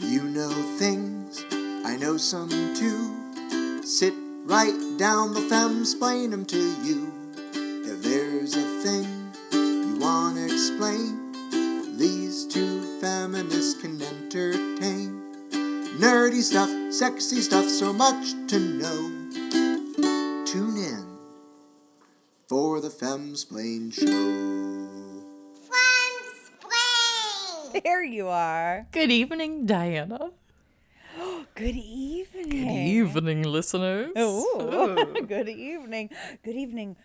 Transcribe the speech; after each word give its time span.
You 0.00 0.22
know 0.24 0.50
things, 0.78 1.44
I 1.84 1.96
know 1.96 2.16
some 2.16 2.48
too. 2.48 3.82
Sit 3.82 4.14
right 4.44 4.78
down, 4.96 5.34
the 5.34 5.40
femmes 5.40 5.90
explain 5.92 6.30
them 6.30 6.44
to 6.46 6.58
you. 6.84 7.12
If 7.52 8.02
there's 8.02 8.54
a 8.54 8.62
thing 8.82 9.32
you 9.52 9.98
wanna 9.98 10.44
explain, 10.44 11.32
these 11.98 12.46
two 12.46 13.00
feminists 13.00 13.80
can 13.82 14.00
entertain. 14.00 15.20
Nerdy 15.98 16.42
stuff, 16.42 16.70
sexy 16.92 17.40
stuff, 17.40 17.68
so 17.68 17.92
much 17.92 18.34
to 18.46 18.58
know. 18.60 20.44
Tune 20.46 20.76
in 20.76 21.18
for 22.48 22.80
the 22.80 22.88
Femsplain 22.88 23.92
Show. 23.92 24.57
There 27.84 28.02
you 28.04 28.28
are. 28.28 28.86
Good 28.92 29.10
evening, 29.10 29.66
Diana. 29.66 30.30
Good 31.54 31.76
evening. 31.76 32.48
Good 32.50 33.16
evening, 33.16 33.42
listeners. 33.42 34.12
Oh, 34.16 35.14
good 35.28 35.48
evening. 35.48 36.10
Good 36.44 36.54
evening 36.56 36.96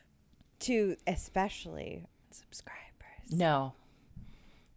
to 0.60 0.96
especially 1.08 2.06
subscribers. 2.32 2.80
No, 3.32 3.74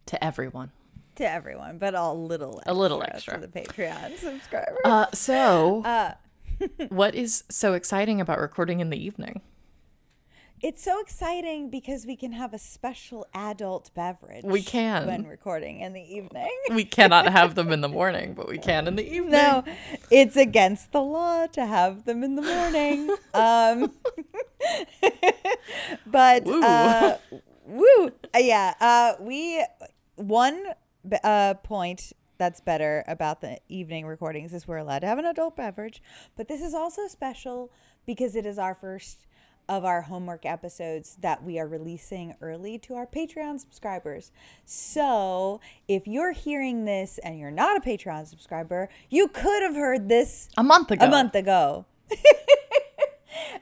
to 0.07 0.23
everyone. 0.23 0.71
To 1.15 1.29
everyone, 1.29 1.77
but 1.77 1.93
a 1.95 2.11
little 2.11 2.57
extra. 2.59 2.73
A 2.73 2.75
little 2.75 2.99
to 2.99 3.13
extra. 3.15 3.39
the 3.39 3.47
Patreon 3.47 4.17
subscribers. 4.19 4.77
Uh, 4.85 5.05
so, 5.13 5.83
Uh, 5.83 6.13
what 6.89 7.13
is 7.15 7.43
so 7.49 7.73
exciting 7.73 8.19
about 8.21 8.39
recording 8.39 8.79
in 8.79 8.89
the 8.89 9.03
evening? 9.03 9.41
It's 10.59 10.83
so 10.83 10.99
exciting 10.99 11.69
because 11.69 12.07
we 12.07 12.15
can 12.15 12.31
have 12.31 12.51
a 12.51 12.57
special 12.57 13.27
adult 13.33 13.91
beverage. 13.93 14.43
We 14.43 14.63
can. 14.63 15.05
when 15.05 15.27
recording 15.27 15.81
in 15.81 15.93
the 15.93 16.01
evening. 16.01 16.49
We 16.73 16.83
cannot 16.83 17.31
have 17.31 17.53
them 17.53 17.71
in 17.71 17.81
the 17.81 17.87
morning, 17.99 18.33
but 18.33 18.47
we 18.47 18.57
can 18.57 18.87
in 18.87 18.95
the 18.95 19.07
evening. 19.07 19.31
No, 19.33 19.63
it's 20.09 20.35
against 20.35 20.91
the 20.93 21.01
law 21.01 21.45
to 21.45 21.65
have 21.65 22.05
them 22.05 22.23
in 22.23 22.35
the 22.35 22.41
morning. 22.41 23.09
um, 23.35 23.91
but 26.07 26.43
Woo. 26.45 26.63
uh, 26.63 27.17
woo, 27.67 28.11
Uh, 28.33 28.39
yeah. 28.39 28.73
Uh, 28.79 29.13
we 29.19 29.63
one 30.15 30.73
uh, 31.23 31.53
point 31.53 32.13
that's 32.39 32.61
better 32.61 33.03
about 33.07 33.41
the 33.41 33.59
evening 33.69 34.07
recordings 34.07 34.55
is 34.55 34.67
we're 34.67 34.77
allowed 34.77 34.99
to 34.99 35.07
have 35.07 35.19
an 35.19 35.25
adult 35.25 35.55
beverage, 35.55 36.01
but 36.35 36.47
this 36.47 36.61
is 36.61 36.73
also 36.73 37.07
special 37.07 37.71
because 38.07 38.35
it 38.35 38.45
is 38.47 38.57
our 38.57 38.73
first 38.73 39.26
of 39.69 39.83
our 39.83 40.03
homework 40.03 40.45
episodes 40.45 41.17
that 41.21 41.43
we 41.43 41.59
are 41.59 41.67
releasing 41.67 42.35
early 42.41 42.77
to 42.79 42.95
our 42.95 43.05
Patreon 43.05 43.59
subscribers. 43.59 44.31
So, 44.65 45.59
if 45.87 46.07
you're 46.07 46.31
hearing 46.31 46.85
this 46.85 47.17
and 47.19 47.37
you're 47.39 47.51
not 47.51 47.77
a 47.77 47.81
Patreon 47.81 48.27
subscriber, 48.27 48.89
you 49.09 49.27
could 49.27 49.61
have 49.63 49.75
heard 49.75 50.07
this 50.09 50.49
A 50.57 50.63
month 50.63 50.91
ago. 50.91 51.05
a 51.05 51.09
month 51.09 51.35
ago. 51.35 51.85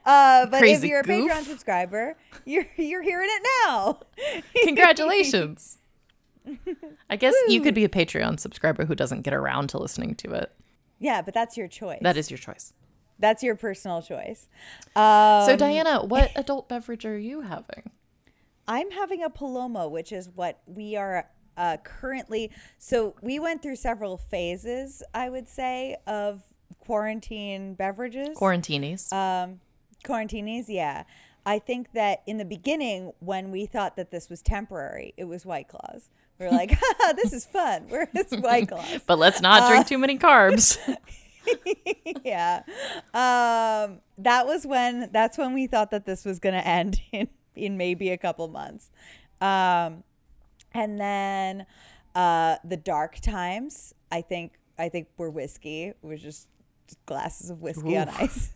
uh, 0.04 0.46
but 0.46 0.58
Crazy 0.58 0.86
if 0.86 0.90
you're 0.90 1.00
a 1.00 1.02
goof. 1.02 1.30
Patreon 1.30 1.42
subscriber, 1.44 2.16
you're 2.44 2.66
you're 2.76 3.02
hearing 3.02 3.28
it 3.30 3.46
now. 3.66 4.00
Congratulations. 4.64 5.78
I 7.10 7.16
guess 7.16 7.34
you 7.48 7.60
could 7.60 7.74
be 7.74 7.82
a 7.84 7.88
Patreon 7.88 8.38
subscriber 8.38 8.84
who 8.84 8.94
doesn't 8.94 9.22
get 9.22 9.34
around 9.34 9.68
to 9.70 9.78
listening 9.78 10.14
to 10.16 10.30
it. 10.32 10.52
yeah, 11.00 11.20
but 11.22 11.34
that's 11.34 11.56
your 11.56 11.66
choice. 11.68 11.98
That 12.02 12.16
is 12.16 12.30
your 12.30 12.38
choice. 12.38 12.72
That's 13.18 13.42
your 13.42 13.54
personal 13.54 14.02
choice. 14.02 14.48
Um, 14.94 15.44
So, 15.46 15.56
Diana, 15.56 16.04
what 16.04 16.30
adult 16.36 16.68
beverage 16.68 17.04
are 17.04 17.18
you 17.18 17.42
having? 17.42 17.90
I'm 18.68 18.90
having 18.90 19.22
a 19.22 19.30
Paloma, 19.30 19.88
which 19.88 20.10
is 20.12 20.28
what 20.34 20.60
we 20.66 20.96
are 20.96 21.28
uh, 21.56 21.76
currently. 21.84 22.50
So 22.78 23.14
we 23.22 23.38
went 23.38 23.62
through 23.62 23.76
several 23.76 24.16
phases, 24.18 25.02
I 25.14 25.30
would 25.30 25.48
say, 25.48 25.96
of 26.06 26.42
quarantine 26.80 27.74
beverages. 27.74 28.36
Quarantinis. 28.36 29.12
um, 29.12 29.60
quarantinis, 30.04 30.64
yeah. 30.68 31.04
I 31.44 31.60
think 31.60 31.92
that 31.92 32.22
in 32.26 32.38
the 32.38 32.44
beginning, 32.44 33.12
when 33.20 33.52
we 33.52 33.66
thought 33.66 33.96
that 33.96 34.10
this 34.10 34.28
was 34.28 34.42
temporary, 34.42 35.14
it 35.16 35.24
was 35.24 35.46
White 35.46 35.68
Claws. 35.68 36.10
We 36.40 36.46
were 36.46 36.52
like, 36.52 36.76
this 37.16 37.32
is 37.32 37.46
fun. 37.46 37.86
Where's 37.88 38.08
White 38.32 38.68
Claws? 38.68 39.00
but 39.06 39.18
let's 39.18 39.40
not 39.40 39.62
uh, 39.62 39.68
drink 39.68 39.86
too 39.86 39.96
many 39.98 40.18
carbs. 40.18 40.76
yeah. 42.24 42.62
Um, 43.14 44.00
that 44.18 44.46
was 44.46 44.66
when, 44.66 45.10
that's 45.12 45.38
when 45.38 45.54
we 45.54 45.66
thought 45.66 45.90
that 45.90 46.06
this 46.06 46.24
was 46.24 46.38
going 46.38 46.54
to 46.54 46.66
end 46.66 47.00
in, 47.12 47.28
in 47.54 47.76
maybe 47.76 48.10
a 48.10 48.18
couple 48.18 48.48
months. 48.48 48.90
Um, 49.40 50.04
and 50.72 51.00
then 51.00 51.66
uh, 52.14 52.56
the 52.64 52.76
dark 52.76 53.20
times, 53.20 53.94
I 54.10 54.22
think, 54.22 54.52
I 54.78 54.88
think 54.88 55.08
were 55.16 55.30
whiskey. 55.30 55.84
It 55.84 55.96
was 56.02 56.20
just 56.20 56.48
glasses 57.06 57.50
of 57.50 57.62
whiskey 57.62 57.96
on 57.96 58.08
ice. 58.08 58.52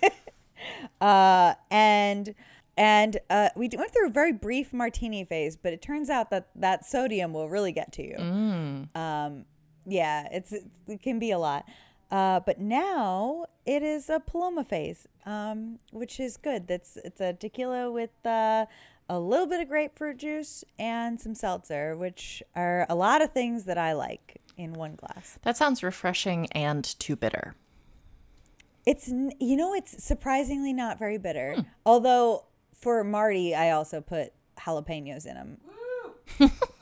uh, 1.00 1.54
and 1.70 2.34
and 2.76 3.18
uh, 3.28 3.48
we 3.56 3.68
went 3.76 3.92
through 3.92 4.06
a 4.06 4.10
very 4.10 4.32
brief 4.32 4.72
martini 4.72 5.24
phase, 5.24 5.56
but 5.56 5.72
it 5.72 5.82
turns 5.82 6.08
out 6.08 6.30
that 6.30 6.48
that 6.54 6.84
sodium 6.86 7.32
will 7.32 7.48
really 7.48 7.72
get 7.72 7.92
to 7.94 8.06
you. 8.06 8.16
Um, 8.94 9.44
yeah, 9.84 10.28
it's 10.30 10.52
it 10.52 11.02
can 11.02 11.18
be 11.18 11.30
a 11.30 11.38
lot. 11.38 11.64
Uh, 12.10 12.40
but 12.40 12.58
now 12.58 13.44
it 13.66 13.82
is 13.82 14.08
a 14.08 14.20
Paloma 14.20 14.64
phase, 14.64 15.06
um, 15.26 15.78
which 15.92 16.18
is 16.18 16.36
good. 16.36 16.66
That's 16.66 16.96
it's 17.04 17.20
a 17.20 17.34
tequila 17.34 17.90
with 17.90 18.10
uh, 18.24 18.66
a 19.08 19.18
little 19.20 19.46
bit 19.46 19.60
of 19.60 19.68
grapefruit 19.68 20.16
juice 20.18 20.64
and 20.78 21.20
some 21.20 21.34
seltzer, 21.34 21.96
which 21.96 22.42
are 22.56 22.86
a 22.88 22.94
lot 22.94 23.20
of 23.22 23.32
things 23.32 23.64
that 23.64 23.76
I 23.78 23.92
like 23.92 24.40
in 24.56 24.72
one 24.72 24.94
glass. 24.96 25.38
that 25.42 25.56
sounds 25.56 25.82
refreshing 25.82 26.46
and 26.52 26.84
too 26.98 27.14
bitter. 27.14 27.54
It's 28.86 29.08
you 29.08 29.56
know 29.56 29.74
it's 29.74 30.02
surprisingly 30.02 30.72
not 30.72 30.98
very 30.98 31.18
bitter. 31.18 31.56
Although 31.84 32.44
for 32.72 33.04
Marty, 33.04 33.54
I 33.54 33.70
also 33.70 34.00
put 34.00 34.32
jalapenos 34.58 35.26
in 35.26 35.34
them. 35.34 36.50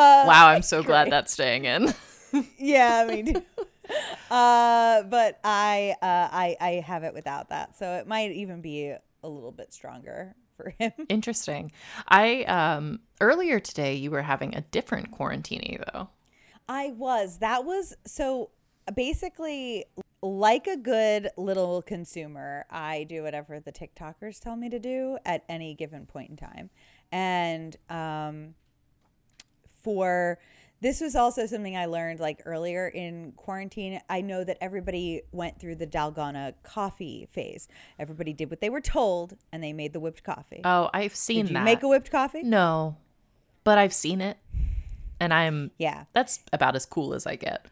wow, 0.00 0.48
I'm 0.48 0.62
so 0.74 0.82
glad 0.82 1.10
that's 1.10 1.32
staying 1.32 1.64
in. 1.64 1.94
yeah, 2.58 3.04
I 3.06 3.14
mean, 3.14 3.36
uh, 4.30 5.02
but 5.04 5.40
I, 5.44 5.94
uh, 6.02 6.28
I, 6.30 6.56
I 6.60 6.70
have 6.86 7.04
it 7.04 7.14
without 7.14 7.48
that, 7.50 7.76
so 7.76 7.94
it 7.94 8.06
might 8.06 8.32
even 8.32 8.60
be 8.60 8.94
a 9.22 9.28
little 9.28 9.52
bit 9.52 9.72
stronger 9.72 10.34
for 10.60 10.74
him. 10.78 10.92
Interesting. 11.08 11.72
I 12.08 12.44
um 12.44 13.00
earlier 13.20 13.60
today 13.60 13.94
you 13.94 14.10
were 14.10 14.22
having 14.22 14.54
a 14.54 14.60
different 14.60 15.10
quarantini 15.12 15.82
though. 15.92 16.08
I 16.68 16.90
was. 16.90 17.38
That 17.38 17.64
was 17.64 17.96
so 18.06 18.50
basically 18.94 19.86
like 20.22 20.66
a 20.66 20.76
good 20.76 21.30
little 21.36 21.82
consumer. 21.82 22.66
I 22.70 23.04
do 23.04 23.22
whatever 23.22 23.58
the 23.60 23.72
TikTokers 23.72 24.40
tell 24.40 24.56
me 24.56 24.68
to 24.68 24.78
do 24.78 25.18
at 25.24 25.44
any 25.48 25.74
given 25.74 26.06
point 26.06 26.30
in 26.30 26.36
time, 26.36 26.70
and 27.10 27.76
um, 27.88 28.54
for 29.82 30.38
this 30.82 31.00
was 31.00 31.14
also 31.14 31.44
something 31.44 31.76
I 31.76 31.84
learned 31.86 32.20
like 32.20 32.40
earlier 32.46 32.88
in 32.88 33.32
quarantine. 33.32 34.00
I 34.08 34.22
know 34.22 34.44
that 34.44 34.56
everybody 34.62 35.22
went 35.30 35.60
through 35.60 35.74
the 35.76 35.86
Dalgona 35.86 36.54
coffee 36.62 37.28
phase. 37.30 37.68
Everybody 37.98 38.32
did 38.32 38.48
what 38.48 38.60
they 38.60 38.70
were 38.70 38.80
told 38.80 39.36
and 39.52 39.62
they 39.62 39.74
made 39.74 39.92
the 39.92 40.00
whipped 40.00 40.24
coffee. 40.24 40.62
Oh, 40.64 40.88
I've 40.94 41.14
seen 41.14 41.44
did 41.46 41.50
you 41.50 41.54
that. 41.58 41.64
make 41.64 41.82
a 41.82 41.88
whipped 41.88 42.10
coffee? 42.10 42.42
no. 42.42 42.96
But 43.62 43.76
I've 43.76 43.92
seen 43.92 44.22
it. 44.22 44.38
And 45.20 45.34
I'm 45.34 45.70
Yeah. 45.76 46.04
that's 46.14 46.40
about 46.50 46.74
as 46.76 46.86
cool 46.86 47.12
as 47.12 47.26
I 47.26 47.36
get. 47.36 47.66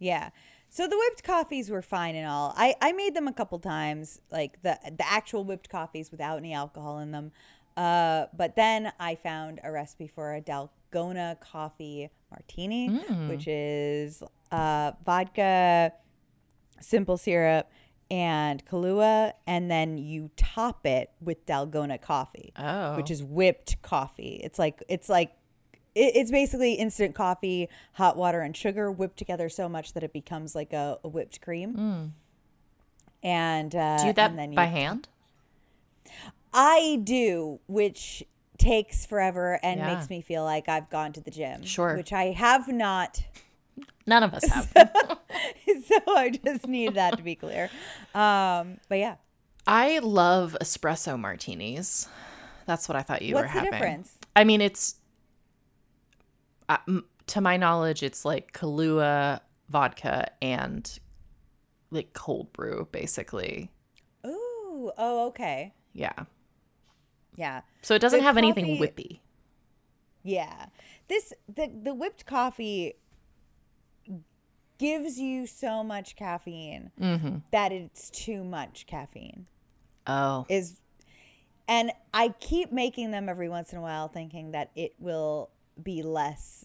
Yeah. 0.00 0.30
So 0.68 0.86
the 0.86 0.96
whipped 0.96 1.24
coffees 1.24 1.68
were 1.70 1.82
fine 1.82 2.14
and 2.14 2.26
all. 2.28 2.54
I, 2.56 2.74
I 2.80 2.92
made 2.92 3.14
them 3.14 3.26
a 3.28 3.32
couple 3.32 3.58
times, 3.58 4.20
like 4.30 4.62
the 4.62 4.78
the 4.84 5.04
actual 5.08 5.44
whipped 5.44 5.68
coffees 5.68 6.10
without 6.10 6.38
any 6.38 6.52
alcohol 6.52 6.98
in 6.98 7.10
them. 7.10 7.32
Uh, 7.76 8.26
but 8.36 8.56
then 8.56 8.92
I 9.00 9.14
found 9.14 9.60
a 9.64 9.70
recipe 9.72 10.06
for 10.08 10.34
a 10.34 10.40
Dalgona 10.40 11.38
coffee 11.40 12.10
martini, 12.30 12.88
which 13.28 13.46
is 13.48 14.22
uh, 14.52 14.92
vodka, 15.04 15.92
simple 16.80 17.16
syrup, 17.16 17.70
and 18.10 18.64
Kahlua, 18.66 19.32
and 19.46 19.70
then 19.70 19.96
you 19.96 20.30
top 20.36 20.84
it 20.84 21.10
with 21.20 21.46
Dalgona 21.46 22.00
coffee, 22.00 22.52
Oh. 22.58 22.96
which 22.96 23.10
is 23.10 23.22
whipped 23.22 23.80
coffee. 23.82 24.40
It's 24.42 24.58
like 24.58 24.82
it's 24.88 25.08
like 25.08 25.32
it, 25.94 26.16
it's 26.16 26.30
basically 26.32 26.74
instant 26.74 27.14
coffee, 27.14 27.68
hot 27.94 28.16
water, 28.16 28.40
and 28.40 28.56
sugar 28.56 28.90
whipped 28.90 29.16
together 29.16 29.48
so 29.48 29.68
much 29.68 29.92
that 29.92 30.02
it 30.02 30.12
becomes 30.12 30.54
like 30.56 30.72
a, 30.72 30.98
a 31.04 31.08
whipped 31.08 31.40
cream. 31.40 32.12
And 33.22 33.74
uh, 33.74 33.98
Do 34.02 34.12
that 34.14 34.34
by 34.56 34.64
hand? 34.66 35.08
I 36.52 37.00
do, 37.04 37.60
which 37.66 38.24
takes 38.58 39.06
forever 39.06 39.58
and 39.62 39.78
Yeah. 39.80 39.94
makes 39.94 40.10
me 40.10 40.20
feel 40.20 40.44
like 40.44 40.68
I've 40.68 40.90
gone 40.90 41.12
to 41.14 41.20
the 41.20 41.30
gym. 41.30 41.64
Sure. 41.64 41.96
which 41.96 42.12
I 42.12 42.26
have 42.32 42.68
not. 42.68 43.22
None 44.06 44.22
of 44.22 44.34
us 44.34 44.44
have. 44.48 44.70
so 45.86 45.98
I 46.08 46.30
just 46.44 46.66
need 46.66 46.94
that 46.94 47.16
to 47.16 47.22
be 47.22 47.34
clear. 47.34 47.70
Um, 48.14 48.78
but 48.88 48.98
yeah, 48.98 49.16
I 49.66 50.00
love 50.00 50.56
espresso 50.60 51.18
martinis. 51.18 52.08
That's 52.66 52.88
what 52.88 52.96
I 52.96 53.02
thought 53.02 53.22
you 53.22 53.34
What's 53.34 53.48
were 53.48 53.52
the 53.54 53.58
having. 53.60 53.70
difference? 53.72 54.18
I 54.36 54.44
mean, 54.44 54.60
it's 54.60 54.96
uh, 56.68 56.78
m- 56.88 57.04
to 57.28 57.40
my 57.40 57.56
knowledge, 57.56 58.02
it's 58.02 58.24
like 58.24 58.52
Kahlua 58.52 59.40
vodka 59.68 60.30
and 60.42 60.98
like 61.90 62.12
cold 62.12 62.52
brew, 62.52 62.88
basically. 62.92 63.70
Ooh, 64.26 64.92
oh, 64.98 65.26
okay. 65.28 65.72
Yeah. 65.92 66.12
Yeah. 67.36 67.62
So 67.82 67.94
it 67.94 68.00
doesn't 68.00 68.18
The 68.20 68.24
have 68.24 68.36
anything 68.36 68.78
whippy. 68.78 69.20
Yeah. 70.22 70.66
This 71.08 71.32
the 71.52 71.70
the 71.82 71.94
whipped 71.94 72.26
coffee 72.26 72.94
gives 74.78 75.18
you 75.18 75.46
so 75.46 75.82
much 75.84 76.16
caffeine 76.16 76.90
Mm-hmm. 77.00 77.36
that 77.52 77.72
it's 77.72 78.10
too 78.10 78.44
much 78.44 78.86
caffeine. 78.86 79.46
Oh, 80.06 80.46
Is 80.48 80.80
and 81.68 81.92
I 82.12 82.34
keep 82.40 82.72
making 82.72 83.10
them 83.12 83.28
every 83.28 83.48
once 83.48 83.72
in 83.72 83.78
a 83.78 83.82
while 83.82 84.08
thinking 84.08 84.52
that 84.52 84.70
it 84.74 84.94
will 84.98 85.50
be 85.80 86.02
less 86.02 86.64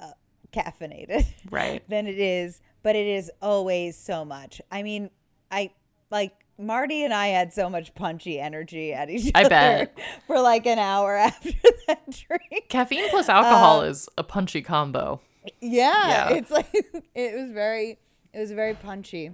uh, 0.00 0.12
caffeinated 0.52 1.24
right. 1.50 1.82
than 1.88 2.06
it 2.06 2.18
is, 2.18 2.60
but 2.82 2.96
it 2.96 3.06
is 3.06 3.30
always 3.40 3.96
so 3.96 4.24
much. 4.24 4.60
I 4.72 4.82
mean, 4.82 5.10
I 5.50 5.70
like 6.10 6.32
Marty 6.58 7.04
and 7.04 7.12
I 7.14 7.28
had 7.28 7.52
so 7.52 7.68
much 7.70 7.94
punchy 7.94 8.38
energy 8.38 8.92
at 8.92 9.10
each 9.10 9.30
I 9.34 9.40
other 9.40 9.48
bet. 9.48 9.98
for 10.26 10.40
like 10.40 10.66
an 10.66 10.78
hour 10.78 11.16
after 11.28 11.50
that 11.88 12.02
drink. 12.10 12.68
Caffeine 12.68 13.08
plus 13.10 13.28
alcohol 13.28 13.80
Uh, 13.80 13.84
is 13.84 14.08
a 14.18 14.22
punchy 14.24 14.62
combo. 14.62 15.20
Yeah, 15.60 16.08
Yeah. 16.08 16.28
it's 16.34 16.50
like 16.50 16.68
it 17.14 17.34
was 17.40 17.50
very 17.52 17.98
it 18.32 18.38
was 18.38 18.52
very 18.52 18.74
punchy. 18.74 19.32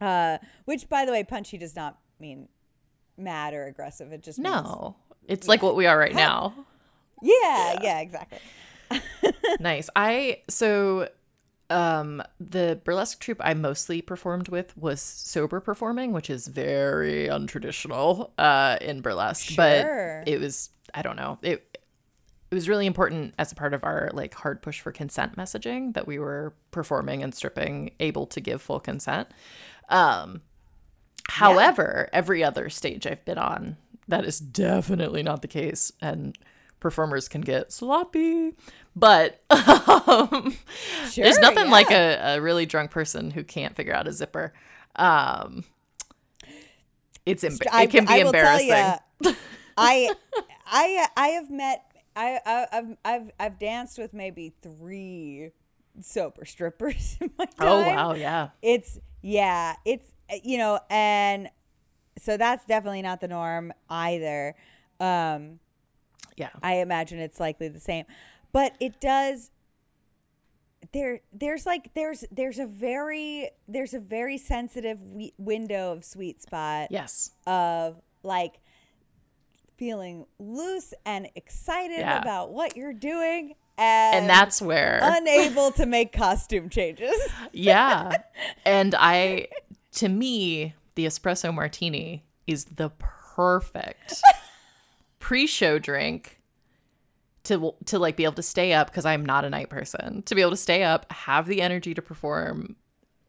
Uh, 0.00 0.38
which 0.64 0.88
by 0.88 1.04
the 1.04 1.12
way, 1.12 1.24
punchy 1.24 1.58
does 1.58 1.74
not 1.74 1.98
mean 2.20 2.48
mad 3.16 3.52
or 3.54 3.64
aggressive. 3.66 4.12
It 4.12 4.22
just 4.22 4.38
means 4.38 4.54
No, 4.54 4.94
it's 5.26 5.48
like 5.48 5.60
what 5.62 5.74
we 5.74 5.86
are 5.86 5.98
right 5.98 6.14
now. 6.14 6.54
Yeah, 7.20 7.78
yeah, 7.82 7.98
exactly. 8.00 8.38
nice. 9.58 9.90
I 9.96 10.42
so 10.48 11.08
um 11.70 12.22
the 12.40 12.80
burlesque 12.84 13.20
troupe 13.20 13.40
I 13.42 13.54
mostly 13.54 14.00
performed 14.00 14.48
with 14.48 14.76
was 14.76 15.00
sober 15.00 15.60
performing, 15.60 16.12
which 16.12 16.30
is 16.30 16.46
very 16.48 17.26
untraditional 17.28 18.30
uh 18.38 18.78
in 18.80 19.00
burlesque, 19.02 19.46
Sure. 19.50 20.22
but 20.24 20.28
it 20.32 20.40
was 20.40 20.70
I 20.94 21.02
don't 21.02 21.16
know. 21.16 21.38
It 21.42 21.78
it 22.50 22.54
was 22.54 22.66
really 22.68 22.86
important 22.86 23.34
as 23.38 23.52
a 23.52 23.54
part 23.54 23.74
of 23.74 23.84
our 23.84 24.08
like 24.14 24.32
hard 24.32 24.62
push 24.62 24.80
for 24.80 24.90
consent 24.92 25.36
messaging 25.36 25.92
that 25.92 26.06
we 26.06 26.18
were 26.18 26.54
performing 26.70 27.22
and 27.22 27.34
stripping 27.34 27.90
able 28.00 28.26
to 28.28 28.40
give 28.40 28.62
full 28.62 28.80
consent. 28.80 29.28
Um 29.90 30.40
however, 31.28 32.08
every 32.12 32.42
other 32.42 32.70
stage 32.70 33.06
I've 33.06 33.24
been 33.26 33.36
on 33.38 33.76
that 34.08 34.24
is 34.24 34.38
definitely 34.40 35.22
not 35.22 35.42
the 35.42 35.48
case 35.48 35.92
and 36.00 36.38
performers 36.80 37.28
can 37.28 37.40
get 37.40 37.72
sloppy 37.72 38.52
but 38.94 39.40
um, 39.50 40.56
Sure, 41.10 41.24
there's 41.24 41.38
nothing 41.38 41.70
like 41.70 41.90
a, 41.90 42.36
a 42.36 42.40
really 42.40 42.66
drunk 42.66 42.90
person 42.90 43.30
who 43.30 43.42
can't 43.44 43.74
figure 43.76 43.94
out 43.94 44.06
a 44.06 44.12
zipper 44.12 44.52
um 44.96 45.64
it's 47.26 47.44
emba- 47.44 47.66
I- 47.72 47.82
it 47.84 47.90
can 47.90 48.04
be 48.06 48.14
I 48.14 48.16
embarrassing 48.18 48.70
I 49.76 50.10
I 50.66 51.06
I 51.16 51.28
have 51.28 51.50
met 51.50 51.84
I, 52.16 52.40
I 52.44 52.66
I've 52.72 52.96
I've 53.04 53.30
I've 53.38 53.58
danced 53.58 53.98
with 53.98 54.12
maybe 54.12 54.54
three 54.62 55.50
sober 56.00 56.44
strippers 56.44 57.16
in 57.20 57.30
my 57.38 57.44
time. 57.44 57.54
oh 57.60 57.80
wow 57.94 58.14
yeah 58.14 58.48
It's 58.62 58.98
yeah, 59.22 59.74
it's 59.84 60.10
you 60.44 60.58
know, 60.58 60.78
and 60.90 61.48
so 62.18 62.36
that's 62.36 62.64
definitely 62.66 63.02
not 63.02 63.20
the 63.20 63.28
norm 63.28 63.72
either. 63.90 64.54
Um 65.00 65.58
yeah 66.38 66.50
I 66.62 66.76
imagine 66.76 67.18
it's 67.18 67.38
likely 67.40 67.68
the 67.68 67.80
same. 67.80 68.04
But 68.52 68.74
it 68.80 69.00
does 69.00 69.50
there 70.92 71.20
there's 71.32 71.66
like 71.66 71.92
there's 71.94 72.24
there's 72.30 72.58
a 72.58 72.66
very 72.66 73.50
there's 73.66 73.92
a 73.94 74.00
very 74.00 74.38
sensitive 74.38 75.02
we- 75.12 75.34
window 75.36 75.92
of 75.92 76.04
sweet 76.04 76.40
spot 76.40 76.88
yes 76.90 77.32
of 77.46 78.00
like 78.22 78.60
feeling 79.76 80.24
loose 80.38 80.94
and 81.04 81.28
excited 81.34 81.98
Yeah. 81.98 82.20
about 82.20 82.52
what 82.52 82.76
you're 82.76 82.92
doing 82.94 83.54
and, 83.76 84.16
and 84.20 84.30
that's 84.30 84.62
where 84.62 84.98
unable 85.02 85.70
to 85.72 85.84
make 85.86 86.12
costume 86.12 86.68
changes. 86.68 87.14
yeah 87.52 88.10
and 88.64 88.94
i 88.98 89.48
to 89.92 90.08
me 90.08 90.74
the 90.94 91.06
espresso 91.06 91.52
martini 91.52 92.24
is 92.46 92.64
the 92.64 92.90
perfect 92.98 94.14
pre-show 95.28 95.78
drink 95.78 96.40
to 97.44 97.74
to 97.84 97.98
like 97.98 98.16
be 98.16 98.24
able 98.24 98.32
to 98.32 98.42
stay 98.42 98.72
up 98.72 98.86
because 98.86 99.04
i'm 99.04 99.26
not 99.26 99.44
a 99.44 99.50
night 99.50 99.68
person. 99.68 100.22
To 100.22 100.34
be 100.34 100.40
able 100.40 100.52
to 100.52 100.56
stay 100.56 100.84
up 100.84 101.12
have 101.12 101.46
the 101.46 101.60
energy 101.60 101.92
to 101.92 102.00
perform 102.00 102.76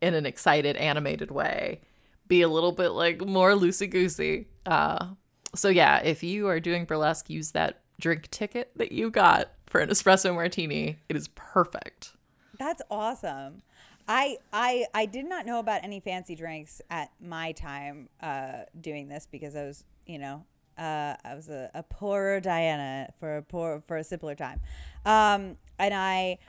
in 0.02 0.14
an 0.14 0.26
excited 0.26 0.78
animated 0.78 1.30
way 1.30 1.82
be 2.30 2.42
a 2.42 2.48
little 2.48 2.72
bit 2.72 2.90
like 2.92 3.26
more 3.26 3.52
loosey 3.52 3.90
goosey 3.90 4.48
uh 4.66 5.08
so 5.54 5.68
yeah 5.68 6.00
if 6.00 6.24
you 6.24 6.48
are 6.48 6.62
doing 6.62 6.86
burlesque 6.86 7.30
use 7.30 7.52
that 7.52 7.82
drink 8.00 8.32
ticket 8.32 8.72
that 8.78 8.94
you 8.94 9.10
got 9.12 9.52
for 9.68 9.82
an 9.82 9.90
espresso 9.90 10.34
martini. 10.34 11.00
It 11.10 11.18
is 11.18 11.28
perfect. 11.30 12.14
That's 12.58 12.82
awesome. 12.90 13.62
I 14.08 14.38
I 14.54 14.86
I 14.94 15.06
did 15.06 15.28
not 15.28 15.46
know 15.46 15.60
about 15.60 15.84
any 15.84 16.00
fancy 16.00 16.36
drinks 16.36 16.82
at 16.90 17.12
my 17.22 17.52
time 17.52 18.08
uh, 18.22 18.64
doing 18.80 19.10
this 19.10 19.28
because 19.30 19.54
I 19.56 19.66
was 19.66 19.84
you 20.06 20.18
know 20.18 20.46
uh, 20.80 21.16
I 21.24 21.36
was 21.36 21.50
a, 21.50 21.70
a 21.74 21.84
poorer 21.84 22.40
Diana 22.40 23.10
for 23.20 23.38
a 23.38 23.42
poor 23.42 23.84
for 23.86 23.98
a 23.98 24.04
simpler 24.04 24.36
time, 24.36 24.62
um, 25.06 25.58
and 25.78 25.94
I 25.94 26.40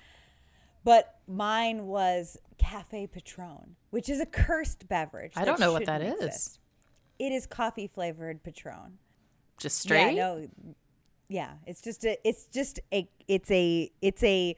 but 0.85 1.19
mine 1.27 1.87
was 1.87 2.39
Cafe 2.59 3.07
Patron, 3.09 3.77
which 3.91 4.09
is 4.09 4.21
a 4.21 4.27
cursed 4.27 4.89
beverage. 4.89 5.33
I 5.37 5.45
don't 5.45 5.61
know 5.61 5.73
what 5.73 5.87
that 5.87 6.01
shouldn't 6.01 6.21
is. 6.21 6.27
exist. 6.27 6.59
It 7.19 7.33
is 7.33 7.47
coffee 7.47 7.87
flavored 7.87 8.43
Patron. 8.43 8.99
just 9.59 9.79
straight 9.79 10.15
Yeah, 10.15 10.37
no, 10.37 10.49
yeah. 11.29 11.51
It's 11.67 11.83
just 11.83 12.05
a. 12.05 12.17
It's 12.27 12.47
just 12.47 12.81
a. 12.93 13.09
It's 13.29 13.51
a. 13.51 13.91
It's 14.01 14.23
a 14.23 14.57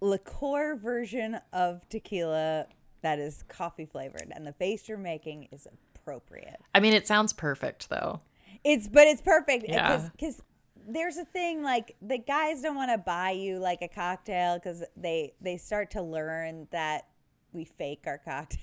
liqueur 0.00 0.74
version 0.74 1.38
of 1.52 1.88
tequila 1.88 2.66
that 3.02 3.18
is 3.18 3.44
coffee 3.48 3.86
flavored, 3.86 4.32
and 4.34 4.46
the 4.46 4.52
face 4.52 4.88
you're 4.88 4.98
making 4.98 5.48
is 5.52 5.68
appropriate. 5.94 6.60
I 6.74 6.80
mean, 6.80 6.94
it 6.94 7.06
sounds 7.06 7.32
perfect 7.32 7.88
though. 7.90 8.20
It's 8.64 8.88
but 8.88 9.06
it's 9.08 9.20
perfect 9.22 9.66
Yeah. 9.68 10.08
because 10.12 10.40
there's 10.88 11.16
a 11.16 11.24
thing 11.24 11.62
like 11.62 11.96
the 12.02 12.18
guys 12.18 12.60
don't 12.62 12.76
want 12.76 12.90
to 12.90 12.98
buy 12.98 13.30
you 13.30 13.58
like 13.58 13.82
a 13.82 13.88
cocktail 13.88 14.58
because 14.58 14.82
they 14.96 15.32
they 15.40 15.56
start 15.56 15.90
to 15.92 16.02
learn 16.02 16.66
that 16.72 17.06
we 17.52 17.64
fake 17.64 18.02
our 18.06 18.18
cocktails. 18.18 18.60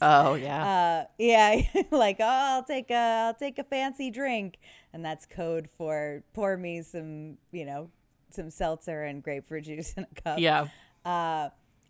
Oh 0.00 0.34
yeah. 0.34 0.64
uh 1.04 1.04
yeah 1.18 1.60
like 1.90 2.16
oh 2.20 2.24
i'll 2.26 2.62
take 2.64 2.90
a 2.90 3.24
i'll 3.26 3.34
take 3.34 3.58
a 3.58 3.64
fancy 3.64 4.10
drink 4.10 4.58
and 4.92 5.04
that's 5.04 5.26
code 5.26 5.68
for 5.76 6.22
pour 6.34 6.56
me 6.56 6.82
some 6.82 7.36
you 7.50 7.64
know 7.64 7.90
some 8.30 8.48
seltzer 8.50 9.02
and 9.02 9.22
grapefruit 9.22 9.64
juice 9.64 9.92
in 9.96 10.04
a 10.16 10.20
cup 10.22 10.38
yeah. 10.38 10.66
uh 11.04 11.48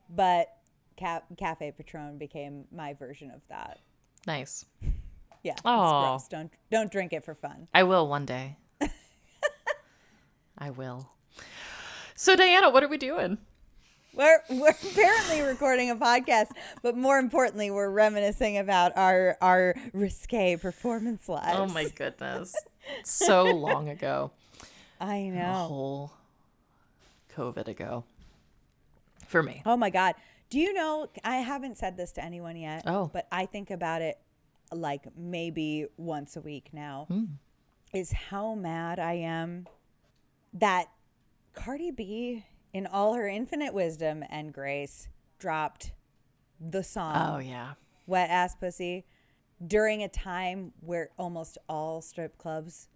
but 0.08 0.56
Ca- 0.98 1.22
cafe 1.36 1.70
patron 1.72 2.16
became 2.18 2.64
my 2.74 2.94
version 2.94 3.30
of 3.30 3.40
that 3.48 3.80
Nice. 4.26 4.64
Yeah 5.42 5.54
gross 5.62 6.28
don't 6.28 6.50
don't 6.70 6.90
drink 6.90 7.12
it 7.12 7.24
for 7.24 7.34
fun 7.34 7.68
I 7.74 7.82
will 7.84 8.06
one 8.08 8.26
day. 8.26 8.56
I 10.58 10.70
will. 10.70 11.10
So 12.14 12.36
Diana, 12.36 12.70
what 12.70 12.82
are 12.84 12.88
we 12.88 12.98
doing? 12.98 13.38
we're 14.14 14.40
we're 14.50 14.68
apparently 14.68 15.40
recording 15.40 15.88
a 15.88 15.96
podcast 15.96 16.48
but 16.82 16.94
more 16.94 17.18
importantly 17.18 17.70
we're 17.70 17.88
reminiscing 17.88 18.58
about 18.58 18.94
our 18.94 19.38
our 19.40 19.74
risque 19.94 20.54
performance 20.56 21.30
lives 21.30 21.56
Oh 21.58 21.66
my 21.68 21.88
goodness. 21.88 22.54
so 23.04 23.44
long 23.44 23.88
ago. 23.88 24.30
I 25.00 25.22
know 25.28 25.40
A 25.50 25.54
whole 25.66 26.12
COVID 27.36 27.68
ago. 27.68 28.04
For 29.26 29.42
me. 29.42 29.62
Oh 29.64 29.78
my 29.78 29.88
God. 29.88 30.14
Do 30.50 30.58
you 30.60 30.74
know? 30.74 31.08
I 31.24 31.36
haven't 31.36 31.78
said 31.78 31.96
this 31.96 32.12
to 32.12 32.22
anyone 32.24 32.56
yet. 32.58 32.82
Oh. 32.86 33.08
But 33.10 33.26
I 33.32 33.46
think 33.46 33.70
about 33.70 34.02
it 34.02 34.18
like 34.72 35.06
maybe 35.16 35.86
once 35.96 36.36
a 36.36 36.40
week 36.40 36.70
now. 36.72 37.06
Hmm. 37.08 37.24
Is 37.92 38.12
how 38.12 38.54
mad 38.54 38.98
I 38.98 39.14
am 39.14 39.66
that 40.54 40.86
Cardi 41.52 41.90
B, 41.90 42.44
in 42.72 42.86
all 42.86 43.14
her 43.14 43.28
infinite 43.28 43.74
wisdom 43.74 44.24
and 44.30 44.52
grace, 44.52 45.08
dropped 45.38 45.92
the 46.58 46.82
song 46.82 47.34
Oh 47.34 47.38
yeah. 47.38 47.72
Wet 48.06 48.30
Ass 48.30 48.54
Pussy 48.56 49.04
during 49.64 50.02
a 50.02 50.08
time 50.08 50.72
where 50.80 51.10
almost 51.18 51.58
all 51.68 52.00
strip 52.00 52.38
clubs 52.38 52.88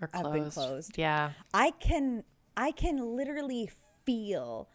I've 0.00 0.10
closed. 0.10 0.32
been 0.32 0.50
closed. 0.50 0.98
Yeah. 0.98 1.32
I 1.52 1.72
can 1.72 2.24
I 2.56 2.70
can 2.70 3.16
literally 3.16 3.70
feel 4.04 4.68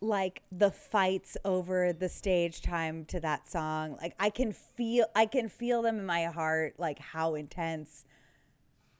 like 0.00 0.42
the 0.52 0.70
fights 0.70 1.36
over 1.44 1.92
the 1.92 2.08
stage 2.08 2.62
time 2.62 3.04
to 3.06 3.20
that 3.20 3.48
song. 3.50 3.96
Like 4.00 4.14
I 4.20 4.30
can 4.30 4.52
feel 4.52 5.06
I 5.16 5.26
can 5.26 5.48
feel 5.48 5.82
them 5.82 5.98
in 5.98 6.06
my 6.06 6.24
heart 6.26 6.74
like 6.78 6.98
how 6.98 7.34
intense 7.34 8.04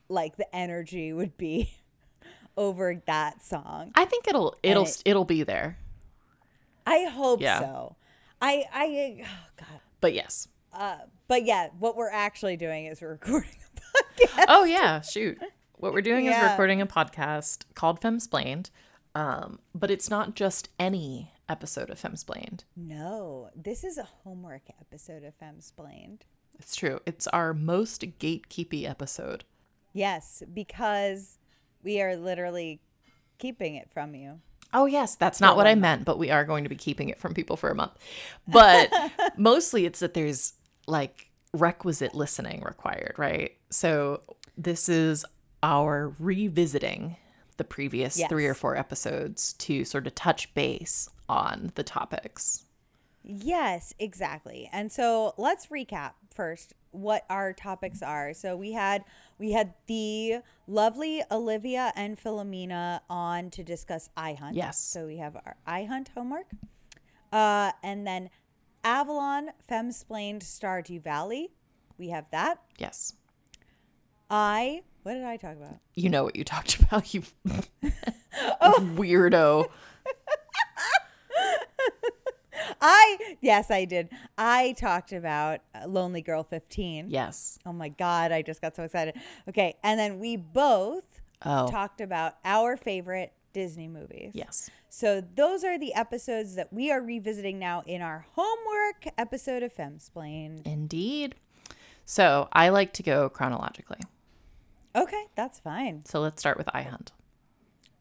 like 0.09 0.37
the 0.37 0.55
energy 0.55 1.12
would 1.12 1.37
be 1.37 1.71
over 2.57 3.00
that 3.07 3.43
song. 3.45 3.93
I 3.95 4.05
think 4.07 4.26
it'll 4.28 4.57
it'll 4.62 4.85
it- 4.85 5.02
it'll 5.05 5.25
be 5.25 5.43
there. 5.43 5.78
I 6.87 7.05
hope 7.05 7.40
Yeah. 7.40 7.61
so. 7.61 7.97
I 8.40 8.64
I 8.73 9.21
oh 9.25 9.50
god. 9.59 9.81
But 10.00 10.14
yes. 10.14 10.49
Uh, 10.73 10.99
but 11.28 11.45
yeah, 11.45 11.69
what 11.78 11.97
we're 11.97 12.11
actually 12.11 12.57
doing 12.57 12.87
is 12.87 13.00
we're 13.00 13.11
recording 13.12 13.50
a 13.50 13.81
podcast. 14.26 14.45
Oh 14.49 14.64
yeah, 14.64 15.00
shoot. 15.00 15.38
What 15.75 15.93
we're 15.93 16.02
doing 16.02 16.26
is 16.26 16.37
recording 16.43 16.81
a 16.81 16.87
podcast 16.87 17.64
called 17.75 18.00
Femsplained. 18.00 18.71
Um, 19.18 19.58
but 19.75 19.90
it's 19.90 20.08
not 20.08 20.37
just 20.37 20.68
any 20.78 21.32
episode 21.48 21.90
of 21.90 22.00
Femsplained. 22.00 22.60
No, 22.76 23.50
this 23.56 23.82
is 23.82 23.98
a 23.98 24.04
homework 24.22 24.62
episode 24.80 25.25
of 25.25 25.37
Femsplained. 25.40 26.20
It's 26.60 26.76
true. 26.76 27.00
It's 27.04 27.26
our 27.26 27.52
most 27.52 28.02
gatekeepy 28.20 28.88
episode. 28.88 29.42
Yes, 29.92 30.44
because 30.54 31.38
we 31.82 32.00
are 32.00 32.14
literally 32.14 32.80
keeping 33.38 33.75
it 33.75 33.90
from 33.92 34.14
you. 34.14 34.38
Oh 34.72 34.87
yes, 34.87 35.16
that's 35.16 35.40
not 35.40 35.56
what 35.56 35.66
I 35.66 35.75
meant, 35.75 36.04
but 36.04 36.16
we 36.16 36.30
are 36.30 36.44
going 36.44 36.62
to 36.62 36.70
be 36.70 36.76
keeping 36.76 37.08
it 37.08 37.18
from 37.18 37.34
people 37.34 37.56
for 37.56 37.70
a 37.70 37.75
month. 37.75 37.94
But 38.46 38.92
mostly 39.37 39.84
it's 39.84 39.98
that 39.98 40.14
there's 40.14 40.52
like 40.87 41.28
requisite 41.52 42.14
listening 42.14 42.62
required, 42.62 43.14
right? 43.16 43.56
So 43.70 44.20
this 44.56 44.88
is 44.88 45.25
our 45.60 46.14
revisiting 46.20 47.16
the 47.58 47.64
previous 47.64 48.18
Yes. 48.18 48.28
3 48.30 48.46
or 48.46 48.54
4 48.54 48.76
episodes 48.76 49.52
to 49.54 49.84
sort 49.84 50.06
of 50.06 50.14
touch 50.14 50.52
base 50.54 51.08
on 51.28 51.72
the 51.74 51.82
topics. 51.84 52.64
Yes, 53.22 53.92
exactly. 53.98 54.70
And 54.72 54.90
so 54.90 55.34
let's 55.36 55.66
recap 55.66 56.12
first 56.32 56.72
what 56.92 57.26
our 57.28 57.52
topics 57.52 58.02
are. 58.02 58.32
So 58.32 58.56
we 58.56 58.72
had 58.72 59.04
we 59.38 59.52
had 59.52 59.74
the 59.86 60.38
lovely 60.66 61.22
Olivia 61.30 61.92
and 61.94 62.18
Filamena 62.18 63.00
on 63.10 63.50
to 63.50 63.62
discuss 63.62 64.08
iHunt. 64.16 64.52
Yes. 64.54 64.78
So 64.80 65.06
we 65.06 65.18
have 65.18 65.36
our 65.36 65.56
iHunt 65.66 66.08
homework. 66.16 66.46
Uh, 67.30 67.72
and 67.82 68.06
then 68.06 68.30
Avalon 68.82 69.50
Femsplained 69.70 70.42
Stardew 70.42 71.02
Valley. 71.02 71.50
We 71.98 72.08
have 72.08 72.30
that. 72.30 72.62
Yes. 72.78 73.14
I 74.30 74.82
what 75.02 75.14
did 75.14 75.25
I 75.25 75.37
talk 75.37 75.56
about? 75.56 75.76
You 75.94 76.11
know 76.11 76.25
what 76.25 76.37
you 76.37 76.44
talked 76.44 76.80
about, 76.82 77.14
you 77.14 77.23
weirdo. 78.62 79.68
I 82.80 83.37
yes, 83.40 83.70
I 83.70 83.85
did. 83.85 84.11
I 84.37 84.73
talked 84.73 85.12
about 85.12 85.61
uh, 85.75 85.80
lonelygirl15. 85.87 87.06
Yes. 87.08 87.58
Oh 87.64 87.73
my 87.73 87.88
god, 87.88 88.30
I 88.32 88.42
just 88.42 88.61
got 88.61 88.76
so 88.76 88.82
excited. 88.85 89.14
Okay, 89.49 89.76
and 89.82 89.99
then 89.99 90.18
we 90.18 90.37
both 90.37 91.04
Oh. 91.40 91.68
talked 91.68 92.00
about 92.00 92.35
our 92.44 92.76
favorite 92.76 93.32
Disney 93.52 93.87
movies. 93.87 94.32
Yes. 94.35 94.68
So 94.88 95.20
those 95.20 95.62
are 95.62 95.78
the 95.78 95.94
episodes 95.94 96.56
that 96.56 96.73
we 96.73 96.90
are 96.90 97.00
revisiting 97.00 97.61
now 97.61 97.85
in 97.87 98.02
our 98.02 98.26
homework 98.35 99.06
episode 99.16 99.62
of 99.62 99.73
Femsplained. 99.73 100.66
Indeed. 100.66 101.37
So, 102.04 102.49
I 102.52 102.70
like 102.70 102.92
to 102.94 103.02
go 103.04 103.28
chronologically. 103.28 104.00
Okay, 105.02 105.25
that's 105.35 105.61
fine. 105.61 106.05
So, 106.05 106.21
let's 106.21 106.40
start 106.40 106.59
with 106.59 106.67
iHunt. 106.69 107.09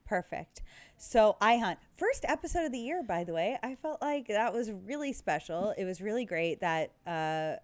Perfect. 0.05 0.61
So 0.97 1.37
iHunt 1.41 1.77
first 1.95 2.25
episode 2.27 2.65
of 2.65 2.71
the 2.71 2.79
year. 2.79 3.03
By 3.03 3.23
the 3.23 3.33
way, 3.33 3.57
I 3.61 3.75
felt 3.75 4.01
like 4.01 4.27
that 4.27 4.53
was 4.53 4.71
really 4.71 5.13
special. 5.13 5.73
It 5.77 5.85
was 5.85 6.01
really 6.01 6.25
great 6.25 6.61
that 6.61 6.91
uh, 7.05 7.57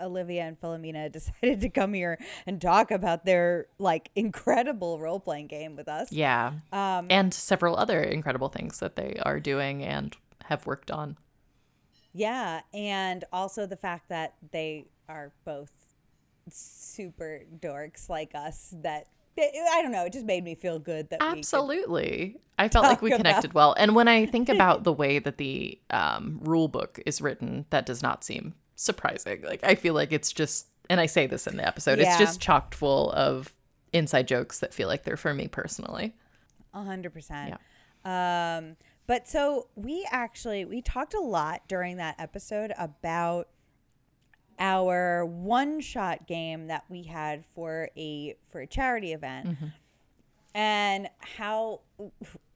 Olivia 0.00 0.42
and 0.42 0.60
Filamena 0.60 1.10
decided 1.12 1.60
to 1.62 1.70
come 1.70 1.94
here 1.94 2.18
and 2.46 2.60
talk 2.60 2.90
about 2.90 3.24
their 3.24 3.66
like 3.78 4.10
incredible 4.14 4.98
role 4.98 5.20
playing 5.20 5.46
game 5.46 5.76
with 5.76 5.88
us. 5.88 6.12
Yeah. 6.12 6.52
Um, 6.72 7.06
and 7.08 7.32
several 7.32 7.76
other 7.76 8.02
incredible 8.02 8.48
things 8.48 8.80
that 8.80 8.96
they 8.96 9.18
are 9.22 9.40
doing 9.40 9.82
and 9.82 10.14
have 10.44 10.66
worked 10.66 10.90
on. 10.90 11.16
Yeah, 12.12 12.62
and 12.72 13.24
also 13.32 13.66
the 13.66 13.76
fact 13.76 14.08
that 14.08 14.34
they 14.50 14.86
are 15.08 15.32
both 15.44 15.70
super 16.52 17.42
dorks 17.60 18.08
like 18.08 18.34
us. 18.34 18.74
That 18.82 19.06
I 19.38 19.80
don't 19.82 19.92
know. 19.92 20.04
It 20.04 20.12
just 20.12 20.26
made 20.26 20.44
me 20.44 20.54
feel 20.54 20.78
good 20.78 21.10
that 21.10 21.22
Absolutely. 21.22 22.36
I 22.58 22.68
felt 22.68 22.84
like 22.84 23.02
we 23.02 23.10
connected 23.10 23.52
well. 23.52 23.74
And 23.78 23.94
when 23.94 24.08
I 24.08 24.26
think 24.26 24.48
about 24.48 24.84
the 24.84 24.92
way 24.92 25.18
that 25.18 25.38
the 25.38 25.78
um, 25.90 26.40
rule 26.42 26.68
book 26.68 27.00
is 27.06 27.20
written, 27.20 27.66
that 27.70 27.86
does 27.86 28.02
not 28.02 28.24
seem 28.24 28.54
surprising. 28.74 29.42
Like, 29.42 29.62
I 29.62 29.76
feel 29.76 29.94
like 29.94 30.12
it's 30.12 30.32
just, 30.32 30.66
and 30.90 31.00
I 31.00 31.06
say 31.06 31.26
this 31.26 31.46
in 31.46 31.56
the 31.56 31.66
episode, 31.66 32.00
it's 32.00 32.18
just 32.18 32.40
chocked 32.40 32.74
full 32.74 33.12
of 33.12 33.52
inside 33.92 34.26
jokes 34.28 34.58
that 34.60 34.74
feel 34.74 34.88
like 34.88 35.04
they're 35.04 35.16
for 35.16 35.34
me 35.34 35.48
personally. 35.48 36.14
A 36.74 36.82
hundred 36.82 37.12
percent. 37.12 37.54
Um, 38.04 38.76
but 39.06 39.26
so 39.26 39.68
we 39.74 40.06
actually 40.10 40.64
we 40.64 40.82
talked 40.82 41.14
a 41.14 41.20
lot 41.20 41.62
during 41.66 41.96
that 41.96 42.16
episode 42.18 42.72
about 42.78 43.48
our 44.58 45.24
one 45.24 45.80
shot 45.80 46.26
game 46.26 46.66
that 46.68 46.84
we 46.88 47.04
had 47.04 47.44
for 47.54 47.90
a 47.96 48.36
for 48.50 48.60
a 48.60 48.66
charity 48.66 49.12
event. 49.12 49.56
And 50.54 51.08
how 51.20 51.80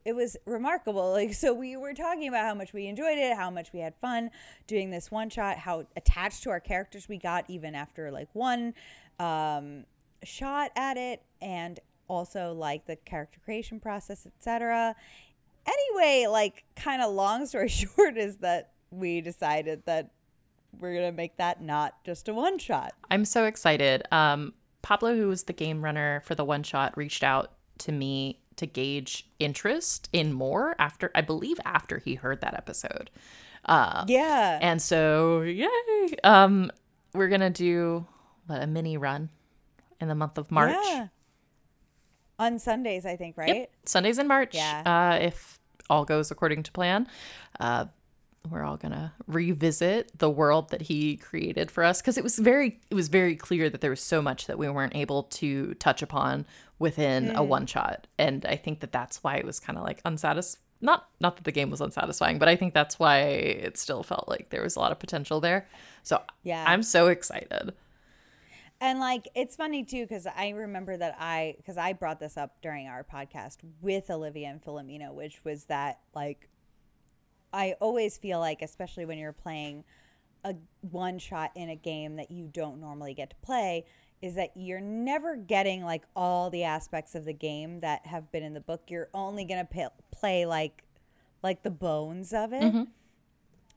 it 0.05 0.15
was 0.15 0.37
remarkable. 0.47 1.13
Like 1.13 1.35
so 1.35 1.53
we 1.53 1.77
were 1.77 1.95
talking 1.95 2.29
about 2.29 2.47
how 2.47 2.55
much 2.55 2.73
we 2.73 2.87
enjoyed 2.87 3.19
it 3.19 3.37
how 3.37 3.51
much 3.51 3.73
we 3.73 3.81
had 3.81 3.95
fun 4.01 4.31
doing 4.67 4.91
this 4.91 5.11
one 5.11 5.29
shot 5.29 5.59
how 5.59 5.87
attached 5.97 6.43
to 6.45 6.51
our 6.51 6.61
characters 6.61 7.09
we 7.09 7.19
got 7.19 7.45
even 7.49 7.75
after 7.75 8.11
like 8.11 8.29
one 8.33 8.75
um, 9.19 9.85
shot 10.25 10.71
at 10.75 10.97
it 10.97 11.23
and 11.41 11.81
also 12.09 12.53
like 12.53 12.87
the 12.87 12.97
character 12.97 13.41
creation 13.45 13.79
process 13.79 14.27
etc 14.27 14.97
anyway 15.67 16.27
like 16.27 16.65
kind 16.77 17.03
of 17.03 17.13
long 17.13 17.47
story 17.47 17.69
short 17.97 18.17
is 18.17 18.37
that 18.39 18.71
we 18.91 19.21
decided 19.21 19.83
that 19.85 20.11
we're 20.79 20.95
gonna 20.95 21.13
make 21.13 21.37
that 21.37 21.63
not 21.63 22.03
just 22.05 22.29
a 22.29 22.35
one 22.35 22.59
shot 22.59 22.95
I'm 23.11 23.25
so 23.25 23.45
excited. 23.45 24.03
Um, 24.11 24.55
Pablo, 24.83 25.15
who 25.15 25.29
was 25.29 25.45
the 25.45 25.53
game 25.53 25.85
runner 25.85 26.23
for 26.25 26.35
the 26.35 26.45
one 26.45 26.63
shot, 26.63 26.97
reached 26.97 27.23
out 27.23 27.53
to 27.79 27.93
me 27.93 28.41
to 28.57 28.67
gauge 28.67 29.29
interest 29.39 30.09
in 30.13 30.33
more 30.33 30.75
after, 30.79 31.11
I 31.15 31.21
believe, 31.21 31.59
after 31.65 31.99
he 31.99 32.15
heard 32.17 32.41
that 32.41 32.55
episode. 32.55 33.11
Uh, 33.65 34.05
yeah 34.09 34.59
and 34.61 34.83
so, 34.83 35.43
yay! 35.43 35.69
Um, 36.25 36.71
we're 37.15 37.29
gonna 37.29 37.51
do 37.51 38.07
what 38.47 38.61
a 38.63 38.67
mini 38.67 38.97
run 38.97 39.31
in 40.01 40.09
the 40.09 40.15
month 40.17 40.37
of 40.37 40.51
March. 40.51 40.75
Yeah. 40.89 41.07
on 42.39 42.59
sundays 42.59 43.07
i 43.07 43.15
think 43.15 43.37
right 43.37 43.49
Yep, 43.55 43.71
Sundays 43.85 44.19
in 44.19 44.27
March. 44.27 44.55
Yeah. 44.55 44.83
Uh, 45.21 45.25
if 45.25 45.61
all 45.89 46.05
goes 46.05 46.31
according 46.31 46.63
to 46.65 46.73
plan, 46.73 47.07
uh, 47.61 47.85
we're 48.51 48.63
all 48.63 48.77
gonna 48.77 49.13
revisit 49.27 50.17
the 50.19 50.29
world 50.31 50.71
that 50.71 50.83
he 50.83 51.17
created 51.17 51.71
for 51.71 51.85
us 51.85 52.01
because 52.01 52.19
it 52.19 52.25
was 52.25 52.39
very 52.39 52.81
it 52.91 52.95
was 52.95 53.09
very 53.09 53.37
clear 53.37 53.71
that 53.71 53.81
there 53.81 53.91
was 53.91 54.01
so 54.01 54.21
much 54.21 54.47
that 54.47 54.59
we 54.59 54.69
weren't 54.69 54.97
able 54.97 55.25
to 55.25 55.75
touch 55.75 56.03
upon 56.03 56.45
within 56.79 57.29
Mm. 57.29 57.37
a 57.37 57.43
one 57.45 57.67
shot, 57.67 58.07
and 58.19 58.45
I 58.47 58.57
think 58.57 58.81
that 58.81 58.91
that's 58.93 59.23
why 59.23 59.37
it 59.37 59.45
was 59.47 59.61
kind 59.61 59.79
of 59.79 59.85
like 59.85 60.01
unsatisfying. 60.05 60.61
Not 60.81 61.09
not 61.21 61.37
that 61.37 61.45
the 61.45 61.53
game 61.53 61.71
was 61.71 61.81
unsatisfying, 61.81 62.39
but 62.41 62.49
I 62.49 62.57
think 62.57 62.75
that's 62.75 62.99
why 62.99 63.19
it 63.21 63.79
still 63.79 64.03
felt 64.03 64.29
like 64.29 64.51
there 64.51 64.63
was 64.63 64.75
a 64.75 64.81
lot 64.81 64.91
of 64.91 64.99
potential 64.99 65.41
there. 65.41 65.69
So 66.03 66.21
Yeah. 66.43 66.65
I'm 66.67 66.83
so 66.83 67.07
excited. 67.07 67.73
And 68.81 68.99
like 68.99 69.29
it's 69.37 69.55
funny 69.55 69.85
too 69.85 70.03
because 70.03 70.27
I 70.27 70.49
remember 70.49 70.97
that 70.97 71.15
I 71.21 71.55
because 71.59 71.77
I 71.79 71.93
brought 71.93 72.19
this 72.19 72.37
up 72.37 72.61
during 72.63 72.89
our 72.89 73.05
podcast 73.05 73.59
with 73.81 74.11
Olivia 74.11 74.49
and 74.49 74.61
Filamena, 74.61 75.15
which 75.15 75.45
was 75.45 75.67
that 75.67 76.01
like 76.17 76.49
I 77.53 77.75
always 77.81 78.19
feel 78.19 78.39
like, 78.41 78.63
especially 78.63 79.05
when 79.05 79.19
you're 79.19 79.33
playing 79.33 79.85
a 80.45 80.55
one 80.81 81.19
shot 81.19 81.53
in 81.55 81.69
a 81.69 81.77
game 81.77 82.17
that 82.17 82.31
you 82.31 82.49
don't 82.53 82.81
normally 82.81 83.15
get 83.15 83.31
to 83.31 83.37
play, 83.43 83.85
is 84.21 84.35
that 84.37 84.51
you're 84.55 84.81
never 84.81 85.37
getting 85.37 85.85
like 85.85 86.03
all 86.17 86.51
the 86.51 86.65
aspects 86.65 87.15
of 87.15 87.25
the 87.25 87.33
game 87.33 87.81
that 87.81 88.07
have 88.07 88.31
been 88.33 88.43
in 88.43 88.55
the 88.55 88.61
book. 88.61 88.83
You're 88.89 89.09
only 89.15 89.45
gonna 89.45 89.65
p- 89.65 89.87
play 90.11 90.47
like 90.47 90.85
like 91.43 91.63
the 91.63 91.71
bones 91.71 92.33
of 92.33 92.53
it. 92.53 92.63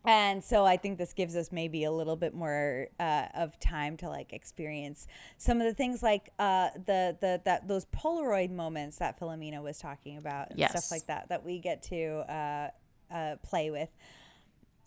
And 0.07 0.43
so 0.43 0.65
I 0.65 0.77
think 0.77 0.99
this 0.99 1.13
gives 1.13 1.35
us 1.35 1.51
maybe 1.51 1.83
a 1.83 1.91
little 1.91 2.15
bit 2.15 2.35
more 2.35 2.89
uh, 2.99 3.25
of 3.33 3.59
time 3.59 3.97
to 3.97 4.07
like 4.09 4.33
experience 4.33 5.07
some 5.39 5.59
of 5.59 5.65
the 5.65 5.73
things 5.73 6.03
like 6.03 6.29
uh, 6.37 6.69
the 6.75 7.17
the 7.19 7.41
that 7.45 7.67
those 7.67 7.85
Polaroid 7.85 8.51
moments 8.51 8.97
that 8.99 9.19
Filamena 9.19 9.63
was 9.63 9.79
talking 9.79 10.17
about 10.17 10.51
and 10.51 10.59
Yes. 10.59 10.69
stuff 10.71 10.91
like 10.91 11.07
that 11.07 11.29
that 11.29 11.43
we 11.43 11.57
get 11.57 11.81
to 11.83 12.17
uh, 12.31 12.69
uh, 13.11 13.35
play 13.43 13.69
with. 13.71 13.89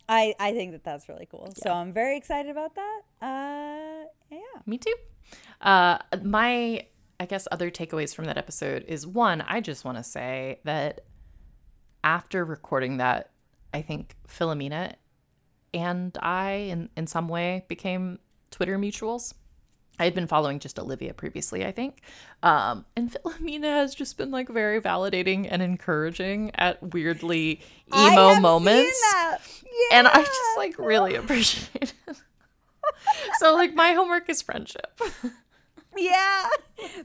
I 0.07 0.33
I 0.39 0.53
think 0.53 0.71
that 0.71 0.83
that's 0.83 1.07
really 1.07 1.27
cool. 1.29 1.53
So 1.55 1.71
I'm 1.71 1.93
very 1.93 2.17
excited 2.17 2.49
about 2.51 2.75
that. 2.75 3.01
Uh, 3.21 4.05
yeah. 4.31 4.61
Me 4.65 4.77
too. 4.77 4.95
Uh, 5.61 5.97
my, 6.23 6.85
I 7.19 7.25
guess, 7.25 7.47
other 7.51 7.69
takeaways 7.69 8.15
from 8.15 8.25
that 8.25 8.37
episode 8.37 8.85
is 8.87 9.05
one, 9.05 9.41
I 9.41 9.61
just 9.61 9.85
want 9.85 9.97
to 9.97 10.03
say 10.03 10.59
that 10.63 11.01
after 12.03 12.45
recording 12.45 12.97
that, 12.97 13.31
I 13.73 13.81
think 13.81 14.15
Filamena 14.27 14.95
and 15.73 16.17
I, 16.21 16.51
in, 16.51 16.89
in 16.97 17.05
some 17.07 17.27
way, 17.27 17.65
became 17.67 18.19
Twitter 18.51 18.79
mutuals. 18.79 19.33
I 19.99 20.05
had 20.05 20.15
been 20.15 20.27
following 20.27 20.59
just 20.59 20.79
Olivia 20.79 21.13
previously, 21.13 21.65
I 21.65 21.71
think. 21.71 22.01
Um, 22.41 22.85
and 22.95 23.11
Filamena 23.23 23.63
has 23.63 23.93
just 23.93 24.17
been 24.17 24.31
like 24.31 24.49
very 24.49 24.81
validating 24.81 25.47
and 25.49 25.61
encouraging 25.61 26.51
at 26.55 26.93
weirdly 26.93 27.61
emo 27.93 28.39
moments. 28.39 28.99
that. 29.01 29.39
And 29.93 30.07
I 30.07 30.23
just 30.23 30.57
like 30.57 30.77
really 30.79 31.15
appreciate 31.15 31.93
it. 32.07 32.17
so 33.39 33.53
like 33.53 33.73
my 33.73 33.93
homework 33.93 34.29
is 34.29 34.41
friendship. 34.41 34.99
yeah 35.97 36.47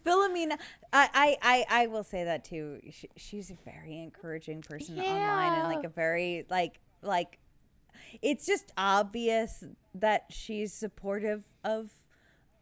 filamena 0.04 0.58
I, 0.92 1.08
I 1.14 1.36
i 1.42 1.82
i 1.82 1.86
will 1.86 2.04
say 2.04 2.24
that 2.24 2.44
too 2.44 2.80
she, 2.92 3.08
she's 3.16 3.50
a 3.50 3.56
very 3.64 3.98
encouraging 3.98 4.60
person 4.60 5.00
online 5.00 5.58
and 5.58 5.74
like 5.74 5.84
a 5.84 5.88
very 5.88 6.44
like 6.50 6.80
like 7.02 7.38
it's 8.22 8.46
just 8.46 8.72
obvious 8.76 9.64
that 9.94 10.26
she's 10.30 10.72
supportive 10.72 11.44
of 11.64 11.90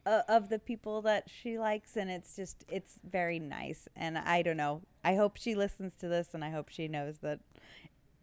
uh, 0.06 0.22
of 0.28 0.48
the 0.48 0.58
people 0.58 1.02
that 1.02 1.28
she 1.30 1.58
likes 1.58 1.96
and 1.96 2.10
it's 2.10 2.34
just 2.36 2.64
it's 2.70 2.98
very 3.08 3.38
nice 3.38 3.88
and 3.94 4.18
i 4.18 4.42
don't 4.42 4.56
know 4.56 4.82
i 5.04 5.14
hope 5.14 5.36
she 5.36 5.54
listens 5.54 5.94
to 5.94 6.08
this 6.08 6.34
and 6.34 6.44
i 6.44 6.50
hope 6.50 6.68
she 6.68 6.88
knows 6.88 7.18
that 7.18 7.38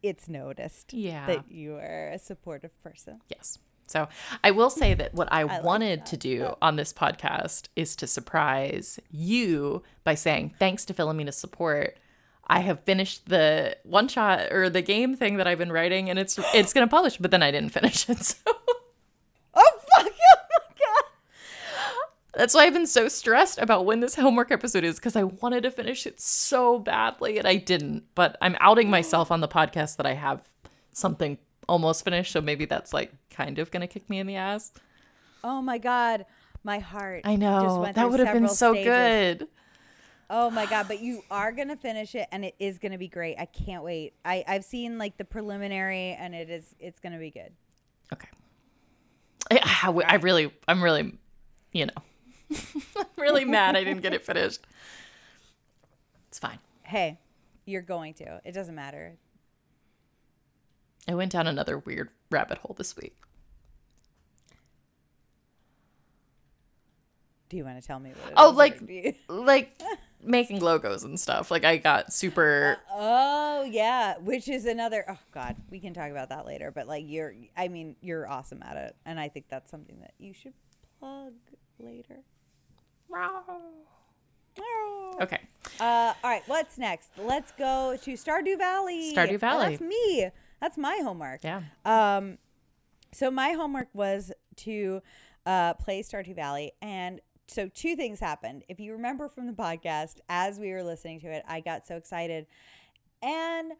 it's 0.02 0.28
noticed 0.28 0.92
Yeah. 0.92 1.26
that 1.26 1.50
you 1.50 1.76
are 1.76 2.08
a 2.08 2.18
supportive 2.18 2.78
person 2.82 3.20
Yes. 3.28 3.58
So 3.86 4.06
I 4.44 4.52
will 4.52 4.70
say 4.70 4.94
that 4.94 5.14
what 5.14 5.26
I, 5.32 5.42
like 5.44 5.64
wanted 5.64 6.06
to 6.06 6.16
do 6.16 6.54
on 6.62 6.76
this 6.76 6.92
podcast 6.92 7.66
is 7.74 7.96
to 7.96 8.06
surprise 8.06 9.00
you 9.10 9.82
by 10.04 10.14
saying 10.14 10.54
thanks 10.60 10.84
to 10.84 10.94
Filamena's 10.94 11.36
support. 11.36 11.96
I 12.46 12.60
have 12.60 12.84
finished 12.84 13.28
the 13.28 13.76
one 13.82 14.06
shot 14.06 14.52
or 14.52 14.70
the 14.70 14.80
game 14.80 15.16
thing 15.16 15.38
that 15.38 15.48
I've 15.48 15.58
been 15.58 15.72
writing 15.72 16.08
and 16.08 16.20
it's 16.20 16.38
it's 16.54 16.72
gonna 16.72 16.86
publish, 16.86 17.16
but 17.16 17.32
then 17.32 17.42
I 17.42 17.50
didn't 17.50 17.70
finish 17.70 18.08
it. 18.08 18.18
So 18.44 18.52
oh 19.54 19.80
fuck 19.96 20.06
oh 20.06 20.36
my 20.52 20.58
god 20.78 21.04
that's 22.40 22.54
why 22.54 22.62
I've 22.64 22.72
been 22.72 22.86
so 22.86 23.06
stressed 23.06 23.58
about 23.58 23.84
when 23.84 24.00
this 24.00 24.14
homework 24.14 24.50
episode 24.50 24.82
is 24.82 24.96
because 24.96 25.14
I 25.14 25.24
wanted 25.24 25.62
to 25.64 25.70
finish 25.70 26.06
it 26.06 26.18
so 26.22 26.78
badly 26.78 27.36
and 27.36 27.46
I 27.46 27.56
didn't. 27.56 28.04
But 28.14 28.38
I'm 28.40 28.56
outing 28.60 28.88
myself 28.88 29.30
on 29.30 29.42
the 29.42 29.48
podcast 29.48 29.98
that 29.98 30.06
I 30.06 30.14
have 30.14 30.48
something 30.90 31.36
almost 31.68 32.02
finished, 32.02 32.32
so 32.32 32.40
maybe 32.40 32.64
that's 32.64 32.94
like 32.94 33.12
kind 33.28 33.58
of 33.58 33.70
gonna 33.70 33.86
kick 33.86 34.08
me 34.08 34.20
in 34.20 34.26
the 34.26 34.36
ass. 34.36 34.72
Oh 35.44 35.60
my 35.60 35.76
god, 35.76 36.24
my 36.64 36.78
heart. 36.78 37.26
I 37.26 37.32
just 37.36 37.40
know. 37.40 37.80
went 37.82 37.96
That 37.96 38.10
would 38.10 38.20
have 38.20 38.32
been 38.32 38.48
so 38.48 38.72
stages. 38.72 38.86
good. 38.86 39.48
Oh 40.30 40.48
my 40.48 40.64
god, 40.64 40.88
but 40.88 41.02
you 41.02 41.22
are 41.30 41.52
gonna 41.52 41.76
finish 41.76 42.14
it, 42.14 42.26
and 42.32 42.42
it 42.42 42.54
is 42.58 42.78
gonna 42.78 42.96
be 42.96 43.08
great. 43.08 43.36
I 43.38 43.44
can't 43.44 43.84
wait. 43.84 44.14
I 44.24 44.44
I've 44.48 44.64
seen 44.64 44.96
like 44.96 45.18
the 45.18 45.26
preliminary, 45.26 46.12
and 46.18 46.34
it 46.34 46.48
is 46.48 46.74
it's 46.80 47.00
gonna 47.00 47.18
be 47.18 47.30
good. 47.30 47.52
Okay. 48.14 48.28
I, 49.50 49.60
I, 49.82 49.90
I 49.90 50.14
really, 50.14 50.50
I'm 50.66 50.82
really, 50.82 51.18
you 51.72 51.84
know, 51.84 51.92
I'm 52.96 53.04
really 53.16 53.44
mad 53.44 53.76
I 53.76 53.84
didn't 53.84 54.02
get 54.02 54.12
it 54.14 54.24
finished. 54.24 54.60
It's 56.28 56.38
fine. 56.38 56.58
Hey, 56.82 57.18
you're 57.66 57.82
going 57.82 58.14
to. 58.14 58.40
It 58.44 58.52
doesn't 58.52 58.74
matter. 58.74 59.16
I 61.08 61.14
went 61.14 61.32
down 61.32 61.46
another 61.46 61.78
weird 61.78 62.10
rabbit 62.30 62.58
hole 62.58 62.74
this 62.76 62.96
week. 62.96 63.16
Do 67.48 67.56
you 67.56 67.64
want 67.64 67.80
to 67.80 67.86
tell 67.86 67.98
me 67.98 68.10
what? 68.10 68.28
it 68.28 68.34
Oh, 68.36 68.50
is, 68.50 68.56
like- 68.56 69.16
Like 69.28 69.80
making 70.22 70.60
logos 70.60 71.02
and 71.02 71.18
stuff. 71.18 71.50
Like 71.50 71.64
I 71.64 71.78
got 71.78 72.12
super. 72.12 72.76
Uh, 72.88 72.94
oh 72.94 73.62
yeah, 73.64 74.18
which 74.18 74.48
is 74.48 74.66
another. 74.66 75.04
Oh 75.08 75.18
god, 75.32 75.56
we 75.70 75.80
can 75.80 75.92
talk 75.94 76.10
about 76.10 76.28
that 76.28 76.46
later. 76.46 76.70
But 76.70 76.86
like 76.86 77.04
you're, 77.06 77.34
I 77.56 77.68
mean, 77.68 77.96
you're 78.00 78.28
awesome 78.28 78.62
at 78.62 78.76
it, 78.76 78.96
and 79.04 79.18
I 79.18 79.28
think 79.28 79.46
that's 79.48 79.70
something 79.70 79.98
that 80.00 80.12
you 80.18 80.32
should 80.34 80.52
plug 81.00 81.32
later. 81.78 82.18
Okay. 85.22 85.40
Uh, 85.78 86.14
all 86.24 86.30
right, 86.30 86.42
what's 86.46 86.78
next? 86.78 87.10
Let's 87.18 87.52
go 87.52 87.96
to 88.02 88.12
Stardew 88.14 88.56
Valley. 88.58 89.12
Stardew 89.14 89.34
Oh, 89.34 89.38
Valley. 89.38 89.70
that's 89.76 89.80
me. 89.80 90.28
That's 90.60 90.78
my 90.78 91.00
homework. 91.02 91.44
Yeah. 91.44 91.62
Um, 91.84 92.38
so 93.12 93.30
my 93.30 93.50
homework 93.50 93.88
was 93.92 94.32
to 94.56 95.02
uh, 95.46 95.74
play 95.74 96.02
Stardew 96.02 96.34
Valley, 96.34 96.72
and 96.80 97.20
so 97.48 97.68
two 97.68 97.96
things 97.96 98.20
happened. 98.20 98.64
If 98.68 98.78
you 98.80 98.92
remember 98.92 99.28
from 99.28 99.46
the 99.46 99.52
podcast, 99.52 100.16
as 100.28 100.58
we 100.58 100.70
were 100.72 100.82
listening 100.82 101.20
to 101.20 101.28
it, 101.28 101.42
I 101.48 101.60
got 101.60 101.86
so 101.86 101.96
excited, 101.96 102.46
and 103.22 103.72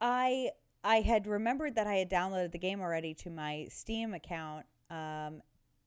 I 0.00 0.50
I 0.82 0.96
had 1.00 1.26
remembered 1.26 1.74
that 1.76 1.86
I 1.86 1.94
had 1.94 2.10
downloaded 2.10 2.52
the 2.52 2.58
game 2.58 2.80
already 2.80 3.14
to 3.14 3.30
my 3.30 3.66
Steam 3.70 4.12
account, 4.14 4.66
um, 4.90 5.42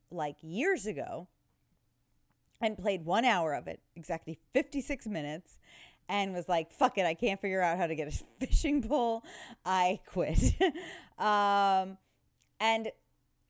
like 0.10 0.38
years 0.42 0.86
ago, 0.88 1.28
and 2.62 2.78
played 2.78 3.06
one 3.06 3.26
hour 3.26 3.54
of 3.54 3.68
it, 3.68 3.80
exactly 3.96 4.38
fifty 4.54 4.82
six 4.82 5.08
minutes. 5.08 5.60
And 6.10 6.34
was 6.34 6.48
like, 6.48 6.72
fuck 6.72 6.98
it, 6.98 7.06
I 7.06 7.14
can't 7.14 7.42
figure 7.42 7.62
out 7.62 7.78
how 7.78 7.86
to 7.86 7.94
get 7.94 8.08
a 8.08 8.12
fishing 8.46 8.82
pole. 8.82 9.24
I 9.66 10.00
quit. 10.06 10.40
um, 11.20 11.98
and 12.62 12.90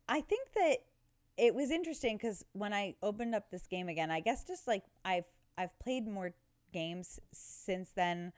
I 0.10 0.22
think 0.22 0.54
that 0.56 0.78
it 1.38 1.54
was 1.54 1.70
interesting 1.70 2.18
because 2.18 2.44
when 2.54 2.74
I 2.74 2.96
opened 3.04 3.36
up 3.36 3.52
this 3.52 3.68
game 3.68 3.90
again, 3.90 4.10
I 4.10 4.20
guess 4.20 4.44
just 4.44 4.68
like 4.68 4.84
I've 5.06 5.26
I've 5.58 5.78
played 5.80 6.08
more 6.08 6.34
games 6.74 7.20
since 7.32 7.92
then. 7.92 8.34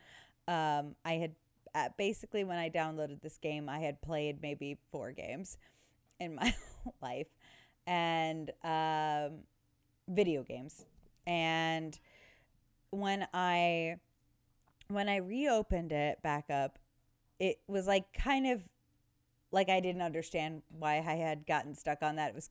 Um, 0.48 0.96
I 1.06 1.14
had 1.14 1.36
uh, 1.76 1.90
basically 1.98 2.44
when 2.44 2.58
I 2.58 2.70
downloaded 2.70 3.22
this 3.22 3.38
game, 3.38 3.70
I 3.70 3.80
had 3.80 4.02
played 4.02 4.42
maybe 4.42 4.78
four 4.92 5.12
games 5.12 5.58
in 6.20 6.36
my 6.36 6.54
life, 7.02 7.28
and 7.88 8.52
um, 8.64 9.44
video 10.10 10.44
games. 10.44 10.86
And 11.26 11.98
when 12.90 13.28
I 13.34 13.98
when 14.88 15.08
I 15.08 15.18
reopened 15.18 15.92
it 15.92 16.22
back 16.24 16.50
up, 16.50 16.80
it 17.40 17.60
was 17.68 17.88
like 17.88 18.12
kind 18.14 18.48
of 18.48 18.64
like 19.52 19.70
I 19.70 19.80
didn't 19.80 20.02
understand 20.02 20.64
why 20.70 20.98
I 20.98 21.16
had 21.16 21.46
gotten 21.46 21.76
stuck 21.76 22.02
on 22.02 22.16
that. 22.16 22.30
It 22.30 22.36
was, 22.36 22.50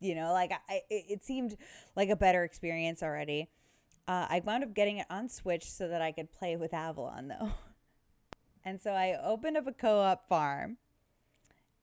you 0.00 0.14
know, 0.14 0.32
like 0.32 0.52
I, 0.68 0.82
it, 0.90 1.24
seemed 1.24 1.56
like 1.96 2.08
a 2.08 2.16
better 2.16 2.44
experience 2.44 3.02
already. 3.02 3.48
Uh, 4.06 4.26
I 4.28 4.42
wound 4.44 4.62
up 4.62 4.74
getting 4.74 4.98
it 4.98 5.06
on 5.10 5.28
Switch 5.28 5.70
so 5.70 5.88
that 5.88 6.00
I 6.00 6.12
could 6.12 6.32
play 6.32 6.56
with 6.56 6.72
Avalon 6.72 7.28
though. 7.40 7.52
And 8.64 8.80
so 8.80 8.90
I 8.92 9.16
opened 9.22 9.56
up 9.56 9.66
a 9.66 9.72
co 9.72 10.00
op 10.00 10.28
farm 10.28 10.76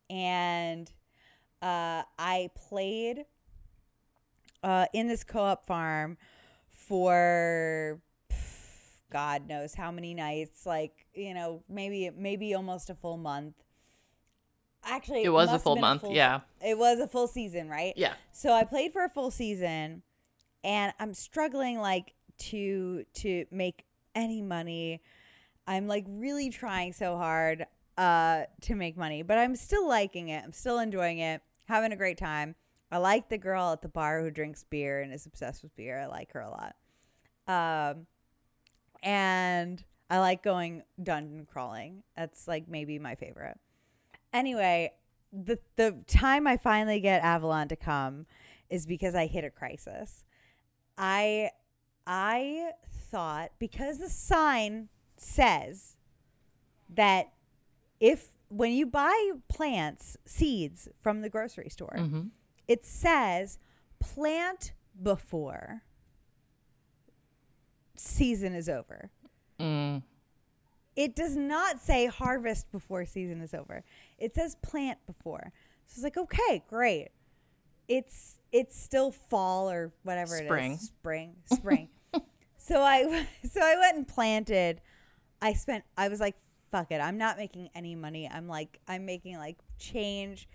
and 0.09 0.91
uh, 1.61 2.03
I 2.19 2.49
played 2.55 3.25
uh, 4.63 4.85
in 4.93 5.07
this 5.07 5.23
co 5.23 5.39
op 5.41 5.65
farm 5.65 6.17
for 6.71 8.01
God 9.11 9.47
knows 9.47 9.75
how 9.75 9.91
many 9.91 10.13
nights, 10.13 10.65
like, 10.65 11.05
you 11.13 11.33
know, 11.33 11.63
maybe 11.69 12.09
maybe 12.15 12.53
almost 12.55 12.89
a 12.89 12.95
full 12.95 13.17
month. 13.17 13.55
Actually, 14.85 15.23
It 15.23 15.29
was 15.29 15.51
a 15.53 15.59
full 15.59 15.75
month, 15.77 16.03
yeah. 16.09 16.41
It 16.65 16.77
was 16.77 16.99
a 16.99 17.07
full 17.07 17.27
season, 17.27 17.69
right? 17.69 17.93
Yeah. 17.95 18.13
So 18.33 18.51
I 18.51 18.63
played 18.65 18.91
for 18.91 19.05
a 19.05 19.09
full 19.09 19.31
season 19.31 20.01
and 20.63 20.93
I'm 20.99 21.13
struggling 21.13 21.79
like 21.79 22.13
to 22.49 23.05
to 23.15 23.45
make 23.51 23.85
any 24.15 24.41
money. 24.41 25.01
I'm 25.67 25.87
like 25.87 26.05
really 26.09 26.49
trying 26.49 26.91
so 26.93 27.15
hard 27.17 27.65
uh 27.97 28.43
to 28.61 28.75
make 28.75 28.97
money, 28.97 29.21
but 29.21 29.37
I'm 29.37 29.55
still 29.55 29.87
liking 29.87 30.29
it. 30.29 30.43
I'm 30.43 30.53
still 30.53 30.79
enjoying 30.79 31.19
it, 31.19 31.41
having 31.67 31.91
a 31.93 31.95
great 31.95 32.17
time. 32.17 32.55
I 32.93 32.97
like 32.97 33.29
the 33.29 33.39
girl 33.39 33.71
at 33.73 33.81
the 33.81 33.87
bar 33.87 34.21
who 34.21 34.29
drinks 34.29 34.63
beer 34.63 35.01
and 35.01 35.11
is 35.11 35.25
obsessed 35.25 35.63
with 35.63 35.75
beer. 35.75 35.99
I 35.99 36.05
like 36.05 36.31
her 36.33 36.41
a 36.41 36.49
lot. 36.49 36.75
Um 37.47 38.05
and 39.01 39.83
I 40.09 40.19
like 40.19 40.43
going 40.43 40.83
dungeon 41.01 41.47
crawling. 41.51 42.03
That's 42.15 42.47
like 42.47 42.67
maybe 42.67 42.99
my 42.99 43.15
favorite. 43.15 43.57
Anyway, 44.31 44.91
the 45.31 45.57
the 45.75 46.03
time 46.07 46.45
I 46.45 46.57
finally 46.57 46.99
get 46.99 47.23
Avalon 47.23 47.67
to 47.69 47.75
come 47.75 48.27
is 48.69 48.85
because 48.85 49.15
I 49.15 49.25
hit 49.25 49.43
a 49.43 49.49
crisis. 49.49 50.23
I 50.97 51.49
I 52.05 52.71
thought 53.09 53.51
because 53.57 53.97
the 53.97 54.09
sign 54.09 54.89
says 55.17 55.97
that 56.89 57.33
if 57.99 58.37
when 58.49 58.71
you 58.71 58.85
buy 58.85 59.31
plants, 59.47 60.15
seeds 60.25 60.87
from 61.01 61.21
the 61.21 61.29
grocery 61.29 61.69
store, 61.69 61.95
Mm-hmm. 61.97 62.27
It 62.67 62.85
says 62.85 63.59
plant 63.99 64.73
before 65.01 65.83
season 67.95 68.53
is 68.53 68.69
over. 68.69 69.09
Mm. 69.59 70.03
It 70.95 71.15
does 71.15 71.35
not 71.35 71.79
say 71.79 72.05
harvest 72.05 72.71
before 72.71 73.05
season 73.05 73.41
is 73.41 73.53
over. 73.53 73.83
It 74.17 74.35
says 74.35 74.55
plant 74.61 74.99
before. 75.07 75.51
So 75.87 75.95
it's 75.97 76.03
like, 76.03 76.17
okay, 76.17 76.63
great. 76.69 77.09
It's 77.87 78.39
it's 78.51 78.79
still 78.79 79.11
fall 79.11 79.69
or 79.69 79.91
whatever 80.03 80.37
Spring. 80.37 80.71
it 80.71 80.75
is. 80.75 80.81
Spring. 80.85 81.35
Spring. 81.45 81.89
so 82.57 82.81
I 82.81 83.27
so 83.49 83.61
I 83.61 83.75
went 83.77 83.97
and 83.97 84.07
planted. 84.07 84.81
I 85.41 85.53
spent 85.53 85.83
I 85.97 86.07
was 86.07 86.19
like, 86.19 86.35
fuck 86.71 86.91
it. 86.91 87.01
I'm 87.01 87.17
not 87.17 87.37
making 87.37 87.69
any 87.75 87.95
money. 87.95 88.29
I'm 88.31 88.47
like 88.47 88.79
I'm 88.87 89.05
making 89.05 89.37
like 89.37 89.57
change. 89.79 90.47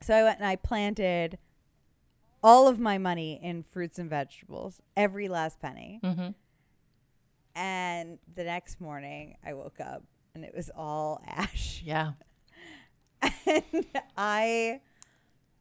So 0.00 0.14
I 0.14 0.22
went 0.22 0.38
and 0.38 0.46
I 0.46 0.56
planted 0.56 1.38
all 2.42 2.68
of 2.68 2.78
my 2.78 2.98
money 2.98 3.40
in 3.42 3.62
fruits 3.62 3.98
and 3.98 4.08
vegetables, 4.08 4.80
every 4.96 5.28
last 5.28 5.60
penny. 5.60 6.00
Mm-hmm. 6.02 6.28
And 7.54 8.18
the 8.34 8.44
next 8.44 8.80
morning, 8.80 9.36
I 9.44 9.54
woke 9.54 9.80
up 9.80 10.04
and 10.34 10.44
it 10.44 10.54
was 10.54 10.70
all 10.76 11.22
ash. 11.26 11.82
Yeah. 11.84 12.12
and 13.46 13.86
I 14.16 14.80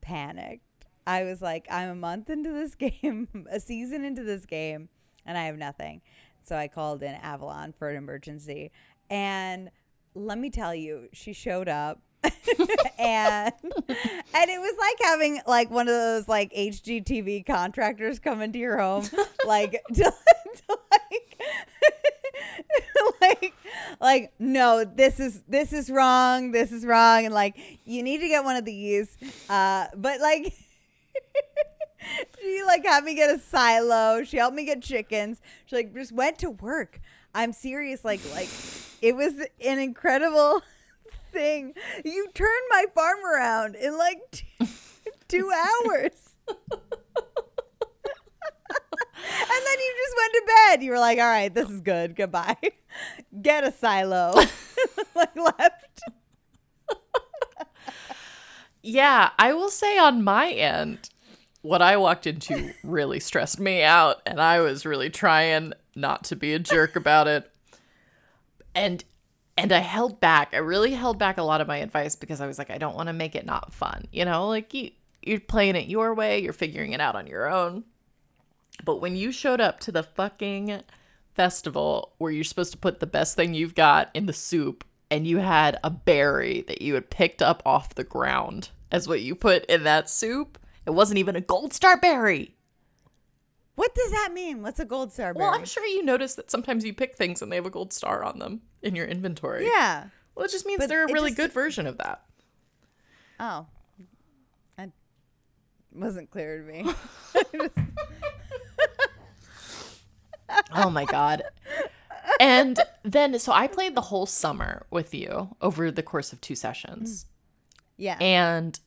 panicked. 0.01 0.61
I 1.07 1.23
was 1.23 1.41
like, 1.41 1.67
I'm 1.71 1.89
a 1.89 1.95
month 1.95 2.29
into 2.29 2.51
this 2.51 2.75
game, 3.01 3.47
a 3.49 3.59
season 3.59 4.03
into 4.03 4.23
this 4.23 4.45
game, 4.45 4.89
and 5.25 5.37
I 5.37 5.45
have 5.45 5.57
nothing. 5.57 6.01
So 6.43 6.55
I 6.55 6.67
called 6.67 7.01
in 7.01 7.15
Avalon 7.15 7.73
for 7.77 7.89
an 7.89 7.95
emergency. 7.95 8.71
And 9.09 9.71
let 10.13 10.37
me 10.37 10.49
tell 10.49 10.75
you, 10.75 11.09
she 11.13 11.33
showed 11.33 11.67
up. 11.67 12.01
and 12.99 13.53
and 13.63 14.49
it 14.49 14.59
was 14.59 14.75
like 14.79 14.95
having 15.01 15.39
like 15.47 15.69
one 15.69 15.87
of 15.87 15.93
those 15.93 16.27
like 16.27 16.51
HGTV 16.53 17.45
contractors 17.45 18.19
come 18.19 18.41
into 18.41 18.59
your 18.59 18.77
home 18.77 19.05
like 19.45 19.71
to, 19.93 20.03
to 20.03 20.77
like 20.91 21.41
like 23.21 23.53
like 23.99 24.33
no 24.39 24.83
this 24.83 25.19
is 25.19 25.43
this 25.47 25.73
is 25.73 25.89
wrong 25.89 26.51
this 26.51 26.71
is 26.71 26.85
wrong 26.85 27.25
and 27.25 27.33
like 27.33 27.57
you 27.85 28.03
need 28.03 28.19
to 28.19 28.27
get 28.27 28.43
one 28.43 28.55
of 28.55 28.65
these 28.65 29.17
uh 29.49 29.87
but 29.95 30.19
like 30.21 30.53
she 32.41 32.63
like 32.65 32.85
had 32.85 33.03
me 33.03 33.15
get 33.15 33.33
a 33.33 33.39
silo 33.39 34.23
she 34.23 34.37
helped 34.37 34.55
me 34.55 34.65
get 34.65 34.81
chickens 34.81 35.41
she 35.65 35.75
like 35.75 35.93
just 35.93 36.11
went 36.11 36.37
to 36.39 36.49
work. 36.49 36.99
I'm 37.33 37.51
serious 37.51 38.05
like 38.05 38.21
like 38.33 38.49
it 39.01 39.15
was 39.15 39.33
an 39.63 39.79
incredible 39.79 40.61
thing 41.35 41.73
you 42.03 42.27
turned 42.33 42.49
my 42.69 42.85
farm 42.95 43.19
around 43.25 43.75
in 43.75 43.97
like 43.97 44.19
two, 44.59 44.65
two 45.27 45.51
hours 45.51 46.35
and 46.47 46.57
then 49.65 49.79
you 49.79 49.93
just 49.97 50.15
went 50.17 50.33
to 50.33 50.43
bed. 50.47 50.83
You 50.83 50.91
were 50.91 50.99
like, 50.99 51.19
all 51.19 51.25
right, 51.25 51.53
this 51.53 51.69
is 51.69 51.81
good. 51.81 52.15
Goodbye. 52.15 52.57
Get 53.41 53.63
a 53.63 53.71
silo. 53.71 54.33
like 55.15 55.35
left. 55.35 56.01
Yeah, 58.81 59.31
I 59.39 59.53
will 59.53 59.69
say 59.69 59.97
on 59.97 60.23
my 60.23 60.51
end, 60.51 61.09
what 61.63 61.81
I 61.81 61.97
walked 61.97 62.27
into 62.27 62.71
really 62.83 63.19
stressed 63.19 63.59
me 63.59 63.81
out, 63.81 64.17
and 64.27 64.39
I 64.39 64.59
was 64.59 64.85
really 64.85 65.09
trying 65.09 65.73
not 65.95 66.23
to 66.25 66.35
be 66.35 66.53
a 66.53 66.59
jerk 66.59 66.95
about 66.95 67.27
it. 67.27 67.49
And 68.75 69.03
and 69.57 69.71
I 69.71 69.79
held 69.79 70.19
back. 70.19 70.49
I 70.53 70.57
really 70.57 70.91
held 70.91 71.17
back 71.17 71.37
a 71.37 71.43
lot 71.43 71.61
of 71.61 71.67
my 71.67 71.77
advice 71.77 72.15
because 72.15 72.41
I 72.41 72.47
was 72.47 72.57
like, 72.57 72.69
I 72.69 72.77
don't 72.77 72.95
want 72.95 73.07
to 73.07 73.13
make 73.13 73.35
it 73.35 73.45
not 73.45 73.73
fun. 73.73 74.05
You 74.11 74.25
know, 74.25 74.47
like 74.47 74.73
you 74.73 74.91
you're 75.21 75.39
playing 75.39 75.75
it 75.75 75.87
your 75.87 76.13
way, 76.13 76.39
you're 76.39 76.53
figuring 76.53 76.93
it 76.93 77.01
out 77.01 77.15
on 77.15 77.27
your 77.27 77.49
own. 77.49 77.83
But 78.83 79.01
when 79.01 79.15
you 79.15 79.31
showed 79.31 79.61
up 79.61 79.79
to 79.81 79.91
the 79.91 80.03
fucking 80.03 80.81
festival 81.33 82.13
where 82.17 82.31
you're 82.31 82.43
supposed 82.43 82.71
to 82.73 82.77
put 82.77 82.99
the 82.99 83.07
best 83.07 83.35
thing 83.35 83.53
you've 83.53 83.75
got 83.75 84.09
in 84.13 84.25
the 84.25 84.33
soup 84.33 84.83
and 85.09 85.27
you 85.27 85.37
had 85.37 85.79
a 85.83 85.89
berry 85.89 86.63
that 86.67 86.81
you 86.81 86.93
had 86.93 87.09
picked 87.09 87.41
up 87.41 87.63
off 87.65 87.95
the 87.95 88.03
ground 88.03 88.69
as 88.91 89.07
what 89.07 89.21
you 89.21 89.35
put 89.35 89.65
in 89.65 89.83
that 89.83 90.09
soup, 90.09 90.57
it 90.85 90.91
wasn't 90.91 91.17
even 91.17 91.35
a 91.35 91.41
gold 91.41 91.73
star 91.73 91.97
berry. 91.97 92.54
What 93.75 93.93
does 93.93 94.11
that 94.11 94.31
mean? 94.33 94.61
What's 94.61 94.79
a 94.79 94.85
gold 94.85 95.11
star 95.13 95.33
berry? 95.33 95.45
Well, 95.45 95.53
I'm 95.53 95.65
sure 95.65 95.85
you 95.85 96.03
notice 96.03 96.35
that 96.35 96.49
sometimes 96.49 96.85
you 96.85 96.93
pick 96.93 97.15
things 97.15 97.41
and 97.41 97.51
they 97.51 97.57
have 97.57 97.65
a 97.65 97.69
gold 97.69 97.91
star 97.93 98.23
on 98.23 98.39
them 98.39 98.61
in 98.81 98.95
your 98.95 99.05
inventory. 99.05 99.65
Yeah. 99.65 100.05
Well, 100.33 100.45
it 100.45 100.51
just 100.51 100.65
means 100.65 100.79
But 100.79 100.89
they're 100.89 101.05
a 101.05 101.11
really 101.13 101.31
just- 101.31 101.37
good 101.37 101.51
version 101.53 101.85
of 101.87 101.97
that. 101.97 102.23
Oh. 103.39 103.67
That 104.77 104.91
wasn't 105.93 106.29
clear 106.31 106.59
to 106.59 106.63
me. 106.63 106.93
Oh 110.73 110.89
my 110.89 111.05
god. 111.05 111.43
And 112.39 112.79
then 113.03 113.37
so 113.39 113.51
I 113.51 113.67
played 113.67 113.95
the 113.95 114.01
whole 114.01 114.25
summer 114.25 114.85
with 114.91 115.13
you 115.13 115.55
over 115.61 115.89
the 115.91 116.03
course 116.03 116.31
of 116.33 116.41
two 116.41 116.55
sessions. 116.55 117.25
Mm. 117.25 117.27
yeah. 117.97 118.17
And 118.19 118.79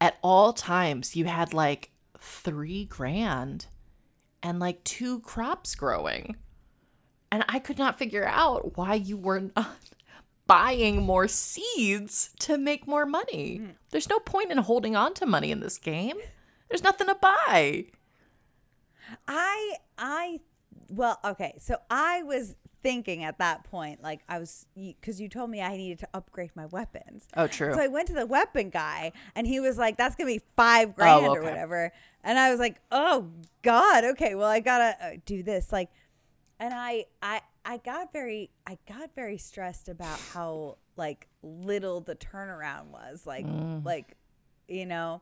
at 0.00 0.16
all 0.22 0.52
times 0.52 1.14
you 1.16 1.24
had 1.26 1.52
like 1.54 1.90
3 2.18 2.84
grand 2.86 3.66
and 4.42 4.58
like 4.58 4.82
two 4.84 5.20
crops 5.20 5.74
growing. 5.74 6.36
And 7.30 7.44
I 7.48 7.58
could 7.60 7.78
not 7.78 7.98
figure 7.98 8.26
out 8.26 8.76
why 8.76 8.94
you 8.94 9.16
were 9.16 9.40
not 9.56 9.76
buying 10.46 11.02
more 11.02 11.28
seeds 11.28 12.30
to 12.40 12.58
make 12.58 12.86
more 12.86 13.06
money. 13.06 13.62
There's 13.90 14.08
no 14.08 14.18
point 14.18 14.50
in 14.50 14.58
holding 14.58 14.96
on 14.96 15.14
to 15.14 15.26
money 15.26 15.50
in 15.50 15.60
this 15.60 15.78
game. 15.78 16.16
There's 16.68 16.82
nothing 16.82 17.06
to 17.06 17.14
buy. 17.14 17.86
I 19.28 19.74
I 19.98 20.40
well, 20.88 21.18
okay. 21.24 21.54
So 21.58 21.76
I 21.90 22.22
was 22.22 22.56
thinking 22.82 23.22
at 23.22 23.38
that 23.38 23.62
point 23.64 24.02
like 24.02 24.20
I 24.28 24.38
was 24.40 24.66
cuz 25.00 25.20
you 25.20 25.28
told 25.28 25.50
me 25.50 25.62
I 25.62 25.76
needed 25.76 26.00
to 26.00 26.08
upgrade 26.12 26.50
my 26.56 26.66
weapons. 26.66 27.28
Oh, 27.36 27.46
true. 27.46 27.72
So 27.72 27.80
I 27.80 27.86
went 27.86 28.08
to 28.08 28.14
the 28.14 28.26
weapon 28.26 28.70
guy 28.70 29.12
and 29.36 29.46
he 29.46 29.60
was 29.60 29.78
like 29.78 29.96
that's 29.96 30.16
going 30.16 30.26
to 30.28 30.40
be 30.40 30.44
5 30.56 30.94
grand 30.96 31.26
oh, 31.26 31.30
or 31.30 31.38
Oh, 31.38 31.40
okay. 31.40 31.48
whatever. 31.50 31.92
And 32.24 32.38
I 32.38 32.50
was 32.50 32.60
like, 32.60 32.80
"Oh 32.90 33.28
god, 33.62 34.04
okay. 34.04 34.34
Well, 34.34 34.48
I 34.48 34.60
got 34.60 34.78
to 34.78 35.06
uh, 35.06 35.10
do 35.24 35.42
this." 35.42 35.72
Like 35.72 35.90
and 36.62 36.72
I 36.72 37.06
I 37.20 37.40
I 37.64 37.78
got 37.78 38.12
very 38.12 38.50
I 38.66 38.78
got 38.88 39.14
very 39.16 39.36
stressed 39.36 39.88
about 39.88 40.18
how 40.32 40.78
like 40.96 41.26
little 41.42 42.00
the 42.00 42.14
turnaround 42.14 42.86
was. 42.86 43.26
Like 43.26 43.46
like 43.84 44.16
you 44.68 44.86
know 44.86 45.20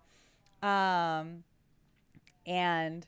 um 0.62 1.44
and 2.46 3.06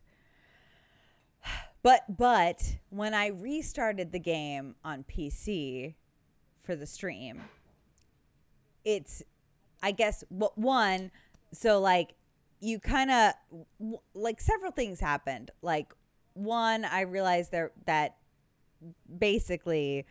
but 1.83 2.17
but 2.17 2.77
when 2.89 3.13
I 3.13 3.27
restarted 3.27 4.13
the 4.13 4.19
game 4.19 4.77
on 4.83 5.05
PC 5.05 5.93
for 6.63 6.75
the 6.75 6.87
stream, 6.87 7.43
it's 8.83 9.23
I 9.83 9.91
guess 9.91 10.25
what 10.31 10.57
one 10.57 11.11
so 11.53 11.79
like 11.81 12.15
you 12.63 12.79
kind 12.79 13.11
of 13.11 13.35
like 14.15 14.41
several 14.41 14.71
things 14.71 15.01
happened. 15.01 15.51
Like 15.63 15.93
one, 16.35 16.85
I 16.85 17.01
realized 17.03 17.51
there 17.51 17.73
that 17.87 18.17
basically 19.19 20.07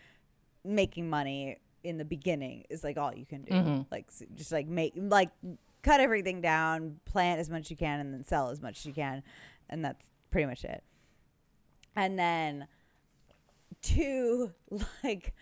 making 0.64 1.10
money 1.10 1.58
in 1.84 1.98
the 1.98 2.06
beginning 2.06 2.66
is 2.70 2.84
like 2.84 2.98
all 2.98 3.16
you 3.16 3.26
can 3.26 3.44
do. 3.44 3.54
Mm-hmm. 3.54 3.82
Like 3.90 4.12
just 4.36 4.52
like 4.52 4.68
make 4.68 4.94
like 4.98 5.30
cut 5.82 6.02
everything 6.02 6.42
down, 6.42 7.00
plant 7.06 7.40
as 7.40 7.50
much 7.50 7.62
as 7.62 7.72
you 7.72 7.78
can, 7.78 8.02
and 8.02 8.14
then 8.14 8.26
sell 8.26 8.50
as 8.50 8.62
much 8.62 8.80
as 8.80 8.86
you 8.86 8.94
can, 8.94 9.24
and 9.70 9.84
that's 9.84 10.06
pretty 10.30 10.46
much 10.46 10.66
it. 10.66 10.84
And 11.96 12.20
then 12.20 12.68
two, 13.82 14.52
like 15.06 15.34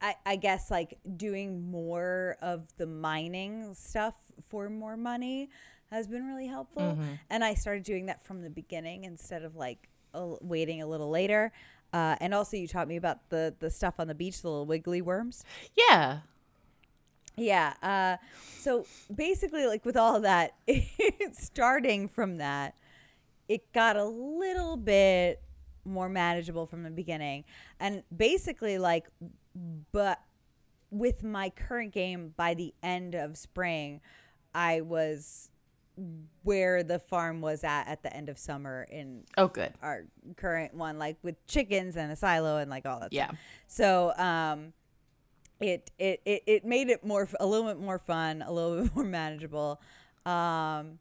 I, 0.00 0.14
I 0.24 0.36
guess 0.36 0.70
like 0.70 0.98
doing 1.16 1.70
more 1.70 2.36
of 2.40 2.68
the 2.78 2.86
mining 2.86 3.74
stuff 3.74 4.14
for 4.48 4.70
more 4.70 4.96
money 4.96 5.50
has 5.90 6.06
been 6.06 6.26
really 6.26 6.46
helpful. 6.46 6.98
And 7.30 7.44
I 7.44 7.54
started 7.54 7.84
doing 7.84 8.06
that 8.06 8.24
from 8.24 8.42
the 8.42 8.50
beginning 8.50 9.04
instead 9.04 9.42
of 9.42 9.56
like 9.56 9.88
a, 10.14 10.34
waiting 10.40 10.82
a 10.82 10.86
little 10.86 11.10
later. 11.10 11.52
Uh, 11.92 12.16
and 12.20 12.34
also, 12.34 12.56
you 12.56 12.68
taught 12.68 12.86
me 12.88 12.96
about 12.96 13.30
the 13.30 13.54
the 13.60 13.70
stuff 13.70 13.94
on 13.98 14.08
the 14.08 14.14
beach, 14.14 14.42
the 14.42 14.48
little 14.48 14.66
wiggly 14.66 15.00
worms. 15.00 15.44
Yeah. 15.74 16.20
Yeah. 17.36 17.74
Uh, 17.82 18.16
so 18.58 18.84
basically, 19.14 19.66
like 19.66 19.84
with 19.84 19.96
all 19.96 20.20
that, 20.20 20.54
starting 21.32 22.08
from 22.08 22.38
that, 22.38 22.74
it 23.48 23.72
got 23.72 23.96
a 23.96 24.04
little 24.04 24.76
bit 24.76 25.40
more 25.84 26.08
manageable 26.08 26.66
from 26.66 26.82
the 26.82 26.90
beginning. 26.90 27.44
And 27.80 28.02
basically, 28.14 28.76
like, 28.76 29.06
but 29.92 30.20
with 30.90 31.22
my 31.24 31.50
current 31.50 31.92
game, 31.92 32.34
by 32.36 32.54
the 32.54 32.74
end 32.82 33.14
of 33.14 33.36
spring, 33.38 34.00
I 34.54 34.80
was 34.82 35.50
where 36.42 36.82
the 36.82 36.98
farm 36.98 37.40
was 37.40 37.64
at 37.64 37.88
at 37.88 38.02
the 38.02 38.14
end 38.16 38.28
of 38.28 38.38
summer 38.38 38.86
in 38.90 39.24
Oh, 39.36 39.48
good. 39.48 39.72
our 39.82 40.04
current 40.36 40.74
one, 40.74 40.98
like 40.98 41.16
with 41.22 41.44
chickens 41.46 41.96
and 41.96 42.10
a 42.12 42.16
silo 42.16 42.58
and 42.58 42.70
like 42.70 42.86
all 42.86 43.00
that. 43.00 43.12
Yeah. 43.12 43.26
Stuff. 43.26 43.38
So 43.66 44.12
um, 44.16 44.72
it, 45.60 45.90
it 45.98 46.20
it 46.24 46.42
it 46.46 46.64
made 46.64 46.88
it 46.88 47.04
more 47.04 47.28
a 47.40 47.46
little 47.46 47.66
bit 47.66 47.80
more 47.80 47.98
fun, 47.98 48.42
a 48.46 48.52
little 48.52 48.82
bit 48.84 48.94
more 48.94 49.04
manageable. 49.04 49.80
Um, 50.24 50.98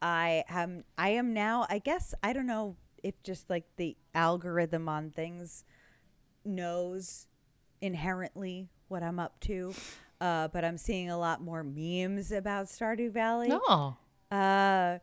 I 0.00 0.44
am 0.48 0.84
I 0.98 1.10
am 1.10 1.32
now. 1.32 1.66
I 1.68 1.78
guess 1.78 2.14
I 2.22 2.32
don't 2.32 2.46
know 2.46 2.76
if 3.02 3.22
just 3.22 3.48
like 3.50 3.64
the 3.76 3.96
algorithm 4.14 4.88
on 4.88 5.10
things 5.10 5.64
knows 6.44 7.26
inherently 7.80 8.68
what 8.88 9.02
I'm 9.02 9.18
up 9.18 9.38
to. 9.40 9.74
Uh, 10.20 10.46
but 10.48 10.64
I'm 10.64 10.78
seeing 10.78 11.10
a 11.10 11.18
lot 11.18 11.40
more 11.40 11.64
memes 11.64 12.30
about 12.30 12.66
Stardew 12.66 13.10
Valley. 13.10 13.48
No. 13.48 13.96
Uh, 14.32 14.98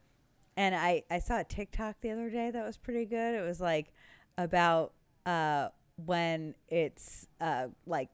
and 0.57 0.75
I 0.75 1.03
I 1.09 1.19
saw 1.19 1.39
a 1.39 1.43
TikTok 1.45 2.01
the 2.01 2.11
other 2.11 2.29
day 2.29 2.51
that 2.51 2.65
was 2.65 2.77
pretty 2.77 3.05
good. 3.05 3.35
It 3.35 3.41
was 3.47 3.61
like 3.61 3.93
about 4.37 4.93
uh 5.25 5.69
when 6.05 6.55
it's 6.67 7.27
uh 7.39 7.67
like 7.85 8.09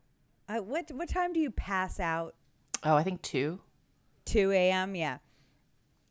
uh, 0.49 0.57
what 0.57 0.91
what 0.91 1.09
time 1.09 1.33
do 1.33 1.39
you 1.39 1.51
pass 1.51 1.99
out? 1.99 2.35
Oh, 2.83 2.95
I 2.95 3.03
think 3.03 3.21
two. 3.23 3.61
2 4.25 4.51
a.m. 4.51 4.95
Yeah. 4.95 5.19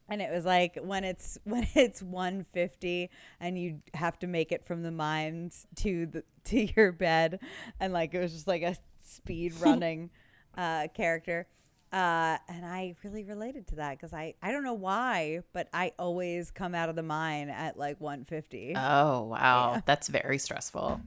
and 0.09 0.21
it 0.23 0.31
was 0.33 0.45
like 0.45 0.79
when 0.83 1.05
it's 1.05 1.39
when 1.45 1.67
it's 1.75 2.03
150 2.03 3.11
and 3.41 3.59
you 3.59 3.81
have 3.95 4.19
to 4.21 4.27
make 4.27 4.53
it 4.53 4.65
from 4.67 4.83
the 4.83 4.91
mines 4.91 5.67
to 5.77 6.07
the 6.07 6.25
to 6.45 6.67
your 6.77 6.93
bed 6.93 7.41
and 7.81 7.93
like 7.93 8.15
it 8.15 8.21
was 8.21 8.33
just 8.33 8.47
like 8.49 8.63
a 8.63 8.77
speed 9.05 9.55
running 9.61 10.11
uh 10.57 10.89
character 10.95 11.47
uh 11.95 12.37
and 12.49 12.67
i 12.67 12.95
really 13.05 13.23
related 13.25 13.67
to 13.69 13.77
that 13.77 13.93
because 13.93 14.13
i 14.13 14.35
i 14.43 14.51
don't 14.51 14.65
know 14.65 14.75
why 14.75 15.41
but 15.53 15.69
i 15.73 15.93
always 15.99 16.51
come 16.51 16.75
out 16.75 16.89
of 16.89 16.97
the 16.97 17.03
mine 17.03 17.49
at 17.49 17.79
like 17.79 18.01
150 18.01 18.75
Oh, 18.77 19.23
wow. 19.31 19.81
That's 19.87 20.09
very 20.09 20.39
stressful. 20.39 21.01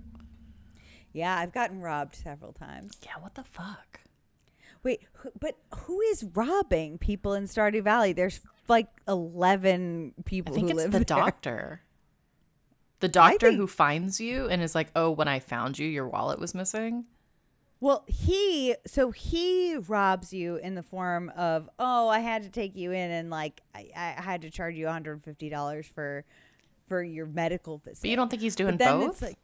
yeah 1.13 1.37
i've 1.37 1.51
gotten 1.51 1.81
robbed 1.81 2.15
several 2.15 2.53
times 2.53 2.93
Yeah, 3.03 3.17
what 3.19 3.35
the 3.35 3.43
fuck? 3.43 3.99
wait 4.83 5.01
who, 5.13 5.31
but 5.39 5.57
who 5.75 5.99
is 6.01 6.23
robbing 6.33 6.97
people 6.97 7.33
in 7.33 7.43
stardew 7.45 7.83
valley 7.83 8.13
there's 8.13 8.39
like 8.69 8.87
11 9.07 10.13
people 10.25 10.53
I 10.53 10.55
think 10.55 10.69
it's 10.71 10.83
the 10.85 10.89
there. 10.89 11.03
doctor. 11.03 11.81
The 12.99 13.07
doctor 13.07 13.47
think- 13.49 13.57
who 13.59 13.67
finds 13.67 14.19
you 14.19 14.47
and 14.49 14.61
is 14.61 14.73
like, 14.75 14.87
"Oh, 14.95 15.11
when 15.11 15.27
I 15.27 15.39
found 15.39 15.77
you, 15.79 15.87
your 15.87 16.07
wallet 16.07 16.37
was 16.39 16.53
missing." 16.55 17.05
Well, 17.79 18.05
he 18.07 18.75
so 18.87 19.11
he 19.11 19.77
robs 19.77 20.33
you 20.33 20.55
in 20.55 20.75
the 20.75 20.83
form 20.83 21.31
of 21.35 21.69
oh, 21.77 22.07
I 22.07 22.19
had 22.19 22.43
to 22.43 22.49
take 22.49 22.75
you 22.75 22.91
in 22.91 23.11
and 23.11 23.29
like 23.29 23.61
I, 23.75 23.91
I 23.95 24.21
had 24.21 24.41
to 24.41 24.49
charge 24.49 24.75
you 24.75 24.85
one 24.85 24.93
hundred 24.93 25.13
and 25.13 25.23
fifty 25.23 25.49
dollars 25.49 25.85
for 25.85 26.25
for 26.87 27.03
your 27.03 27.27
medical 27.27 27.77
visit. 27.79 28.01
But 28.01 28.09
you 28.09 28.15
don't 28.15 28.29
think 28.29 28.41
he's 28.41 28.55
doing 28.55 28.77
both? 28.77 29.11
it's 29.11 29.21
like 29.21 29.37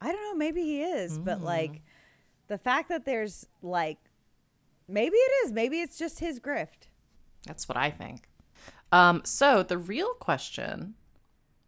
I 0.00 0.12
don't 0.12 0.22
know, 0.22 0.34
maybe 0.34 0.62
he 0.62 0.82
is, 0.82 1.18
but 1.18 1.42
like 1.42 1.82
the 2.48 2.56
fact 2.56 2.88
that 2.88 3.04
there's 3.04 3.46
like 3.60 3.98
maybe 4.88 5.16
it 5.16 5.32
is, 5.44 5.52
maybe 5.52 5.80
it's 5.80 5.98
just 5.98 6.20
his 6.20 6.40
grift. 6.40 6.88
That's 7.46 7.68
what 7.68 7.76
I 7.76 7.90
think. 7.90 8.28
Um, 8.92 9.22
so 9.24 9.62
the 9.62 9.78
real 9.78 10.14
question 10.14 10.94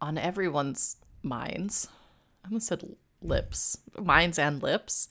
on 0.01 0.19
everyone's 0.19 0.97
minds, 1.23 1.89
I 2.45 2.49
almost 2.49 2.67
said 2.67 2.97
lips, 3.21 3.79
minds 3.99 4.39
and 4.39 4.63
lips. 4.63 5.09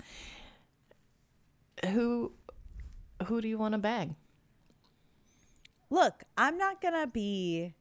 Who, 1.89 2.31
who 3.25 3.41
do 3.41 3.47
you 3.47 3.57
want 3.57 3.73
to 3.73 3.77
bang? 3.77 4.15
Look, 5.89 6.23
I'm 6.37 6.57
not 6.57 6.81
gonna 6.81 7.07
be. 7.07 7.73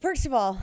First 0.00 0.24
of 0.24 0.32
all, 0.32 0.58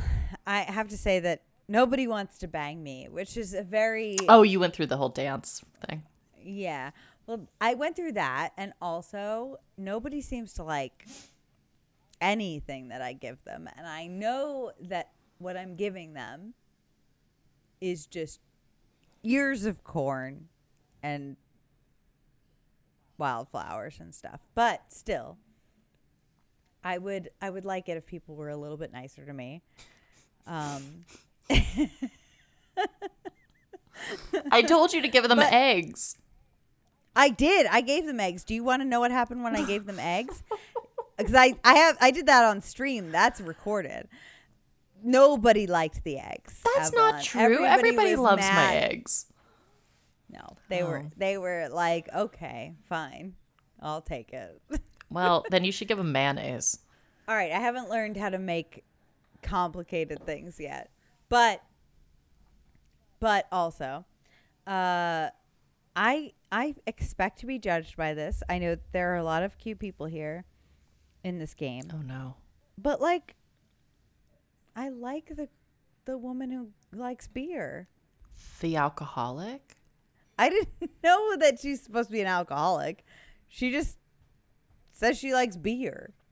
I 0.47 0.61
have 0.61 0.87
to 0.89 0.97
say 0.97 1.19
that 1.19 1.43
nobody 1.67 2.07
wants 2.07 2.39
to 2.39 2.47
bang 2.47 2.81
me, 2.81 3.07
which 3.09 3.37
is 3.37 3.53
a 3.53 3.61
very 3.61 4.17
Oh, 4.27 4.41
you 4.41 4.59
went 4.59 4.73
through 4.73 4.87
the 4.87 4.97
whole 4.97 5.09
dance 5.09 5.63
thing. 5.87 6.03
Yeah. 6.41 6.91
Well, 7.27 7.47
I 7.59 7.73
went 7.73 7.95
through 7.95 8.13
that, 8.13 8.51
and 8.57 8.73
also 8.81 9.57
nobody 9.77 10.21
seems 10.21 10.53
to 10.53 10.63
like 10.63 11.05
anything 12.21 12.87
that 12.89 13.01
I 13.01 13.13
give 13.13 13.43
them, 13.43 13.69
and 13.77 13.85
I 13.87 14.07
know 14.07 14.71
that 14.81 15.11
what 15.37 15.57
I'm 15.57 15.75
giving 15.75 16.13
them 16.13 16.53
is 17.81 18.05
just 18.05 18.39
ears 19.23 19.65
of 19.65 19.83
corn 19.83 20.47
and 21.03 21.35
wildflowers 23.17 23.99
and 23.99 24.13
stuff. 24.13 24.41
But 24.53 24.81
still, 24.89 25.37
I 26.83 26.97
would 26.97 27.29
I 27.41 27.49
would 27.49 27.65
like 27.65 27.89
it 27.89 27.97
if 27.97 28.05
people 28.05 28.35
were 28.35 28.49
a 28.49 28.57
little 28.57 28.77
bit 28.77 28.91
nicer 28.93 29.25
to 29.25 29.33
me. 29.33 29.61
Um, 30.47 31.05
I 34.51 34.61
told 34.61 34.93
you 34.93 35.01
to 35.01 35.07
give 35.07 35.27
them 35.27 35.37
But- 35.39 35.53
eggs. 35.53 36.17
I 37.17 37.29
did. 37.29 37.65
I 37.67 37.79
gave 37.79 38.05
them 38.05 38.19
eggs. 38.19 38.43
Do 38.43 38.53
you 38.53 38.61
want 38.63 38.81
to 38.81 38.85
know 38.87 38.99
what 38.99 39.09
happened 39.09 39.41
when 39.41 39.55
I 39.55 39.63
gave 39.65 39.85
them 39.85 39.99
eggs? 39.99 40.43
Because 41.17 41.33
I, 41.33 41.53
I 41.63 41.75
have 41.75 41.97
I 42.01 42.11
did 42.11 42.25
that 42.25 42.43
on 42.43 42.61
stream. 42.61 43.09
That's 43.09 43.39
recorded. 43.39 44.09
Nobody 45.01 45.65
liked 45.65 46.03
the 46.03 46.17
eggs. 46.19 46.61
That's 46.75 46.89
Evelyn. 46.89 47.11
not 47.13 47.23
true. 47.23 47.65
Everybody, 47.65 48.11
was 48.11 48.19
loves 48.19 48.41
my 48.41 48.75
eggs. 48.75 49.27
No, 50.35 50.57
they 50.69 50.83
were 50.83 51.03
Oh. 51.05 51.09
they 51.17 51.37
were 51.37 51.67
like, 51.71 52.09
okay, 52.13 52.73
fine, 52.89 53.35
I'll 53.81 54.01
take 54.01 54.33
it. 54.33 54.61
Well, 55.09 55.45
then 55.51 55.63
you 55.63 55.71
should 55.71 55.87
give 55.87 55.99
them 55.99 56.11
mayonnaise. 56.11 56.79
All 57.27 57.35
right, 57.35 57.51
I 57.51 57.59
haven't 57.59 57.89
learned 57.89 58.17
how 58.17 58.29
to 58.29 58.39
make 58.39 58.83
complicated 59.43 60.25
things 60.25 60.59
yet, 60.59 60.89
but 61.29 61.61
but 63.19 63.47
also, 63.51 64.05
uh, 64.67 65.29
I 65.95 66.33
I 66.51 66.75
expect 66.87 67.39
to 67.39 67.45
be 67.45 67.59
judged 67.59 67.95
by 67.95 68.13
this. 68.15 68.41
I 68.49 68.57
know 68.57 68.77
there 68.91 69.13
are 69.13 69.17
a 69.17 69.23
lot 69.23 69.43
of 69.43 69.57
cute 69.59 69.77
people 69.79 70.07
here 70.07 70.43
in 71.23 71.37
this 71.37 71.53
game, 71.53 71.85
Oh 71.93 71.97
no. 72.01 72.35
but 72.77 72.99
like, 72.99 73.35
I 74.75 74.89
like 74.89 75.35
the 75.35 75.49
the 76.05 76.17
woman 76.17 76.49
who 76.51 76.69
likes 76.91 77.27
beer. 77.27 77.87
The 78.59 78.75
alcoholic? 78.75 79.77
I 80.37 80.49
didn't 80.49 80.91
know 81.03 81.37
that 81.37 81.59
she's 81.59 81.81
supposed 81.83 82.09
to 82.09 82.13
be 82.13 82.21
an 82.21 82.27
alcoholic. 82.27 83.05
She 83.47 83.71
just 83.71 83.97
says 84.91 85.17
she 85.17 85.33
likes 85.33 85.55
beer. 85.57 86.13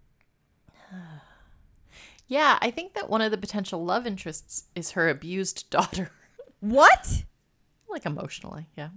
Yeah, 2.28 2.58
I 2.62 2.72
think 2.72 2.94
that 2.94 3.10
one 3.10 3.22
of 3.22 3.32
the 3.32 3.38
potential 3.38 3.84
love 3.84 4.08
interests 4.08 4.64
is 4.76 4.92
her 4.92 5.10
abused 5.10 5.70
daughter. 5.72 6.10
What? 6.62 7.24
like 7.90 8.06
emotionally, 8.08 8.66
yeah. 8.76 8.90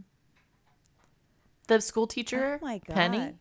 The 1.69 1.81
school 1.83 2.07
teacher, 2.07 2.59
Oh 2.63 2.65
my 2.65 2.79
god. 2.79 2.95
Penny, 2.95 3.35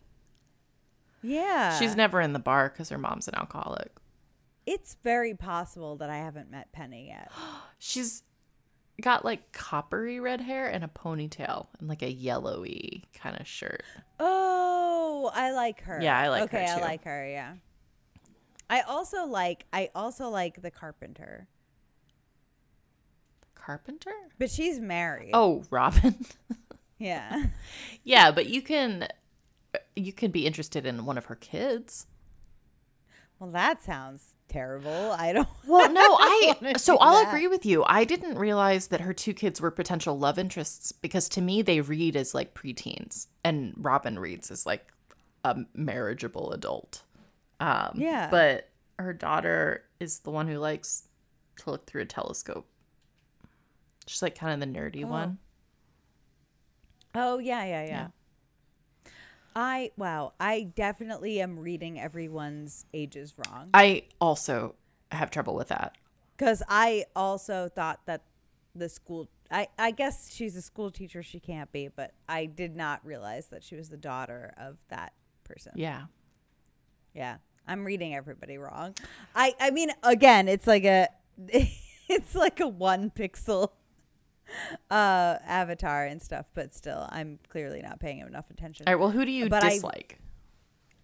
Yeah. 1.22 1.78
she's 1.80 1.96
never 1.96 2.20
in 2.20 2.34
the 2.34 2.40
bar 2.40 2.68
because 2.70 2.90
her 2.90 2.98
mom's 2.98 3.28
an 3.30 3.36
alcoholic. 3.36 3.92
It's 4.66 4.98
very 5.04 5.34
possible 5.34 5.96
that 5.98 6.10
I 6.10 6.18
haven't 6.18 6.52
met 6.52 6.74
Penny 6.74 7.08
yet. 7.08 7.32
She's 7.80 8.24
got 9.02 9.26
like 9.26 9.52
coppery 9.52 10.20
red 10.20 10.42
hair 10.42 10.68
and 10.68 10.84
a 10.84 10.88
ponytail 10.88 11.68
and 11.80 11.88
like 11.90 12.02
a 12.02 12.12
yellowy 12.12 13.04
kind 13.14 13.40
of 13.40 13.48
shirt. 13.48 13.84
Oh, 14.20 15.32
I 15.34 15.52
like 15.52 15.82
her. 15.82 16.00
Yeah, 16.02 16.18
I 16.18 16.30
like 16.30 16.50
her, 16.52 16.58
okay, 16.58 16.68
I 16.68 16.80
like 16.80 17.04
her. 17.04 17.28
Yeah. 17.28 17.54
I 18.70 18.82
also 18.82 19.26
like. 19.26 19.66
I 19.72 19.90
also 19.94 20.30
like 20.30 20.62
the 20.62 20.72
carpenter, 20.72 21.48
Carpenter? 23.54 24.14
but 24.40 24.50
she's 24.50 24.80
married. 24.80 25.32
Oh, 25.34 25.64
Robin. 25.70 26.16
yeah. 26.98 27.48
yeah, 28.04 28.32
but 28.32 28.48
you 28.48 28.62
can 28.62 29.08
you 29.96 30.14
can 30.14 30.32
be 30.32 30.46
interested 30.46 30.86
in 30.86 31.06
one 31.06 31.18
of 31.18 31.26
her 31.26 31.36
kids. 31.36 32.08
Well, 33.40 33.52
that 33.52 33.84
sounds 33.84 34.35
terrible. 34.48 35.12
I 35.18 35.34
don't. 35.34 35.48
Well, 35.68 35.92
no, 35.92 36.02
I 36.02 36.74
so 36.78 36.98
I'll 37.00 37.24
that. 37.24 37.30
agree 37.30 37.48
with 37.48 37.66
you. 37.66 37.84
I 37.88 38.04
didn't 38.06 38.38
realize 38.38 38.88
that 38.88 39.02
her 39.02 39.14
two 39.14 39.34
kids 39.34 39.60
were 39.60 39.72
potential 39.72 40.18
love 40.18 40.38
interests 40.38 40.92
because 40.92 41.28
to 41.30 41.42
me 41.42 41.62
they 41.64 41.82
read 41.82 42.16
as 42.16 42.34
like 42.36 42.54
preteens 42.54 43.28
and 43.44 43.74
Robin 43.78 44.20
reads 44.20 44.52
as 44.52 44.66
like 44.66 44.88
a 45.44 45.58
marriageable 45.74 46.52
adult. 46.52 47.02
Um 47.60 47.94
Yeah. 47.96 48.30
But 48.30 48.70
her 49.00 49.12
daughter 49.14 49.84
is 50.00 50.20
the 50.20 50.32
one 50.32 50.48
who 50.48 50.58
likes 50.60 51.08
to 51.64 51.72
look 51.72 51.86
through 51.88 52.04
a 52.04 52.06
telescope. 52.06 52.68
She's 54.08 54.22
like 54.22 54.38
kind 54.38 54.54
of 54.54 54.60
the 54.72 54.80
nerdy 54.80 55.04
Oh. 55.04 55.08
one. 55.08 55.38
Oh 57.16 57.40
yeah, 57.40 57.64
yeah, 57.66 57.84
yeah. 57.84 57.88
Yeah. 57.90 58.08
I 59.56 59.92
wow. 59.98 60.34
I 60.40 60.64
definitely 60.76 61.40
am 61.42 61.60
reading 61.60 62.00
everyone's 62.00 62.86
ages 62.94 63.34
wrong 63.38 63.70
I 63.74 64.04
also 64.20 64.76
have 65.12 65.32
trouble 65.32 65.56
with 65.56 65.70
that. 65.70 65.96
because 66.38 66.62
I 66.68 67.06
also 67.16 67.70
thought 67.70 68.02
that 68.06 68.24
the 68.76 68.90
school. 68.90 69.30
I, 69.52 69.68
I 69.78 69.92
guess 69.92 70.34
she's 70.34 70.56
a 70.56 70.62
school 70.62 70.90
teacher. 70.90 71.22
She 71.22 71.40
can't 71.40 71.72
be, 71.72 71.88
but 71.88 72.14
I 72.28 72.48
did 72.48 72.76
not 72.76 73.06
realize 73.06 73.48
that 73.48 73.64
she 73.64 73.76
was 73.76 73.90
the 73.90 73.98
daughter 73.98 74.54
of 74.58 74.78
that 74.90 75.14
person. 75.44 75.74
Yeah. 75.76 76.06
Yeah. 77.14 77.38
I'm 77.68 77.86
reading 77.86 78.14
everybody 78.16 78.58
wrong. 78.58 78.96
I 79.36 79.54
I 79.60 79.70
mean 79.72 79.92
again, 80.04 80.48
it's 80.48 80.68
like 80.68 80.84
a 80.84 81.08
it's 82.10 82.36
like 82.36 82.60
a 82.60 82.68
1 82.68 83.12
pixel 83.12 83.70
uh 84.92 85.38
avatar 85.46 86.06
and 86.06 86.22
stuff, 86.22 86.46
but 86.54 86.74
still 86.74 87.08
I'm 87.12 87.40
clearly 87.50 87.82
not 87.82 88.00
paying 88.00 88.18
him 88.18 88.28
enough 88.28 88.50
attention. 88.50 88.88
All 88.88 88.94
right, 88.94 89.00
well, 89.00 89.12
who 89.12 89.26
do 89.26 89.32
you 89.32 89.50
But 89.50 89.64
I- 89.64 89.70
dislike? 89.72 90.20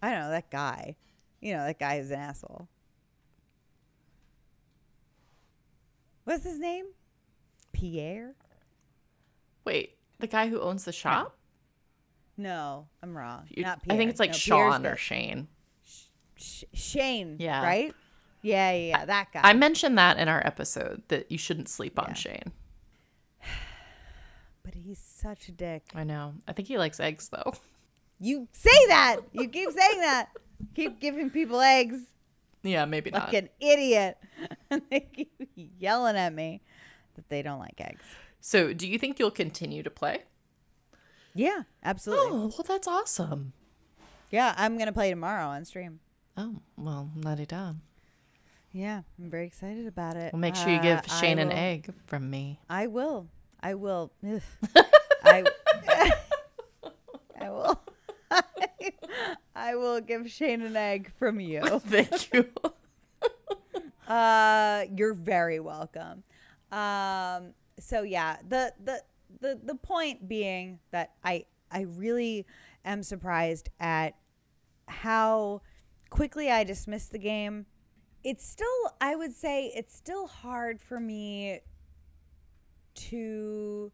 I 0.02 0.10
don't 0.10 0.20
know 0.20 0.30
that 0.30 0.50
guy. 0.50 0.96
You 1.40 1.54
know, 1.54 1.64
that 1.66 1.78
guy 1.78 1.96
is 1.96 2.10
an 2.10 2.18
asshole. 2.18 2.68
What's 6.24 6.44
his 6.44 6.58
name? 6.58 6.86
Pierre? 7.72 8.34
Wait, 9.64 9.96
the 10.20 10.26
guy 10.26 10.48
who 10.48 10.60
owns 10.60 10.84
the 10.84 10.92
shop? 10.92 11.36
No, 12.36 12.86
I'm 13.02 13.16
wrong. 13.16 13.46
You- 13.48 13.62
Not 13.64 13.82
Pierre. 13.82 13.94
I 13.94 13.98
think 13.98 14.10
it's 14.10 14.20
like 14.20 14.30
No, 14.30 14.36
Sean 14.36 14.86
or 14.86 14.96
Shane. 14.96 15.48
Sh- 16.36 16.64
Shane. 16.72 17.36
Yeah. 17.38 17.62
Right? 17.62 17.94
Yeah, 18.40 18.72
yeah, 18.72 18.86
yeah. 18.98 19.04
That 19.04 19.28
guy. 19.32 19.40
I 19.44 19.52
mentioned 19.52 19.98
that 19.98 20.18
in 20.18 20.28
our 20.28 20.44
episode 20.44 21.02
that 21.08 21.30
you 21.30 21.38
shouldn't 21.38 21.68
sleep 21.68 21.98
on 21.98 22.06
Yeah. 22.08 22.14
Shane. 22.14 22.52
Such 25.22 25.48
a 25.48 25.52
dick. 25.52 25.84
I 25.94 26.04
know. 26.04 26.34
I 26.46 26.52
think 26.52 26.68
he 26.68 26.76
likes 26.78 27.00
eggs 27.00 27.28
though. 27.28 27.54
You 28.20 28.46
say 28.52 28.86
that. 28.88 29.16
You 29.32 29.48
keep 29.48 29.70
saying 29.70 30.00
that. 30.00 30.28
keep 30.74 31.00
giving 31.00 31.28
people 31.30 31.60
eggs 31.60 31.98
Yeah, 32.62 32.84
maybe 32.84 33.10
not. 33.10 33.24
like 33.26 33.34
an 33.34 33.48
idiot. 33.60 34.16
And 34.70 34.82
they 34.90 35.00
keep 35.00 35.32
yelling 35.78 36.16
at 36.16 36.32
me 36.32 36.62
that 37.16 37.28
they 37.28 37.42
don't 37.42 37.58
like 37.58 37.80
eggs. 37.80 38.04
So, 38.40 38.72
do 38.72 38.88
you 38.88 38.98
think 38.98 39.18
you'll 39.18 39.30
continue 39.30 39.82
to 39.82 39.90
play? 39.90 40.22
Yeah, 41.34 41.62
absolutely. 41.84 42.28
Oh, 42.30 42.38
well, 42.56 42.64
that's 42.66 42.88
awesome. 42.88 43.52
Yeah, 44.30 44.54
I'm 44.56 44.78
gonna 44.78 44.92
play 44.92 45.10
tomorrow 45.10 45.46
on 45.46 45.64
stream. 45.64 46.00
Oh, 46.36 46.56
well, 46.76 47.10
nutty 47.14 47.44
done. 47.46 47.82
Yeah, 48.72 49.02
I'm 49.20 49.30
very 49.30 49.46
excited 49.46 49.86
about 49.86 50.16
it. 50.16 50.32
Well, 50.32 50.40
make 50.40 50.56
sure 50.56 50.70
you 50.70 50.80
give 50.80 50.98
Uh, 51.00 51.20
Shane 51.20 51.38
an 51.38 51.52
egg 51.52 51.92
from 52.06 52.30
me. 52.30 52.58
I 52.70 52.86
will. 52.86 53.28
I 53.62 53.74
will. 53.74 54.10
I, 55.32 55.44
I 57.40 57.50
will. 57.50 57.82
I 59.54 59.74
will 59.74 60.00
give 60.00 60.30
Shane 60.30 60.62
an 60.62 60.76
egg 60.76 61.10
from 61.18 61.40
you. 61.40 61.60
Thank 61.80 62.32
you. 62.32 62.48
Uh, 64.06 64.84
you're 64.94 65.14
very 65.14 65.60
welcome. 65.60 66.22
Um, 66.70 67.54
so 67.78 68.02
yeah, 68.02 68.36
the 68.46 68.74
the 68.82 69.02
the 69.40 69.58
the 69.62 69.74
point 69.74 70.28
being 70.28 70.80
that 70.90 71.12
I 71.24 71.46
I 71.70 71.82
really 71.82 72.46
am 72.84 73.02
surprised 73.02 73.70
at 73.80 74.14
how 74.88 75.62
quickly 76.10 76.50
I 76.50 76.64
dismissed 76.64 77.12
the 77.12 77.18
game. 77.18 77.66
It's 78.24 78.46
still 78.46 78.66
I 79.00 79.16
would 79.16 79.32
say 79.32 79.72
it's 79.74 79.94
still 79.96 80.26
hard 80.26 80.80
for 80.80 81.00
me 81.00 81.60
to 82.94 83.92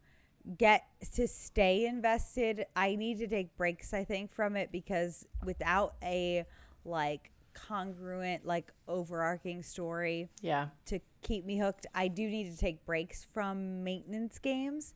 get 0.57 0.85
to 1.15 1.29
stay 1.29 1.87
invested. 1.87 2.67
I 2.75 2.95
need 2.95 3.19
to 3.19 3.27
take 3.27 3.57
breaks 3.57 3.93
I 3.93 4.05
think 4.05 4.33
from 4.33 4.57
it 4.57 4.71
because 4.73 5.27
without 5.45 5.95
a 6.03 6.45
like 6.85 7.31
congruent 7.55 8.47
like 8.47 8.73
overarching 8.87 9.63
story 9.63 10.29
yeah. 10.41 10.69
to 10.87 11.01
keep 11.23 11.45
me 11.45 11.59
hooked. 11.59 11.87
I 11.95 12.09
do 12.09 12.29
need 12.29 12.51
to 12.53 12.59
take 12.59 12.85
breaks 12.85 13.25
from 13.25 13.85
maintenance 13.85 14.39
games, 14.39 14.95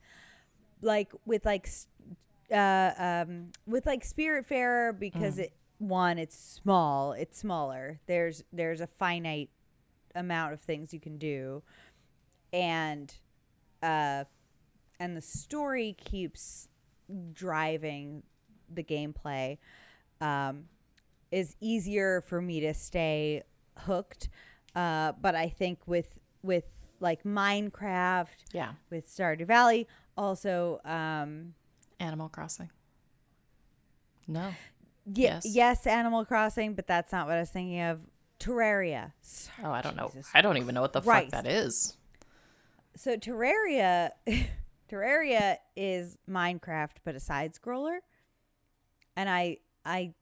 like 0.81 1.12
with 1.26 1.44
like 1.44 1.68
uh, 2.52 2.90
um, 2.98 3.50
with 3.66 3.87
like 3.87 4.05
Spiritfarer 4.05 4.98
because 4.98 5.38
it 5.38 5.52
one 5.78 6.18
it's 6.18 6.37
small, 6.37 7.12
it's 7.12 7.38
smaller. 7.38 8.00
There's 8.07 8.44
there's 8.52 8.81
a 8.81 8.87
finite 8.87 9.50
amount 10.14 10.52
of 10.52 10.61
things 10.61 10.92
you 10.92 11.00
can 11.00 11.18
do, 11.18 11.62
and 12.52 13.12
uh, 13.83 14.24
and 15.00 15.16
the 15.16 15.20
story 15.20 15.96
keeps 15.98 16.68
driving 17.33 18.22
the 18.72 18.83
gameplay. 18.83 19.59
Um, 20.20 20.64
is 21.31 21.57
easier 21.61 22.20
for 22.20 22.40
me 22.42 22.61
to 22.61 22.74
stay 22.74 23.42
hooked. 23.78 24.28
Uh, 24.76 25.12
but 25.20 25.35
I 25.35 25.48
think 25.48 25.78
with 25.87 26.18
with 26.42 26.64
like 27.00 27.24
Minecraft, 27.24 28.28
Yeah. 28.52 28.72
with 28.90 29.09
Stardew 29.09 29.46
Valley, 29.46 29.88
also 30.16 30.81
um, 30.85 31.55
Animal 31.98 32.28
Crossing. 32.28 32.70
No. 34.28 34.48
ye- 35.12 35.24
Yes. 35.24 35.44
yes. 35.46 35.87
Animal 35.87 36.24
Crossing, 36.24 36.74
but 36.74 36.87
that's 36.87 37.11
not 37.12 37.26
what 37.26 37.37
I 37.37 37.40
was 37.40 37.50
thinking 37.50 37.81
of. 37.81 38.00
Terraria. 38.38 39.12
Oh, 39.62 39.70
I 39.70 39.83
don't 39.83 39.94
know. 39.96 40.09
Jesus 40.09 40.28
I 40.35 40.42
don't 40.42 40.57
even 40.59 40.74
know 40.74 40.81
what 40.81 40.92
the 40.92 41.00
Christ. 41.00 41.31
fuck 41.33 41.44
that 41.44 41.50
is. 41.50 41.96
So 42.96 43.16
Terraria, 43.16 44.11
Terraria 44.92 45.57
is 45.74 46.18
Minecraft, 46.28 46.96
but 47.05 47.14
a 47.14 47.20
side 47.20 47.55
scroller. 47.55 47.98
And 49.16 49.28
I, 49.28 49.59
I 49.85 50.12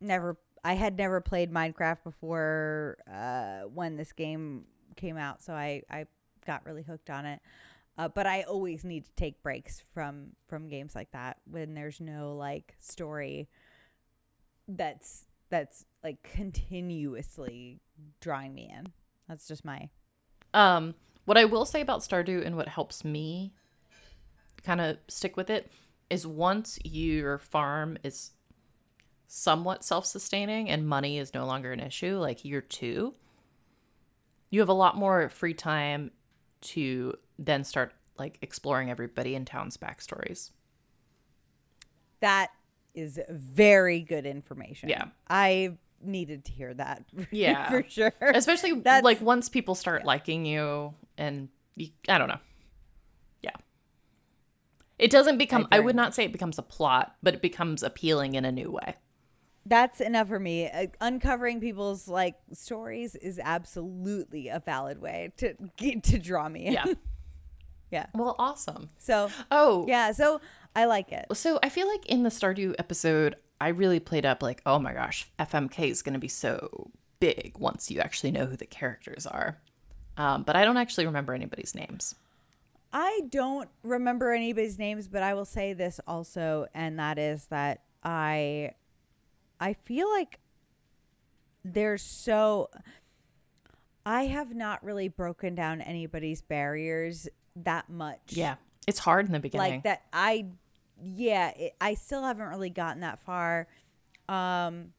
never, 0.00 0.36
I 0.62 0.74
had 0.74 0.96
never 0.96 1.20
played 1.20 1.52
Minecraft 1.52 2.04
before 2.04 2.98
uh, 3.12 3.62
when 3.62 3.96
this 3.96 4.12
game 4.12 4.64
came 4.96 5.16
out, 5.16 5.42
so 5.42 5.52
I, 5.54 5.82
I 5.90 6.06
got 6.46 6.64
really 6.64 6.82
hooked 6.82 7.10
on 7.10 7.26
it. 7.26 7.40
Uh, 7.96 8.08
but 8.08 8.26
I 8.28 8.42
always 8.42 8.84
need 8.84 9.06
to 9.06 9.10
take 9.16 9.42
breaks 9.42 9.82
from 9.92 10.28
from 10.46 10.68
games 10.68 10.94
like 10.94 11.10
that 11.10 11.38
when 11.50 11.74
there's 11.74 12.00
no 12.00 12.36
like 12.36 12.76
story 12.78 13.48
that's 14.68 15.24
that's 15.50 15.84
like 16.04 16.22
continuously 16.22 17.80
drawing 18.20 18.54
me 18.54 18.72
in. 18.72 18.92
That's 19.28 19.48
just 19.48 19.64
my 19.64 19.88
Um, 20.54 20.94
what 21.28 21.36
I 21.36 21.44
will 21.44 21.66
say 21.66 21.82
about 21.82 22.00
Stardew 22.00 22.46
and 22.46 22.56
what 22.56 22.68
helps 22.68 23.04
me 23.04 23.52
kind 24.64 24.80
of 24.80 24.96
stick 25.08 25.36
with 25.36 25.50
it 25.50 25.70
is 26.08 26.26
once 26.26 26.78
your 26.84 27.36
farm 27.36 27.98
is 28.02 28.30
somewhat 29.26 29.84
self-sustaining 29.84 30.70
and 30.70 30.88
money 30.88 31.18
is 31.18 31.34
no 31.34 31.44
longer 31.44 31.70
an 31.70 31.80
issue, 31.80 32.16
like 32.16 32.46
year 32.46 32.62
two, 32.62 33.12
you 34.48 34.60
have 34.60 34.70
a 34.70 34.72
lot 34.74 34.96
more 34.96 35.28
free 35.28 35.52
time 35.52 36.12
to 36.62 37.12
then 37.38 37.62
start 37.62 37.92
like 38.18 38.38
exploring 38.40 38.90
everybody 38.90 39.34
in 39.34 39.44
town's 39.44 39.76
backstories. 39.76 40.52
That 42.20 42.48
is 42.94 43.20
very 43.28 44.00
good 44.00 44.24
information. 44.24 44.88
Yeah. 44.88 45.08
I 45.28 45.76
needed 46.02 46.46
to 46.46 46.52
hear 46.52 46.72
that. 46.72 47.04
Yeah. 47.30 47.68
for 47.68 47.84
sure. 47.86 48.14
Especially 48.22 48.72
That's- 48.72 49.04
like 49.04 49.20
once 49.20 49.50
people 49.50 49.74
start 49.74 50.06
liking 50.06 50.46
you 50.46 50.94
and 51.18 51.48
you, 51.76 51.88
I 52.08 52.18
don't 52.18 52.28
know. 52.28 52.38
Yeah. 53.42 53.56
It 54.98 55.10
doesn't 55.10 55.38
become 55.38 55.68
I 55.70 55.76
very 55.76 55.86
would 55.86 55.96
not 55.96 56.14
say 56.14 56.24
it 56.24 56.32
becomes 56.32 56.58
a 56.58 56.62
plot, 56.62 57.16
but 57.22 57.34
it 57.34 57.42
becomes 57.42 57.82
appealing 57.82 58.34
in 58.34 58.44
a 58.44 58.52
new 58.52 58.70
way. 58.70 58.96
That's 59.66 60.00
enough 60.00 60.28
for 60.28 60.40
me. 60.40 60.70
Uh, 60.70 60.86
uncovering 61.00 61.60
people's 61.60 62.08
like 62.08 62.36
stories 62.52 63.14
is 63.14 63.38
absolutely 63.42 64.48
a 64.48 64.62
valid 64.64 65.00
way 65.00 65.32
to 65.36 65.54
get 65.76 66.02
to 66.04 66.18
draw 66.18 66.48
me 66.48 66.66
in. 66.66 66.72
Yeah. 66.72 66.84
yeah. 67.90 68.06
Well, 68.14 68.34
awesome. 68.38 68.88
So 68.98 69.30
Oh, 69.50 69.84
yeah, 69.86 70.12
so 70.12 70.40
I 70.74 70.86
like 70.86 71.12
it. 71.12 71.26
So 71.34 71.58
I 71.62 71.68
feel 71.68 71.88
like 71.88 72.06
in 72.06 72.22
the 72.22 72.30
Stardew 72.30 72.74
episode, 72.78 73.36
I 73.60 73.68
really 73.68 74.00
played 74.00 74.24
up 74.24 74.42
like, 74.42 74.62
oh 74.64 74.78
my 74.78 74.94
gosh, 74.94 75.30
FMK 75.38 75.90
is 75.90 76.02
going 76.02 76.14
to 76.14 76.18
be 76.18 76.28
so 76.28 76.90
big 77.20 77.56
once 77.58 77.90
you 77.90 78.00
actually 78.00 78.30
know 78.30 78.46
who 78.46 78.56
the 78.56 78.66
characters 78.66 79.26
are. 79.26 79.58
Um, 80.18 80.42
but 80.42 80.56
I 80.56 80.64
don't 80.64 80.76
actually 80.76 81.06
remember 81.06 81.32
anybody's 81.32 81.74
names. 81.74 82.14
I 82.92 83.20
don't 83.30 83.68
remember 83.82 84.32
anybody's 84.32 84.78
names, 84.78 85.08
but 85.08 85.22
I 85.22 85.34
will 85.34 85.44
say 85.44 85.72
this 85.72 86.00
also, 86.06 86.66
and 86.74 86.98
that 86.98 87.18
is 87.18 87.46
that 87.46 87.82
I 88.02 88.72
I 89.60 89.74
feel 89.74 90.10
like 90.10 90.40
there's 91.64 92.02
so 92.02 92.70
I 94.06 94.24
have 94.24 94.54
not 94.54 94.82
really 94.82 95.08
broken 95.08 95.54
down 95.54 95.80
anybody's 95.80 96.42
barriers 96.42 97.28
that 97.56 97.88
much. 97.88 98.20
Yeah. 98.28 98.56
It's 98.86 99.00
hard 99.00 99.26
in 99.26 99.32
the 99.32 99.40
beginning. 99.40 99.72
Like 99.74 99.82
that 99.84 100.02
I 100.12 100.46
yeah, 101.00 101.50
it, 101.50 101.74
I 101.80 101.94
still 101.94 102.22
haven't 102.24 102.48
really 102.48 102.70
gotten 102.70 103.00
that 103.00 103.20
far. 103.20 103.68
Um 104.28 104.92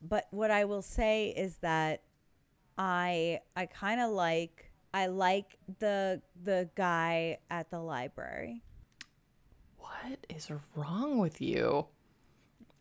but 0.00 0.28
what 0.30 0.50
I 0.50 0.64
will 0.64 0.82
say 0.82 1.28
is 1.28 1.56
that 1.58 2.02
I 2.78 3.40
I 3.56 3.66
kind 3.66 4.00
of 4.00 4.10
like 4.10 4.70
I 4.92 5.06
like 5.06 5.58
the 5.78 6.22
the 6.42 6.68
guy 6.74 7.38
at 7.50 7.70
the 7.70 7.80
library. 7.80 8.62
What 9.78 10.26
is 10.28 10.50
wrong 10.74 11.18
with 11.18 11.40
you? 11.40 11.86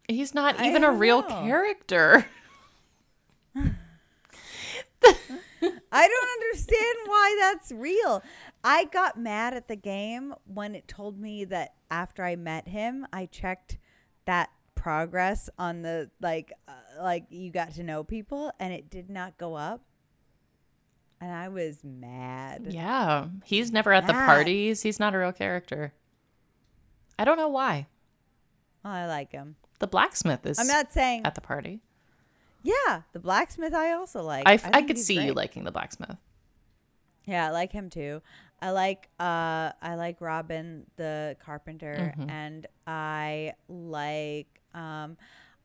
He's 0.07 0.33
not 0.33 0.63
even 0.63 0.83
a 0.83 0.91
real 0.91 1.21
know. 1.21 1.27
character. 1.27 2.25
I 5.91 6.07
don't 6.07 6.29
understand 6.41 6.97
why 7.05 7.37
that's 7.41 7.71
real. 7.71 8.23
I 8.63 8.85
got 8.85 9.19
mad 9.19 9.53
at 9.53 9.67
the 9.67 9.75
game 9.75 10.33
when 10.45 10.75
it 10.75 10.87
told 10.87 11.19
me 11.19 11.45
that 11.45 11.73
after 11.91 12.23
I 12.23 12.35
met 12.35 12.67
him, 12.67 13.07
I 13.11 13.25
checked 13.25 13.77
that 14.25 14.49
progress 14.75 15.49
on 15.57 15.81
the 15.81 16.09
like 16.21 16.53
uh, 16.67 17.03
like 17.03 17.25
you 17.29 17.51
got 17.51 17.73
to 17.73 17.83
know 17.83 18.03
people 18.03 18.51
and 18.59 18.71
it 18.71 18.89
did 18.89 19.09
not 19.09 19.37
go 19.37 19.55
up. 19.55 19.81
And 21.21 21.31
I 21.33 21.49
was 21.49 21.83
mad. 21.83 22.67
Yeah. 22.69 23.27
He's 23.43 23.71
never 23.71 23.91
at 23.91 24.07
the 24.07 24.13
parties. 24.13 24.81
He's 24.83 24.99
not 24.99 25.13
a 25.13 25.17
real 25.19 25.33
character. 25.33 25.93
I 27.17 27.25
don't 27.25 27.37
know 27.37 27.49
why. 27.49 27.87
I 28.85 29.05
like 29.07 29.31
him. 29.33 29.55
The 29.79 29.87
blacksmith 29.87 30.45
is 30.45 30.57
I'm 30.59 30.67
not 30.67 30.91
saying 30.93 31.25
at 31.25 31.35
the 31.35 31.41
party. 31.41 31.81
Yeah, 32.63 33.01
the 33.13 33.19
blacksmith 33.19 33.73
I 33.73 33.91
also 33.93 34.21
like. 34.23 34.43
I, 34.47 34.53
I, 34.73 34.81
could 34.81 34.97
he's 34.97 35.05
see 35.05 35.21
you 35.23 35.33
liking 35.33 35.63
the 35.65 35.71
blacksmith. 35.71 36.15
Yeah, 37.25 37.47
I 37.47 37.51
like 37.51 37.71
him 37.71 37.89
too. 37.89 38.21
I 38.61 38.71
like 38.71 39.07
uh 39.19 39.71
I 39.81 39.95
like 39.95 40.19
Robin 40.19 40.85
the 40.97 41.37
carpenter 41.43 42.13
Mm-hmm. 42.17 42.29
and 42.29 42.67
I 42.87 43.53
like 43.69 44.61
um 44.73 45.15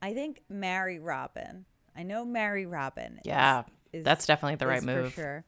I 0.01 0.13
think 0.13 0.41
marry 0.49 0.99
Robin. 0.99 1.65
I 1.95 2.03
know 2.03 2.23
marry 2.25 2.65
Robin. 2.65 3.13
is- 3.15 3.21
Yeah. 3.25 3.63
Is- 3.99 4.03
That's 4.05 4.25
definitely 4.25 4.55
the 4.55 4.67
right 4.67 4.83
move. 4.83 5.13
For 5.13 5.21
sure. 5.21 5.45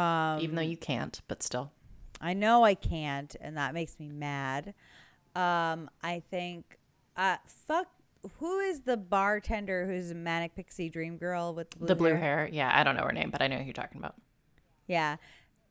Um 0.00 0.40
Even 0.40 0.56
though 0.56 0.62
you 0.62 0.76
can't, 0.76 1.20
but 1.28 1.42
still. 1.42 1.72
I 2.20 2.34
know 2.34 2.64
I 2.64 2.74
can't 2.74 3.34
and 3.40 3.56
that 3.56 3.74
makes 3.74 3.98
me 3.98 4.08
mad. 4.08 4.74
Um 5.34 5.88
I 6.02 6.22
think 6.30 6.78
uh 7.16 7.36
fuck 7.46 7.86
who 8.40 8.58
is 8.58 8.80
the 8.80 8.96
bartender 8.96 9.86
who's 9.86 10.10
a 10.10 10.14
manic 10.14 10.54
pixie 10.56 10.88
dream 10.88 11.16
girl 11.16 11.54
with 11.54 11.70
the 11.70 11.76
blue, 11.78 11.86
The 11.88 11.94
blue 11.94 12.14
hair. 12.14 12.48
Yeah, 12.52 12.70
I 12.74 12.82
don't 12.84 12.96
know 12.96 13.04
her 13.04 13.12
name, 13.12 13.30
but 13.30 13.40
I 13.40 13.46
know 13.46 13.56
who 13.58 13.64
you're 13.64 13.72
talking 13.72 13.98
about. 13.98 14.16
Yeah. 14.86 15.16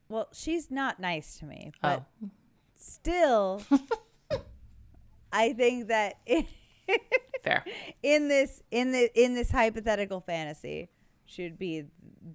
Well, 0.09 0.29
she's 0.31 0.71
not 0.71 0.99
nice 1.01 1.37
to 1.39 1.45
me, 1.45 1.73
but 1.81 2.05
Oh. 2.23 2.29
still, 2.75 3.61
I 5.31 5.51
think 5.53 5.87
that 5.89 6.15
in, 6.25 6.45
Fair. 7.43 7.65
in 8.01 8.27
this 8.29 8.63
in 8.71 8.91
the 8.93 9.09
in 9.21 9.35
this 9.35 9.51
hypothetical 9.51 10.21
fantasy 10.21 10.89
should 11.27 11.59
be 11.59 11.85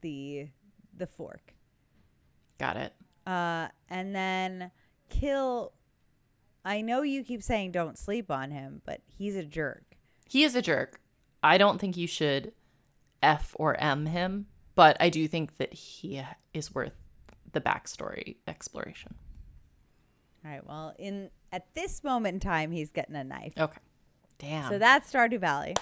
the 0.01 0.49
the 0.97 1.07
fork. 1.07 1.55
Got 2.59 2.76
it. 2.76 2.93
Uh, 3.26 3.68
and 3.88 4.14
then 4.14 4.70
kill. 5.09 5.72
I 6.64 6.80
know 6.80 7.03
you 7.03 7.24
keep 7.24 7.43
saying 7.43 7.72
don't 7.72 7.99
sleep 7.99 8.30
on 8.30 8.53
him, 8.53 8.82
but 8.84 9.01
he's 9.07 9.34
a 9.34 9.43
jerk. 9.43 9.97
He 10.28 10.45
is 10.45 10.55
a 10.55 10.62
jerk. 10.62 11.01
I 11.43 11.59
don't 11.59 11.80
think 11.80 11.97
you 11.97 12.07
should 12.07 12.53
F 13.22 13.57
or 13.59 13.74
M 13.80 14.07
him, 14.07 14.47
but 14.74 14.97
I 15.01 15.09
do 15.09 15.26
think 15.26 15.57
that 15.57 15.74
he 15.74 16.22
is 16.55 16.72
worth 16.74 16.93
the 17.53 17.61
backstory 17.61 18.36
exploration. 18.47 19.14
All 20.45 20.51
right. 20.51 20.66
Well, 20.66 20.95
in 20.99 21.30
at 21.51 21.74
this 21.74 22.05
moment 22.05 22.34
in 22.34 22.40
time, 22.40 22.70
he's 22.70 22.90
getting 22.90 23.16
a 23.16 23.24
knife. 23.24 23.55
Okay. 23.59 23.80
Damn. 24.38 24.70
So 24.70 24.78
that's 24.78 25.12
Stardew 25.12 25.40
Valley. 25.40 25.76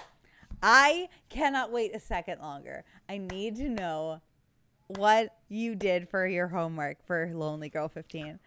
I 0.62 1.08
cannot 1.28 1.72
wait 1.72 1.94
a 1.94 2.00
second 2.00 2.40
longer. 2.40 2.84
I 3.08 3.18
need 3.18 3.56
to 3.56 3.68
know 3.68 4.20
what 4.86 5.36
you 5.48 5.74
did 5.74 6.08
for 6.08 6.26
your 6.26 6.48
homework 6.48 7.04
for 7.06 7.28
lonelygirl15. 7.28 8.38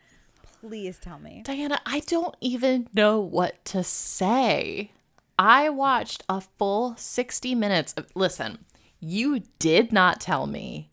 Please 0.61 0.99
tell 0.99 1.19
me. 1.19 1.41
Diana, 1.43 1.79
I 1.85 2.01
don't 2.01 2.35
even 2.41 2.87
know 2.93 3.19
what 3.19 3.63
to 3.65 3.83
say. 3.83 4.91
I 5.37 5.69
watched 5.69 6.23
a 6.29 6.41
full 6.41 6.95
60 6.97 7.55
minutes 7.55 7.93
of. 7.93 8.07
Listen, 8.15 8.65
you 8.99 9.41
did 9.59 9.91
not 9.91 10.21
tell 10.21 10.47
me 10.47 10.89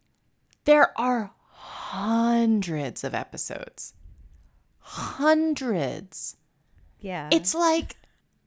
there 0.64 0.98
are 0.98 1.32
hundreds 1.50 3.04
of 3.04 3.14
episodes. 3.14 3.94
Hundreds. 4.78 6.36
Yeah. 7.00 7.28
It's 7.32 7.54
like 7.54 7.96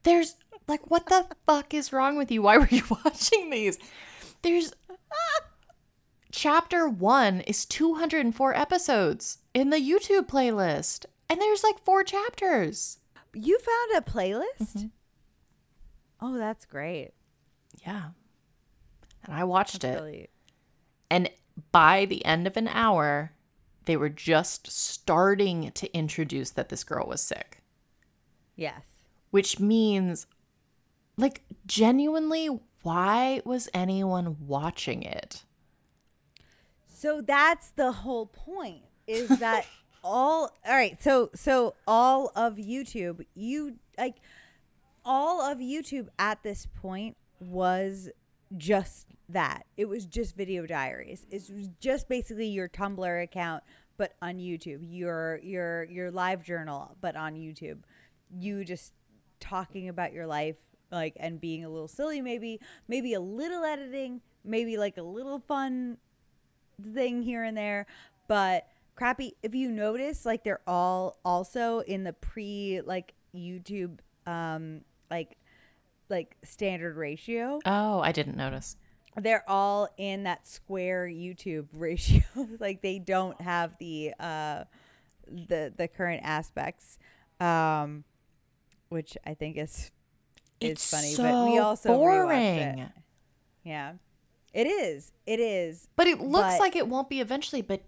there's 0.03 0.35
like 0.67 0.89
what 0.89 1.07
the 1.07 1.27
fuck 1.45 1.73
is 1.73 1.91
wrong 1.93 2.17
with 2.17 2.31
you? 2.31 2.41
Why 2.41 2.57
were 2.57 2.67
you 2.69 2.83
watching 3.05 3.49
these? 3.49 3.77
There's 4.41 4.73
chapter 6.31 6.87
1 6.89 7.41
is 7.41 7.65
204 7.65 8.55
episodes 8.55 9.39
in 9.53 9.69
the 9.69 9.77
YouTube 9.77 10.27
playlist. 10.27 11.05
And 11.29 11.39
there's 11.41 11.63
like 11.63 11.83
four 11.83 12.03
chapters. 12.03 12.99
you 13.33 13.57
found 13.59 14.05
a 14.05 14.09
playlist? 14.09 14.43
Mm-hmm. 14.77 14.87
Oh, 16.21 16.37
that's 16.37 16.65
great. 16.65 17.11
Yeah. 17.85 18.09
And 19.25 19.33
I 19.33 19.43
watched 19.43 19.83
it. 19.83 19.95
Really. 19.95 20.29
And 21.09 21.29
by 21.71 22.05
the 22.05 22.23
end 22.25 22.47
of 22.47 22.57
an 22.57 22.67
hour, 22.67 23.31
they 23.85 23.95
were 23.97 24.09
just 24.09 24.71
starting 24.71 25.71
to 25.71 25.93
introduce 25.95 26.51
that 26.51 26.69
this 26.69 26.83
girl 26.83 27.07
was 27.07 27.21
sick, 27.21 27.61
Yes. 28.55 28.81
which 29.31 29.59
means, 29.59 30.25
like, 31.17 31.43
genuinely, 31.65 32.49
why 32.81 33.41
was 33.45 33.69
anyone 33.73 34.37
watching 34.47 35.03
it? 35.03 35.43
So 36.87 37.21
that's 37.21 37.71
the 37.71 37.91
whole 37.91 38.25
point 38.25 38.83
is 39.07 39.27
that 39.39 39.65
all 40.05 40.51
all 40.65 40.73
right 40.73 41.01
so 41.01 41.29
so 41.33 41.75
all 41.87 42.31
of 42.35 42.55
YouTube 42.55 43.25
you 43.35 43.75
like 43.97 44.17
all 45.05 45.41
of 45.41 45.59
YouTube 45.59 46.07
at 46.19 46.43
this 46.43 46.67
point 46.81 47.17
was 47.39 48.09
just 48.55 49.07
that. 49.29 49.65
It 49.77 49.85
was 49.85 50.05
just 50.05 50.35
video 50.35 50.65
diaries. 50.65 51.25
It 51.29 51.43
was 51.49 51.69
just 51.79 52.07
basically 52.07 52.47
your 52.47 52.69
Tumblr 52.69 53.23
account 53.23 53.63
but 53.97 54.13
on 54.21 54.37
YouTube. 54.37 54.79
Your 54.81 55.39
your 55.43 55.83
your 55.85 56.11
live 56.11 56.43
journal 56.43 56.95
but 57.01 57.15
on 57.15 57.35
YouTube. 57.35 57.79
You 58.29 58.63
just 58.63 58.93
talking 59.39 59.89
about 59.89 60.13
your 60.13 60.25
life 60.25 60.55
like 60.93 61.17
and 61.19 61.41
being 61.41 61.65
a 61.65 61.69
little 61.69 61.87
silly 61.87 62.21
maybe 62.21 62.59
maybe 62.87 63.13
a 63.13 63.19
little 63.19 63.63
editing 63.65 64.21
maybe 64.45 64.77
like 64.77 64.97
a 64.97 65.01
little 65.01 65.39
fun 65.39 65.97
thing 66.93 67.21
here 67.21 67.43
and 67.43 67.57
there. 67.57 67.85
But 68.27 68.67
crappy 68.95 69.33
if 69.41 69.55
you 69.55 69.71
notice 69.71 70.25
like 70.25 70.43
they're 70.43 70.61
all 70.67 71.17
also 71.25 71.79
in 71.79 72.03
the 72.03 72.13
pre 72.13 72.79
like 72.85 73.15
youtube 73.35 73.97
um 74.27 74.81
like 75.09 75.37
like 76.09 76.35
standard 76.43 76.95
ratio. 76.95 77.59
Oh, 77.65 77.99
I 77.99 78.11
didn't 78.11 78.37
notice. 78.37 78.77
they're 79.19 79.43
all 79.49 79.87
in 79.97 80.23
that 80.23 80.47
square 80.47 81.07
youtube 81.07 81.67
ratio. 81.73 82.21
Like 82.59 82.81
they 82.81 82.99
don't 82.99 83.39
have 83.41 83.77
the 83.79 84.13
uh 84.19 84.63
the 85.27 85.73
the 85.75 85.87
current 85.87 86.21
aspects 86.23 86.99
um 87.39 88.03
which 88.89 89.17
i 89.25 89.33
think 89.33 89.57
is 89.57 89.89
is 90.63 90.71
It's 90.71 90.89
funny 90.89 91.15
but 91.17 91.45
we 91.49 91.57
so 91.57 91.63
also 91.63 91.89
boring. 91.89 92.79
it. 92.79 92.89
yeah 93.63 93.93
it 94.53 94.67
is 94.67 95.11
it 95.25 95.39
is 95.39 95.87
But 95.95 96.07
it 96.07 96.19
looks 96.19 96.53
But- 96.55 96.59
like 96.59 96.75
it 96.75 96.87
won't 96.87 97.09
be 97.09 97.19
eventually, 97.21 97.61
but 97.61 97.81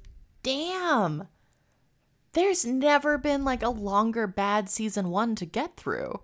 damn. 0.43 1.27
There's 2.33 2.65
never 2.65 3.17
been 3.17 3.45
like 3.45 3.63
a 3.63 3.69
longer 3.69 4.27
bad 4.27 4.69
season 4.69 5.09
one 5.09 5.35
to 5.35 5.45
get 5.45 5.77
through. 5.77 6.19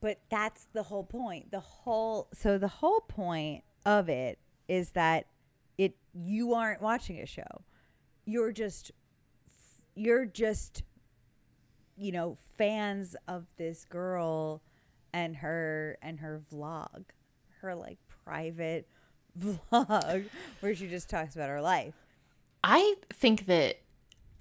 But 0.00 0.20
that's 0.28 0.66
the 0.72 0.82
whole 0.84 1.04
point. 1.04 1.50
The 1.50 1.60
whole 1.60 2.28
so 2.34 2.58
the 2.58 2.68
whole 2.68 3.00
point 3.00 3.64
of 3.86 4.08
it 4.08 4.38
is 4.68 4.90
that 4.90 5.26
it 5.78 5.96
you 6.12 6.52
aren't 6.54 6.82
watching 6.82 7.18
a 7.20 7.26
show. 7.26 7.62
You're 8.24 8.52
just 8.52 8.90
you're 9.94 10.26
just 10.26 10.82
you 11.96 12.12
know 12.12 12.36
fans 12.56 13.16
of 13.28 13.46
this 13.56 13.84
girl 13.84 14.62
and 15.12 15.36
her 15.36 15.96
and 16.02 16.20
her 16.20 16.42
vlog. 16.52 17.04
Her 17.60 17.74
like 17.74 17.98
private 18.24 18.86
vlog 19.40 20.26
where 20.60 20.74
she 20.74 20.88
just 20.88 21.08
talks 21.08 21.34
about 21.34 21.48
her 21.48 21.62
life. 21.62 21.94
I 22.62 22.94
think 23.12 23.46
that, 23.46 23.80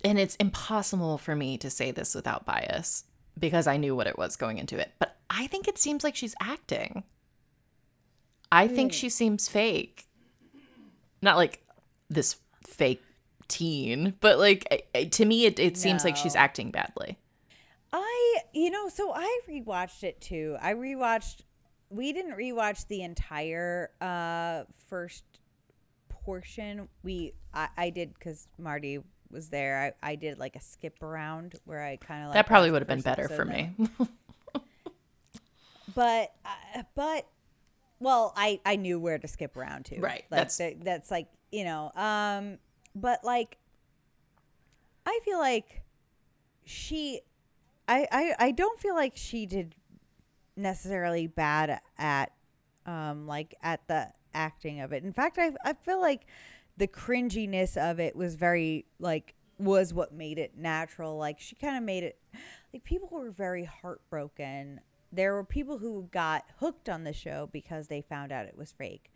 and 0.03 0.17
it's 0.17 0.35
impossible 0.37 1.17
for 1.17 1.35
me 1.35 1.57
to 1.59 1.69
say 1.69 1.91
this 1.91 2.15
without 2.15 2.45
bias 2.45 3.03
because 3.37 3.67
I 3.67 3.77
knew 3.77 3.95
what 3.95 4.07
it 4.07 4.17
was 4.17 4.35
going 4.35 4.57
into 4.57 4.77
it, 4.77 4.91
but 4.99 5.17
I 5.29 5.47
think 5.47 5.67
it 5.67 5.77
seems 5.77 6.03
like 6.03 6.15
she's 6.15 6.35
acting. 6.41 7.03
I 8.51 8.67
think 8.67 8.91
hmm. 8.91 8.95
she 8.95 9.09
seems 9.09 9.47
fake. 9.47 10.07
Not 11.21 11.37
like 11.37 11.65
this 12.09 12.37
fake 12.65 13.01
teen, 13.47 14.13
but 14.19 14.37
like 14.37 14.87
to 15.11 15.25
me, 15.25 15.45
it, 15.45 15.59
it 15.59 15.77
seems 15.77 16.03
like 16.03 16.15
she's 16.15 16.35
acting 16.35 16.71
badly. 16.71 17.17
You 18.53 18.69
know, 18.69 18.87
so 18.87 19.11
I 19.13 19.39
rewatched 19.49 20.03
it 20.03 20.21
too. 20.21 20.55
I 20.61 20.73
rewatched. 20.73 21.41
We 21.89 22.13
didn't 22.13 22.33
rewatch 22.37 22.87
the 22.87 23.01
entire 23.01 23.89
uh 23.99 24.63
first 24.87 25.23
portion. 26.09 26.87
We, 27.03 27.33
I, 27.53 27.67
I 27.77 27.89
did 27.89 28.13
because 28.13 28.47
Marty 28.57 28.99
was 29.31 29.49
there. 29.49 29.95
I, 30.03 30.11
I 30.11 30.15
did 30.15 30.37
like 30.37 30.55
a 30.55 30.61
skip 30.61 31.01
around 31.01 31.55
where 31.65 31.83
I 31.83 31.95
kind 31.97 32.21
of 32.23 32.27
like 32.29 32.35
that 32.35 32.45
probably 32.47 32.69
would 32.71 32.81
have 32.81 32.87
been 32.87 33.01
better 33.01 33.27
for 33.27 33.43
me. 33.45 33.71
But, 35.95 36.33
uh, 36.45 36.83
but, 36.95 37.27
well, 37.99 38.33
I 38.35 38.59
I 38.65 38.77
knew 38.77 38.99
where 38.99 39.19
to 39.19 39.27
skip 39.27 39.55
around 39.55 39.85
to. 39.85 39.99
Right, 39.99 40.23
Like, 40.31 40.39
that's- 40.39 40.57
that- 40.57 40.83
that's 40.83 41.11
like 41.11 41.27
you 41.51 41.63
know. 41.65 41.91
Um, 41.95 42.57
but 42.95 43.23
like, 43.23 43.57
I 45.05 45.19
feel 45.23 45.37
like 45.37 45.83
she, 46.65 47.21
I 47.87 48.07
I 48.11 48.35
I 48.39 48.51
don't 48.51 48.79
feel 48.79 48.95
like 48.95 49.13
she 49.15 49.45
did 49.45 49.75
necessarily 50.55 51.27
bad 51.27 51.79
at 51.97 52.31
um 52.85 53.27
like 53.27 53.55
at 53.61 53.87
the 53.87 54.09
acting 54.33 54.81
of 54.81 54.91
it. 54.91 55.03
In 55.03 55.13
fact, 55.13 55.37
I 55.37 55.51
I 55.63 55.73
feel 55.73 56.01
like 56.01 56.25
the 56.77 56.87
cringiness 56.87 57.77
of 57.77 57.99
it 57.99 58.15
was 58.15 58.35
very 58.35 58.85
like 58.99 59.35
was 59.59 59.93
what 59.93 60.13
made 60.13 60.39
it 60.39 60.57
natural. 60.57 61.17
Like 61.17 61.39
she 61.39 61.55
kind 61.55 61.77
of 61.77 61.83
made 61.83 62.03
it 62.03 62.17
like 62.73 62.83
people 62.83 63.09
were 63.11 63.31
very 63.31 63.65
heartbroken. 63.65 64.81
There 65.11 65.33
were 65.33 65.43
people 65.43 65.77
who 65.77 66.09
got 66.11 66.43
hooked 66.59 66.89
on 66.89 67.03
the 67.03 67.13
show 67.13 67.47
because 67.51 67.87
they 67.87 68.01
found 68.01 68.31
out 68.31 68.47
it 68.47 68.57
was 68.57 68.71
fake. 68.71 69.11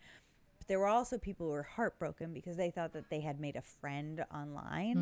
But 0.58 0.68
there 0.68 0.78
were 0.78 0.86
also 0.86 1.18
people 1.18 1.46
who 1.46 1.52
were 1.52 1.64
heartbroken 1.64 2.32
because 2.32 2.56
they 2.56 2.70
thought 2.70 2.92
that 2.92 3.10
they 3.10 3.20
had 3.20 3.40
made 3.40 3.56
a 3.56 3.62
friend 3.62 4.24
online 4.32 4.96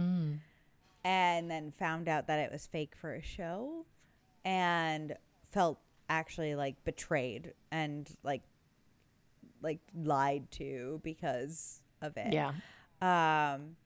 and 1.06 1.48
then 1.48 1.70
found 1.70 2.08
out 2.08 2.26
that 2.26 2.40
it 2.40 2.50
was 2.50 2.66
fake 2.66 2.94
for 3.00 3.14
a 3.14 3.22
show 3.22 3.86
and 4.44 5.14
felt 5.52 5.78
actually 6.08 6.56
like 6.56 6.74
betrayed 6.84 7.54
and 7.70 8.10
like 8.24 8.42
like 9.62 9.78
lied 9.94 10.50
to 10.50 11.00
because 11.04 11.80
of 12.02 12.16
it 12.16 12.32
yeah. 12.32 12.48
um 13.00 13.76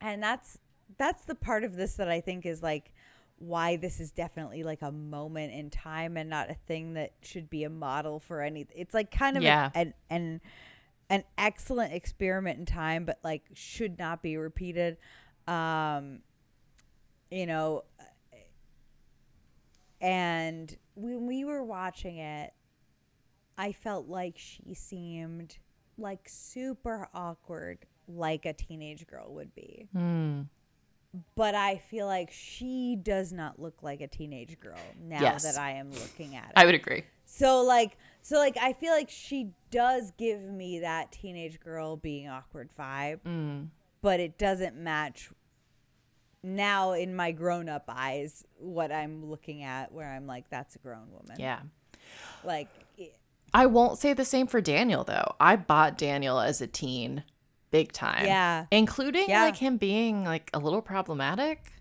and 0.00 0.22
that's 0.22 0.58
that's 0.96 1.26
the 1.26 1.34
part 1.34 1.62
of 1.62 1.76
this 1.76 1.94
that 1.96 2.08
i 2.08 2.20
think 2.22 2.46
is 2.46 2.62
like 2.62 2.92
why 3.38 3.76
this 3.76 4.00
is 4.00 4.10
definitely 4.10 4.62
like 4.62 4.80
a 4.80 4.92
moment 4.92 5.52
in 5.52 5.68
time 5.68 6.16
and 6.16 6.30
not 6.30 6.50
a 6.50 6.54
thing 6.54 6.94
that 6.94 7.12
should 7.22 7.50
be 7.50 7.64
a 7.64 7.70
model 7.70 8.18
for 8.18 8.40
any 8.40 8.66
it's 8.74 8.94
like 8.94 9.10
kind 9.10 9.36
of 9.36 9.42
Yeah. 9.42 9.70
an 9.74 9.92
an 10.08 10.40
an 11.10 11.24
excellent 11.36 11.92
experiment 11.92 12.58
in 12.58 12.64
time 12.66 13.04
but 13.04 13.18
like 13.22 13.42
should 13.52 13.98
not 13.98 14.22
be 14.22 14.38
repeated 14.38 14.96
um 15.46 16.20
you 17.30 17.46
know 17.46 17.84
and 20.00 20.76
when 20.94 21.26
we 21.26 21.44
were 21.44 21.62
watching 21.62 22.16
it 22.18 22.52
i 23.58 23.72
felt 23.72 24.08
like 24.08 24.34
she 24.36 24.74
seemed 24.74 25.58
like 25.98 26.28
super 26.28 27.08
awkward 27.14 27.78
like 28.08 28.46
a 28.46 28.52
teenage 28.52 29.06
girl 29.06 29.32
would 29.32 29.54
be 29.54 29.86
but 31.34 31.54
i 31.54 31.76
feel 31.90 32.06
like 32.06 32.30
she 32.32 32.96
does 32.96 33.32
not 33.32 33.60
look 33.60 33.82
like 33.82 34.00
a 34.00 34.08
teenage 34.08 34.58
girl 34.60 34.78
now 35.02 35.20
Yes. 35.20 35.42
that 35.42 35.58
i 35.60 35.72
am 35.72 35.90
looking 35.92 36.34
at 36.36 36.46
it 36.46 36.52
I 36.56 36.64
would 36.64 36.74
agree. 36.74 37.04
so 37.26 37.62
like 37.62 37.96
so 38.22 38.36
like 38.36 38.58
I 38.60 38.74
feel 38.74 38.92
like 38.92 39.08
she 39.08 39.48
does 39.70 40.12
give 40.18 40.40
me 40.42 40.80
that 40.80 41.10
teenage 41.10 41.58
girl 41.58 41.96
being 41.96 42.28
awkward 42.28 42.68
vibe. 42.78 43.20
Mm. 43.26 43.68
But 44.02 44.20
it 44.20 44.36
doesn't 44.36 44.76
match 44.76 45.30
now 46.42 46.92
in 46.92 47.14
my 47.14 47.32
grown 47.32 47.68
up 47.68 47.84
eyes 47.88 48.44
what 48.58 48.90
I'm 48.90 49.26
looking 49.28 49.62
at 49.62 49.92
where 49.92 50.08
I'm 50.10 50.26
like 50.26 50.48
that's 50.50 50.74
a 50.76 50.78
grown 50.78 51.10
woman. 51.12 51.36
Yeah. 51.38 51.60
Like 52.44 52.68
I 53.52 53.66
won't 53.66 53.98
say 53.98 54.12
the 54.14 54.24
same 54.24 54.46
for 54.46 54.60
Daniel 54.60 55.04
though. 55.04 55.34
I 55.40 55.56
bought 55.56 55.98
Daniel 55.98 56.40
as 56.40 56.60
a 56.60 56.66
teen 56.66 57.24
big 57.70 57.92
time. 57.92 58.24
Yeah. 58.24 58.66
Including 58.70 59.28
Yeah. 59.28 59.42
like 59.44 59.56
him 59.56 59.76
being 59.76 60.24
like 60.24 60.50
a 60.54 60.58
little 60.58 60.82
problematic 60.82 61.72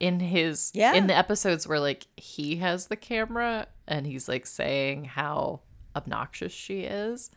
in 0.00 0.20
his 0.20 0.70
Yeah. 0.74 0.94
in 0.94 1.06
the 1.06 1.16
episodes 1.16 1.66
where 1.66 1.80
like 1.80 2.06
he 2.16 2.56
has 2.56 2.86
the 2.86 2.96
camera 2.96 3.66
and 3.86 4.06
he's 4.06 4.28
like 4.28 4.46
saying 4.46 5.04
how 5.06 5.60
obnoxious 5.96 6.52
she 6.52 6.80
is. 6.82 7.30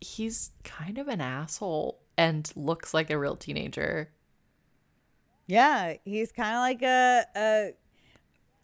He's 0.00 0.50
kind 0.64 0.96
of 0.98 1.08
an 1.08 1.20
asshole 1.20 2.00
and 2.16 2.50
looks 2.56 2.94
like 2.94 3.10
a 3.10 3.18
real 3.18 3.36
teenager. 3.36 4.10
Yeah, 5.50 5.94
he's 6.04 6.30
kind 6.32 6.54
of 6.54 6.60
like 6.60 6.82
a 6.82 7.26
a 7.36 7.70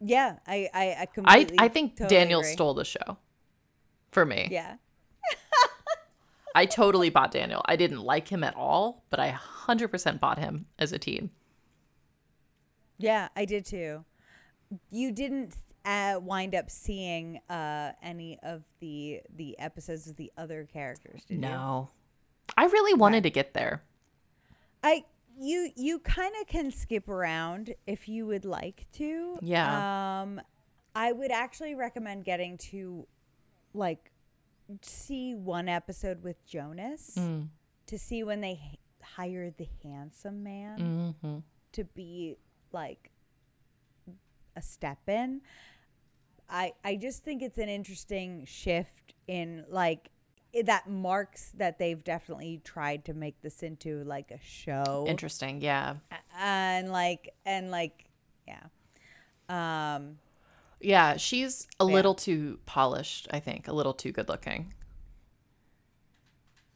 yeah, 0.00 0.36
I 0.46 0.68
I 0.72 0.86
I 0.88 0.96
I 1.02 1.06
completely 1.06 1.56
I 1.58 1.68
think 1.68 1.96
totally 1.96 2.16
Daniel 2.16 2.40
agree. 2.40 2.52
stole 2.52 2.74
the 2.74 2.84
show 2.84 3.18
for 4.12 4.24
me. 4.24 4.48
Yeah. 4.50 4.76
I 6.54 6.64
totally 6.64 7.10
bought 7.10 7.32
Daniel. 7.32 7.62
I 7.66 7.76
didn't 7.76 8.00
like 8.00 8.28
him 8.28 8.42
at 8.44 8.54
all, 8.54 9.04
but 9.10 9.20
I 9.20 9.38
100% 9.66 10.20
bought 10.20 10.38
him 10.38 10.66
as 10.78 10.92
a 10.92 10.98
teen. 10.98 11.30
Yeah, 12.96 13.28
I 13.36 13.44
did 13.44 13.66
too. 13.66 14.04
You 14.90 15.12
didn't 15.12 15.56
uh, 15.84 16.18
wind 16.22 16.54
up 16.54 16.70
seeing 16.70 17.40
uh, 17.50 17.92
any 18.02 18.38
of 18.42 18.62
the 18.80 19.20
the 19.34 19.58
episodes 19.58 20.06
of 20.06 20.16
the 20.16 20.32
other 20.38 20.64
characters, 20.72 21.24
did 21.24 21.34
you? 21.34 21.40
No. 21.40 21.90
I 22.56 22.66
really 22.66 22.94
wanted 22.94 23.24
to 23.24 23.30
get 23.30 23.54
there. 23.54 23.82
I 24.82 25.04
you 25.38 25.70
you 25.76 25.98
kind 26.00 26.34
of 26.40 26.46
can 26.46 26.70
skip 26.70 27.08
around 27.08 27.74
if 27.86 28.08
you 28.08 28.26
would 28.26 28.44
like 28.44 28.86
to. 28.92 29.38
Yeah. 29.42 30.20
Um, 30.22 30.40
I 30.94 31.12
would 31.12 31.30
actually 31.30 31.74
recommend 31.74 32.24
getting 32.24 32.56
to 32.70 33.06
like 33.74 34.10
see 34.82 35.34
one 35.34 35.68
episode 35.68 36.22
with 36.22 36.44
Jonas 36.46 37.14
Mm. 37.18 37.48
to 37.86 37.98
see 37.98 38.24
when 38.24 38.40
they 38.40 38.52
h- 38.72 38.78
hired 39.02 39.56
the 39.58 39.68
handsome 39.84 40.42
man 40.42 41.14
hmm 41.20 41.38
to 41.72 41.84
be 41.84 42.36
like 42.72 43.10
a 44.56 44.62
step 44.62 44.98
in. 45.08 45.42
I 46.48 46.72
I 46.84 46.96
just 46.96 47.22
think 47.24 47.42
it's 47.42 47.58
an 47.58 47.68
interesting 47.68 48.44
shift 48.46 49.14
in 49.28 49.64
like 49.68 50.10
that 50.62 50.88
marks 50.88 51.52
that 51.56 51.78
they've 51.78 52.02
definitely 52.02 52.60
tried 52.64 53.04
to 53.04 53.14
make 53.14 53.40
this 53.42 53.62
into 53.62 54.02
like 54.04 54.30
a 54.30 54.38
show 54.42 55.04
Interesting. 55.08 55.60
Yeah. 55.60 55.96
and 56.38 56.90
like 56.92 57.34
and 57.44 57.70
like 57.70 58.04
yeah 58.46 58.62
um 59.48 60.18
Yeah. 60.80 61.16
She's 61.16 61.66
a 61.80 61.84
Yeah. 61.86 61.92
little 61.94 62.14
too 62.14 62.58
polished, 62.66 63.28
I 63.32 63.40
think, 63.40 63.68
a 63.68 63.72
little 63.72 63.94
too 63.94 64.12
good 64.12 64.28
looking. 64.28 64.72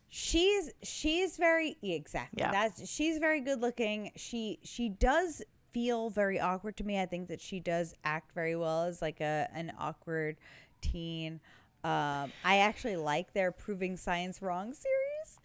she's 0.09 0.73
she's 0.83 1.37
very 1.37 1.77
exactly 1.83 2.41
Yeah. 2.43 2.51
that's 2.51 2.89
she's 2.91 3.19
very 3.19 3.41
good 3.41 3.61
looking 3.61 4.11
she 4.17 4.59
she 4.65 4.89
does 4.89 5.41
feel 5.73 6.11
very 6.11 6.41
awkward 6.41 6.77
to 6.79 6.85
me 6.85 7.01
i 7.01 7.07
think 7.07 7.29
that 7.29 7.41
she 7.41 7.61
does 7.61 7.95
act 8.03 8.33
very 8.35 8.57
well 8.57 8.83
as 8.87 9.01
like 9.01 9.21
a 9.21 9.49
an 9.55 9.73
awkward 9.79 10.37
teen 10.81 11.39
um 11.85 12.33
i 12.45 12.59
actually 12.59 12.97
like 12.97 13.33
their 13.33 13.51
proving 13.51 13.97
science 13.97 14.43
wrong 14.43 14.73
series 14.75 15.39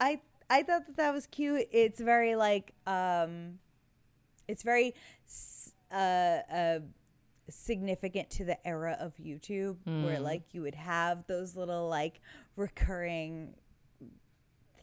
i 0.00 0.20
i 0.50 0.62
thought 0.62 0.86
that 0.86 0.96
that 0.96 1.12
was 1.14 1.26
cute 1.26 1.66
it's 1.72 2.00
very 2.00 2.34
like 2.34 2.72
um 2.86 3.58
it's 4.48 4.62
very 4.62 4.94
uh 5.90 5.94
uh 5.94 6.78
significant 7.48 8.30
to 8.30 8.44
the 8.44 8.66
era 8.66 8.96
of 8.98 9.14
YouTube 9.16 9.76
where 9.84 10.20
like 10.20 10.42
you 10.52 10.62
would 10.62 10.74
have 10.74 11.26
those 11.26 11.56
little 11.56 11.88
like 11.88 12.20
recurring 12.56 13.54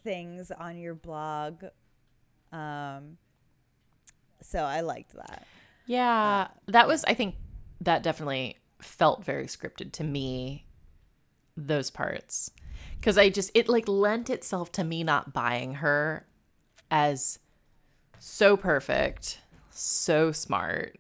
things 0.04 0.52
on 0.52 0.78
your 0.78 0.94
blog. 0.94 1.64
Um 2.52 3.18
so 4.42 4.60
I 4.60 4.82
liked 4.82 5.14
that. 5.14 5.46
Yeah. 5.86 6.48
that 6.68 6.88
was, 6.88 7.04
I 7.06 7.14
think, 7.14 7.36
that 7.82 8.04
definitely 8.04 8.58
felt 8.82 9.26
very 9.26 9.46
scripted 9.46 9.92
to 9.94 10.04
me, 10.04 10.66
those 11.56 11.90
parts. 11.90 12.52
Because 12.98 13.18
I 13.18 13.30
just, 13.30 13.52
it 13.54 13.70
like 13.70 13.88
lent 13.88 14.30
itself 14.30 14.72
to 14.74 14.84
me 14.84 15.04
not 15.04 15.34
buying 15.34 15.76
her 15.76 16.26
as 16.92 17.40
so 18.20 18.58
perfect, 18.58 19.40
so 19.70 20.32
smart, 20.32 20.98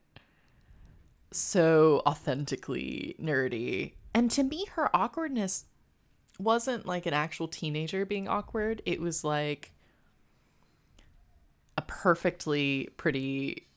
so 1.31 2.01
authentically 2.05 3.15
nerdy. 3.21 3.93
And 4.13 4.31
to 4.31 4.43
me, 4.43 4.65
her 4.71 4.93
awkwardness 4.95 5.65
wasn't 6.39 6.85
like 6.85 7.05
an 7.05 7.13
actual 7.13 7.47
teenager 7.47 8.05
being 8.05 8.27
awkward. 8.27 8.81
It 8.85 9.01
was 9.01 9.23
like 9.23 9.73
a 11.77 11.81
perfectly 11.81 12.89
pretty 12.97 13.67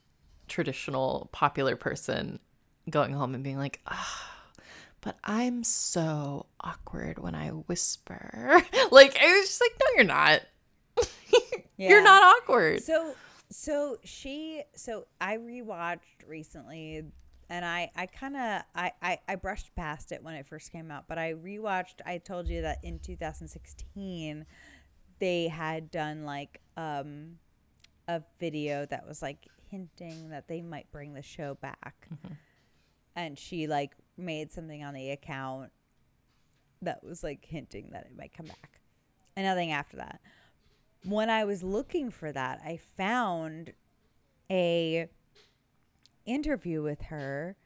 traditional 0.48 1.28
popular 1.32 1.76
person 1.76 2.38
going 2.88 3.12
home 3.12 3.34
and 3.34 3.44
being 3.44 3.58
like, 3.58 3.80
ah, 3.86 4.31
but 5.02 5.18
I'm 5.22 5.62
so 5.64 6.46
awkward 6.60 7.18
when 7.18 7.34
I 7.34 7.48
whisper. 7.48 8.62
like, 8.90 9.18
I 9.20 9.36
was 9.36 9.48
just 9.48 9.60
like, 9.60 9.72
no, 9.78 9.86
you're 9.96 10.04
not. 10.04 10.40
Yeah. 11.78 11.88
You're 11.88 12.02
not 12.04 12.22
awkward. 12.22 12.82
So 12.82 13.14
so 13.50 13.98
she 14.04 14.62
so 14.76 15.06
I 15.20 15.36
rewatched 15.38 16.28
recently 16.28 17.04
and 17.50 17.64
I 17.64 17.90
I 17.96 18.06
kind 18.06 18.36
of 18.36 18.62
I, 18.74 18.92
I 19.02 19.18
I 19.26 19.34
brushed 19.36 19.74
past 19.74 20.12
it 20.12 20.22
when 20.22 20.34
it 20.34 20.46
first 20.46 20.70
came 20.70 20.90
out, 20.90 21.04
but 21.08 21.18
I 21.18 21.32
rewatched 21.32 22.00
I 22.06 22.18
told 22.18 22.46
you 22.46 22.62
that 22.62 22.78
in 22.84 22.98
2016 23.00 24.46
they 25.18 25.48
had 25.48 25.90
done 25.90 26.24
like 26.24 26.60
um 26.76 27.38
a 28.06 28.22
video 28.38 28.86
that 28.86 29.06
was 29.08 29.22
like 29.22 29.48
hinting 29.70 30.30
that 30.30 30.46
they 30.46 30.62
might 30.62 30.90
bring 30.92 31.14
the 31.14 31.22
show 31.22 31.54
back. 31.54 32.08
And 33.16 33.38
she 33.38 33.66
like 33.66 33.92
made 34.16 34.52
something 34.52 34.82
on 34.82 34.94
the 34.94 35.10
account 35.10 35.70
that 36.80 37.02
was 37.04 37.22
like 37.22 37.44
hinting 37.44 37.90
that 37.92 38.06
it 38.06 38.16
might 38.16 38.32
come 38.36 38.46
back. 38.46 38.80
And 39.36 39.46
nothing 39.46 39.72
after 39.72 39.96
that 39.96 40.20
when 41.04 41.30
I 41.30 41.44
was 41.44 41.62
looking 41.62 42.10
for 42.10 42.32
that, 42.32 42.60
I 42.64 42.76
found 42.76 43.72
a 44.50 45.08
interview 46.24 46.82
with 46.82 47.02
her, 47.02 47.56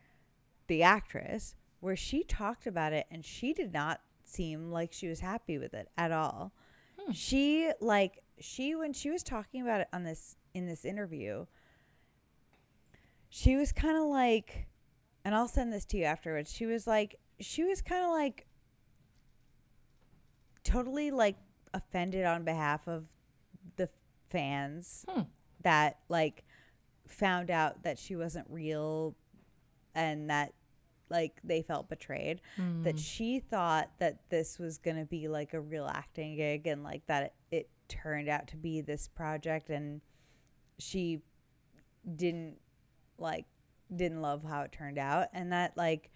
the 0.68 0.82
actress, 0.82 1.54
where 1.80 1.96
she 1.96 2.22
talked 2.22 2.66
about 2.66 2.92
it 2.92 3.06
and 3.10 3.24
she 3.24 3.52
did 3.52 3.72
not 3.72 4.00
seem 4.24 4.70
like 4.70 4.92
she 4.92 5.08
was 5.08 5.20
happy 5.20 5.58
with 5.58 5.74
it 5.74 5.88
at 5.96 6.12
all. 6.12 6.52
Hmm. 6.98 7.12
She 7.12 7.70
like 7.80 8.22
she 8.40 8.74
when 8.74 8.92
she 8.92 9.10
was 9.10 9.22
talking 9.22 9.62
about 9.62 9.82
it 9.82 9.88
on 9.92 10.04
this 10.04 10.36
in 10.54 10.66
this 10.66 10.84
interview, 10.84 11.46
she 13.28 13.56
was 13.56 13.72
kind 13.72 13.96
of 13.96 14.04
like 14.04 14.66
and 15.26 15.34
I'll 15.34 15.48
send 15.48 15.72
this 15.72 15.84
to 15.86 15.96
you 15.98 16.04
afterwards. 16.04 16.52
She 16.52 16.64
was 16.66 16.86
like 16.86 17.18
she 17.40 17.64
was 17.64 17.82
kind 17.82 18.04
of 18.04 18.12
like 18.12 18.46
totally 20.64 21.10
like 21.10 21.36
offended 21.74 22.24
on 22.24 22.44
behalf 22.44 22.86
of 22.88 23.04
the 23.76 23.88
fans 24.30 25.04
Hmm. 25.08 25.22
that 25.62 25.98
like 26.08 26.44
found 27.08 27.50
out 27.50 27.82
that 27.82 27.98
she 27.98 28.16
wasn't 28.16 28.46
real 28.48 29.14
and 29.94 30.30
that 30.30 30.54
like 31.08 31.40
they 31.44 31.62
felt 31.62 31.88
betrayed 31.88 32.40
that 32.82 32.98
she 32.98 33.38
thought 33.38 33.90
that 33.98 34.28
this 34.28 34.58
was 34.58 34.78
going 34.78 34.96
to 34.96 35.04
be 35.04 35.28
like 35.28 35.54
a 35.54 35.60
real 35.60 35.86
acting 35.86 36.34
gig 36.36 36.66
and 36.66 36.82
like 36.82 37.06
that 37.06 37.22
it, 37.50 37.58
it 37.58 37.70
turned 37.88 38.28
out 38.28 38.48
to 38.48 38.56
be 38.56 38.80
this 38.80 39.06
project 39.06 39.70
and 39.70 40.00
she 40.78 41.20
didn't 42.16 42.58
like 43.18 43.44
didn't 43.94 44.20
love 44.22 44.42
how 44.44 44.62
it 44.62 44.72
turned 44.72 44.98
out 44.98 45.28
and 45.32 45.52
that 45.52 45.76
like 45.76 46.10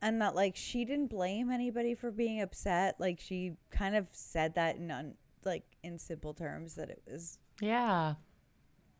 and 0.00 0.20
that 0.22 0.34
like 0.34 0.56
she 0.56 0.84
didn't 0.84 1.08
blame 1.08 1.50
anybody 1.50 1.94
for 1.94 2.10
being 2.10 2.40
upset 2.40 2.94
like 2.98 3.18
she 3.20 3.52
kind 3.70 3.96
of 3.96 4.06
said 4.12 4.54
that 4.54 4.76
in 4.76 4.90
un, 4.90 5.14
like 5.44 5.64
in 5.82 5.98
simple 5.98 6.32
terms 6.34 6.74
that 6.76 6.88
it 6.90 7.02
was 7.10 7.38
Yeah. 7.60 8.14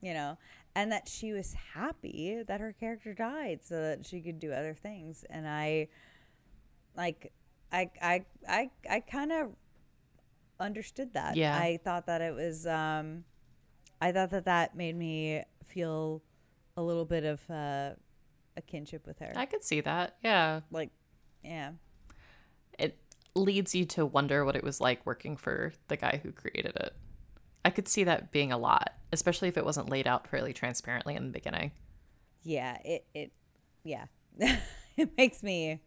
you 0.01 0.13
know 0.13 0.37
and 0.75 0.93
that 0.93 1.09
she 1.09 1.33
was 1.33 1.55
happy 1.75 2.43
that 2.47 2.61
her 2.61 2.73
character 2.73 3.15
died 3.15 3.61
so 3.63 3.81
that 3.81 4.07
she 4.07 4.21
could 4.21 4.39
do 4.39 4.53
other 4.53 4.75
things 4.75 5.25
and 5.31 5.49
i 5.49 5.89
like 6.97 7.33
i 7.73 7.91
i 8.03 8.25
i, 8.49 8.71
I 8.91 9.01
kind 9.01 9.33
of 9.33 9.53
understood 10.61 11.15
that 11.15 11.37
Yeah. 11.37 11.57
i 11.57 11.79
thought 11.83 12.07
that 12.07 12.21
it 12.21 12.35
was 12.35 12.67
um 12.67 13.25
i 14.01 14.13
thought 14.13 14.31
that 14.31 14.45
that 14.45 14.77
made 14.77 14.97
me 14.97 15.43
feel 15.65 16.23
a 16.77 16.83
little 16.83 17.05
bit 17.05 17.25
of 17.25 17.41
uh, 17.51 17.91
a 18.57 18.63
kinship 18.67 19.07
with 19.07 19.19
her 19.19 19.33
I 19.37 19.47
could 19.47 19.65
see 19.65 19.81
that. 19.83 20.17
Yeah. 20.23 20.61
like 20.71 20.91
yeah 21.43 21.73
It 22.79 22.99
leads 23.35 23.75
you 23.75 23.85
to 23.87 24.05
wonder 24.07 24.45
what 24.45 24.57
it 24.57 24.65
was 24.65 24.81
like 24.81 25.05
working 25.07 25.37
for 25.37 25.73
the 25.89 25.97
guy 25.97 26.21
who 26.23 26.33
created 26.33 26.75
it. 26.77 26.93
I 27.65 27.71
could 27.71 27.87
see 27.89 28.05
that 28.05 28.33
being 28.33 28.51
a 28.53 28.59
lot, 28.59 28.95
especially 29.13 29.49
if 29.49 29.57
it 29.57 29.65
wasn't 29.65 29.91
laid 29.91 30.07
out 30.07 30.27
fairly 30.27 30.53
transparently 30.53 31.15
in 31.15 31.25
the 31.27 31.33
beginning. 31.33 31.73
yeah 32.43 32.79
it 32.85 33.05
it 33.15 33.33
yeah 33.85 34.07
it 34.97 35.11
makes 35.17 35.43
me 35.43 35.81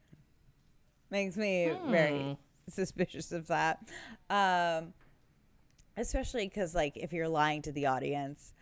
makes 1.09 1.35
me 1.37 1.71
very 1.87 2.37
suspicious 2.69 3.31
of 3.31 3.47
that 3.47 3.79
um 4.29 4.93
especially 6.01 6.47
because 6.47 6.75
like 6.75 6.97
if 6.97 7.13
you're 7.13 7.27
lying 7.29 7.61
to 7.61 7.71
the 7.71 7.85
audience 7.85 8.53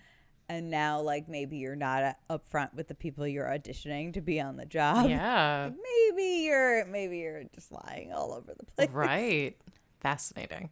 and 0.47 0.69
now 0.69 0.99
like 0.99 1.27
maybe 1.27 1.57
you're 1.57 1.75
not 1.75 2.03
uh, 2.03 2.13
upfront 2.37 2.73
with 2.73 2.87
the 2.87 2.95
people 2.95 3.25
you're 3.27 3.45
auditioning 3.47 4.13
to 4.13 4.21
be 4.21 4.39
on 4.41 4.57
the 4.57 4.65
job 4.65 5.09
Yeah. 5.09 5.69
maybe 6.11 6.43
you're 6.45 6.85
maybe 6.85 7.17
you're 7.19 7.43
just 7.55 7.71
lying 7.71 8.11
all 8.13 8.33
over 8.33 8.53
the 8.57 8.65
place 8.65 8.89
right. 8.91 9.55
Fascinating. 10.01 10.69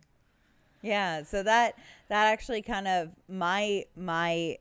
Yeah, 0.82 1.24
so 1.24 1.44
that 1.44 1.74
that 2.08 2.28
actually 2.28 2.62
kind 2.62 2.88
of 2.88 3.10
my 3.28 3.86
my 3.96 4.58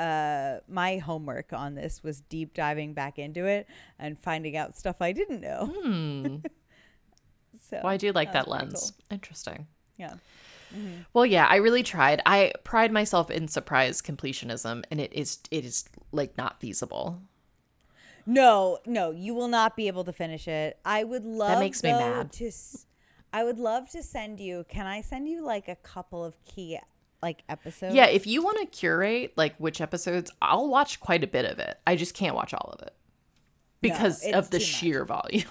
uh 0.00 0.58
my 0.68 0.98
homework 0.98 1.52
on 1.52 1.74
this 1.74 2.02
was 2.02 2.20
deep 2.22 2.54
diving 2.54 2.94
back 2.94 3.18
into 3.18 3.44
it 3.46 3.66
and 3.98 4.18
finding 4.18 4.56
out 4.56 4.76
stuff 4.76 4.96
I 5.00 5.12
didn't 5.12 5.40
know. 5.40 5.66
Hmm. 5.66 6.36
So 7.70 7.80
Well, 7.82 7.92
I 7.92 7.96
do 7.98 8.12
like 8.12 8.28
was 8.28 8.32
that 8.34 8.48
lens. 8.48 8.92
cool. 9.08 9.14
Interesting. 9.14 9.66
Yeah. 9.98 10.14
Mm-hmm. 10.74 11.02
Well, 11.12 11.26
yeah, 11.26 11.46
I 11.46 11.56
really 11.56 11.82
tried. 11.82 12.20
I 12.26 12.52
pride 12.64 12.92
myself 12.92 13.30
in 13.30 13.48
surprise 13.48 14.02
completionism, 14.02 14.84
and 14.90 15.00
it 15.00 15.12
is 15.12 15.38
it 15.50 15.64
is 15.64 15.84
like 16.12 16.36
not 16.36 16.60
feasible. 16.60 17.22
No, 18.26 18.78
no, 18.84 19.10
you 19.10 19.32
will 19.34 19.48
not 19.48 19.74
be 19.74 19.86
able 19.86 20.04
to 20.04 20.12
finish 20.12 20.46
it. 20.46 20.78
I 20.84 21.02
would 21.02 21.24
love 21.24 21.52
that 21.52 21.60
makes 21.60 21.82
me 21.82 21.92
mad. 21.92 22.30
to 22.32 22.50
I 23.32 23.44
would 23.44 23.58
love 23.58 23.90
to 23.90 24.02
send 24.02 24.40
you. 24.40 24.64
Can 24.68 24.86
I 24.86 25.00
send 25.00 25.28
you 25.28 25.42
like 25.42 25.68
a 25.68 25.76
couple 25.76 26.24
of 26.24 26.36
key 26.44 26.78
like 27.22 27.42
episodes? 27.48 27.94
Yeah, 27.94 28.06
if 28.06 28.26
you 28.26 28.42
want 28.42 28.58
to 28.58 28.66
curate 28.66 29.32
like 29.36 29.56
which 29.56 29.80
episodes, 29.80 30.30
I'll 30.42 30.68
watch 30.68 31.00
quite 31.00 31.24
a 31.24 31.26
bit 31.26 31.44
of 31.44 31.58
it. 31.58 31.78
I 31.86 31.96
just 31.96 32.14
can't 32.14 32.34
watch 32.34 32.52
all 32.54 32.70
of 32.78 32.86
it 32.86 32.94
because 33.80 34.22
it's 34.22 34.36
of 34.36 34.50
the 34.50 34.60
sheer 34.60 35.04
volume. 35.04 35.44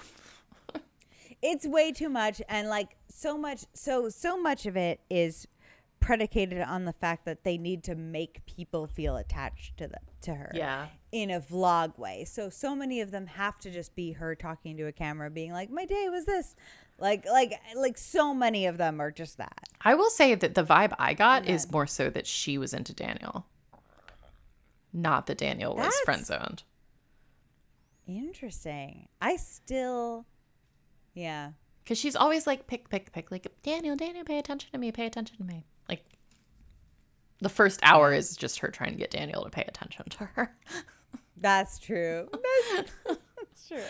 It's 1.42 1.66
way 1.66 1.92
too 1.92 2.08
much 2.08 2.42
and 2.48 2.68
like 2.68 2.96
so 3.08 3.38
much 3.38 3.64
so 3.74 4.08
so 4.08 4.40
much 4.40 4.66
of 4.66 4.76
it 4.76 5.00
is 5.08 5.46
predicated 6.00 6.60
on 6.62 6.84
the 6.84 6.92
fact 6.92 7.24
that 7.24 7.42
they 7.44 7.58
need 7.58 7.82
to 7.84 7.94
make 7.94 8.44
people 8.46 8.86
feel 8.86 9.16
attached 9.16 9.76
to 9.76 9.88
them 9.88 10.02
to 10.20 10.32
her 10.34 10.50
Yeah. 10.54 10.86
in 11.10 11.30
a 11.30 11.40
vlog 11.40 11.98
way. 11.98 12.24
So 12.24 12.50
so 12.50 12.74
many 12.76 13.00
of 13.00 13.10
them 13.10 13.26
have 13.26 13.58
to 13.60 13.70
just 13.70 13.94
be 13.96 14.12
her 14.12 14.34
talking 14.36 14.76
to 14.76 14.84
a 14.84 14.92
camera 14.92 15.28
being 15.30 15.52
like 15.52 15.70
my 15.70 15.84
day 15.84 16.08
was 16.08 16.24
this. 16.24 16.54
Like 16.98 17.24
like 17.26 17.52
like 17.76 17.98
so 17.98 18.32
many 18.34 18.66
of 18.66 18.76
them 18.78 19.00
are 19.00 19.10
just 19.10 19.38
that. 19.38 19.68
I 19.82 19.94
will 19.94 20.10
say 20.10 20.34
that 20.34 20.54
the 20.54 20.64
vibe 20.64 20.92
I 20.98 21.14
got 21.14 21.46
is 21.46 21.70
more 21.70 21.86
so 21.86 22.10
that 22.10 22.26
she 22.26 22.58
was 22.58 22.72
into 22.74 22.92
Daniel, 22.92 23.46
not 24.92 25.26
that 25.26 25.38
Daniel 25.38 25.74
was 25.76 25.94
friend 26.04 26.24
zoned. 26.26 26.62
interesting. 28.06 29.08
I 29.20 29.36
still 29.36 30.26
yeah 31.18 31.52
Because 31.82 31.98
she's 31.98 32.16
always 32.16 32.46
like, 32.46 32.66
pick, 32.66 32.88
pick, 32.88 33.12
pick. 33.12 33.30
Like, 33.30 33.46
Daniel, 33.62 33.96
Daniel, 33.96 34.24
pay 34.24 34.38
attention 34.38 34.70
to 34.72 34.78
me, 34.78 34.92
pay 34.92 35.06
attention 35.06 35.36
to 35.38 35.44
me. 35.44 35.64
Like, 35.88 36.04
the 37.40 37.48
first 37.48 37.80
hour 37.82 38.12
is 38.12 38.36
just 38.36 38.58
her 38.60 38.68
trying 38.68 38.92
to 38.92 38.98
get 38.98 39.10
Daniel 39.10 39.42
to 39.44 39.50
pay 39.50 39.64
attention 39.66 40.08
to 40.10 40.24
her. 40.24 40.56
That's 41.36 41.78
true. 41.78 42.28
That's, 42.74 42.92
that's 43.06 43.68
true. 43.68 43.82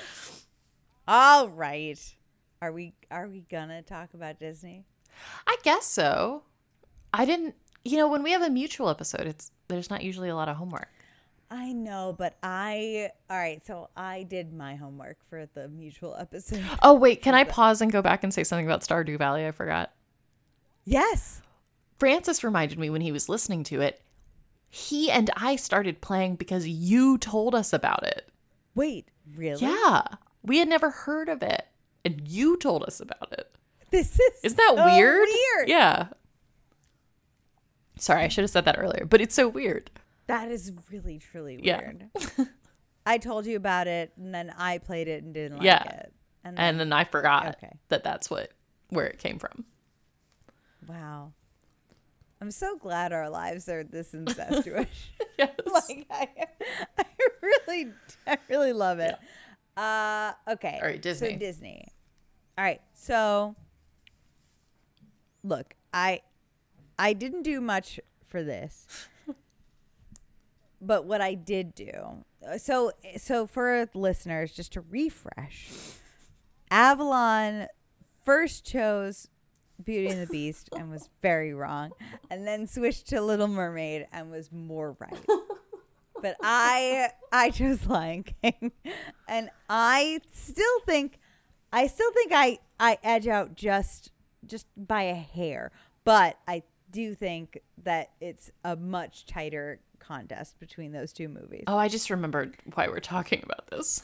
All 1.06 1.48
right. 1.48 1.98
Are 2.60 2.72
we 2.72 2.94
are 3.10 3.28
we 3.28 3.40
gonna 3.50 3.82
talk 3.82 4.14
about 4.14 4.38
Disney? 4.38 4.84
I 5.46 5.56
guess 5.62 5.86
so. 5.86 6.42
I 7.14 7.24
didn't, 7.24 7.54
you 7.84 7.96
know, 7.96 8.08
when 8.08 8.22
we 8.22 8.32
have 8.32 8.42
a 8.42 8.50
mutual 8.50 8.88
episode, 8.90 9.26
it's 9.26 9.50
there's 9.68 9.90
not 9.90 10.02
usually 10.02 10.28
a 10.28 10.34
lot 10.36 10.48
of 10.48 10.56
homework. 10.56 10.90
I 11.50 11.72
know, 11.72 12.14
but 12.16 12.36
I 12.42 13.10
all 13.30 13.38
right, 13.38 13.64
so 13.64 13.88
I 13.96 14.22
did 14.24 14.52
my 14.52 14.76
homework 14.76 15.16
for 15.30 15.48
the 15.54 15.68
mutual 15.68 16.14
episode. 16.18 16.64
Oh, 16.82 16.94
wait, 16.94 17.22
can 17.22 17.34
I 17.34 17.44
pause 17.44 17.80
and 17.80 17.90
go 17.90 18.02
back 18.02 18.22
and 18.22 18.32
say 18.32 18.44
something 18.44 18.66
about 18.66 18.82
Stardew 18.82 19.18
Valley? 19.18 19.46
I 19.46 19.52
forgot. 19.52 19.92
Yes. 20.84 21.42
Francis 21.98 22.44
reminded 22.44 22.78
me 22.78 22.90
when 22.90 23.00
he 23.00 23.12
was 23.12 23.28
listening 23.28 23.64
to 23.64 23.80
it, 23.80 24.00
he 24.68 25.10
and 25.10 25.30
I 25.36 25.56
started 25.56 26.00
playing 26.00 26.36
because 26.36 26.68
you 26.68 27.18
told 27.18 27.54
us 27.54 27.72
about 27.72 28.04
it. 28.04 28.28
Wait, 28.74 29.08
really? 29.34 29.60
Yeah. 29.62 30.02
We 30.42 30.58
had 30.58 30.68
never 30.68 30.90
heard 30.90 31.28
of 31.28 31.42
it. 31.42 31.66
And 32.04 32.26
you 32.28 32.56
told 32.56 32.84
us 32.84 33.00
about 33.00 33.32
it. 33.32 33.50
This 33.90 34.20
is 34.20 34.32
Isn't 34.44 34.56
that 34.56 34.74
so 34.76 34.84
weird? 34.84 35.26
Weird. 35.26 35.68
Yeah. 35.68 36.08
Sorry, 37.98 38.22
I 38.22 38.28
should 38.28 38.42
have 38.42 38.50
said 38.50 38.64
that 38.66 38.78
earlier, 38.78 39.04
but 39.04 39.20
it's 39.20 39.34
so 39.34 39.48
weird. 39.48 39.90
That 40.28 40.50
is 40.50 40.72
really 40.90 41.18
truly 41.18 41.58
Yeah. 41.62 41.78
weird. 41.78 42.10
I 43.04 43.18
told 43.18 43.44
you 43.46 43.56
about 43.56 43.86
it 43.88 44.12
and 44.16 44.32
then 44.34 44.52
I 44.56 44.78
played 44.78 45.08
it 45.08 45.22
and 45.24 45.34
didn't 45.34 45.58
like 45.58 45.64
Yeah. 45.66 45.82
it. 45.82 46.12
And 46.44 46.56
then, 46.56 46.64
And 46.64 46.80
then 46.80 46.92
I 46.92 47.04
forgot 47.04 47.56
Okay. 47.56 47.72
that 47.88 48.04
that's 48.04 48.30
what 48.30 48.52
where 48.90 49.06
it 49.06 49.18
came 49.18 49.38
from. 49.38 49.64
wow. 50.86 51.32
I'm 52.40 52.50
so 52.52 52.76
glad 52.76 53.12
our 53.12 53.28
lives 53.28 53.68
are 53.68 53.82
this 53.82 54.14
incestuous. 54.14 54.86
Yes. 55.38 55.50
like 55.66 56.06
I, 56.10 56.28
I 56.98 57.04
really 57.42 57.92
I 58.26 58.38
really 58.48 58.72
love 58.72 58.98
it. 59.00 59.16
Uh 59.76 60.32
okay. 60.46 60.78
All 60.80 60.88
right, 60.88 61.02
Disney. 61.02 61.32
So 61.32 61.38
Disney. 61.38 61.84
All 62.56 62.64
right. 62.64 62.80
So 62.94 63.56
look, 65.42 65.74
I 65.92 66.20
I 66.98 67.12
didn't 67.12 67.42
do 67.42 67.60
much 67.60 67.98
for 68.26 68.42
this. 68.42 68.86
But 70.80 71.04
what 71.04 71.20
I 71.20 71.34
did 71.34 71.74
do. 71.74 72.24
Uh, 72.46 72.58
so 72.58 72.92
so 73.16 73.46
for 73.46 73.88
listeners 73.94 74.52
just 74.52 74.72
to 74.74 74.80
refresh. 74.80 75.70
Avalon 76.70 77.66
first 78.24 78.64
chose 78.64 79.28
Beauty 79.82 80.08
and 80.08 80.20
the 80.20 80.26
Beast 80.26 80.68
and 80.76 80.90
was 80.90 81.08
very 81.22 81.54
wrong, 81.54 81.92
and 82.30 82.46
then 82.46 82.66
switched 82.66 83.08
to 83.08 83.20
Little 83.20 83.48
Mermaid 83.48 84.06
and 84.12 84.30
was 84.30 84.50
more 84.52 84.96
right. 84.98 85.26
but 86.22 86.36
I 86.42 87.10
I 87.32 87.50
chose 87.50 87.86
Lion 87.86 88.24
King, 88.42 88.72
and 89.28 89.50
I 89.68 90.20
still 90.32 90.80
think 90.86 91.18
I 91.72 91.86
still 91.86 92.12
think 92.12 92.32
I 92.32 92.58
I 92.78 92.98
edge 93.02 93.28
out 93.28 93.54
just 93.54 94.12
just 94.46 94.66
by 94.76 95.02
a 95.02 95.14
hair, 95.14 95.72
but 96.04 96.38
I 96.46 96.62
do 96.90 97.14
think 97.14 97.58
that 97.84 98.10
it's 98.20 98.50
a 98.64 98.76
much 98.76 99.26
tighter 99.26 99.80
contest 99.98 100.58
between 100.58 100.92
those 100.92 101.12
two 101.12 101.28
movies. 101.28 101.64
Oh, 101.66 101.76
I 101.76 101.88
just 101.88 102.10
remembered 102.10 102.56
why 102.74 102.88
we're 102.88 103.00
talking 103.00 103.42
about 103.42 103.70
this. 103.70 104.02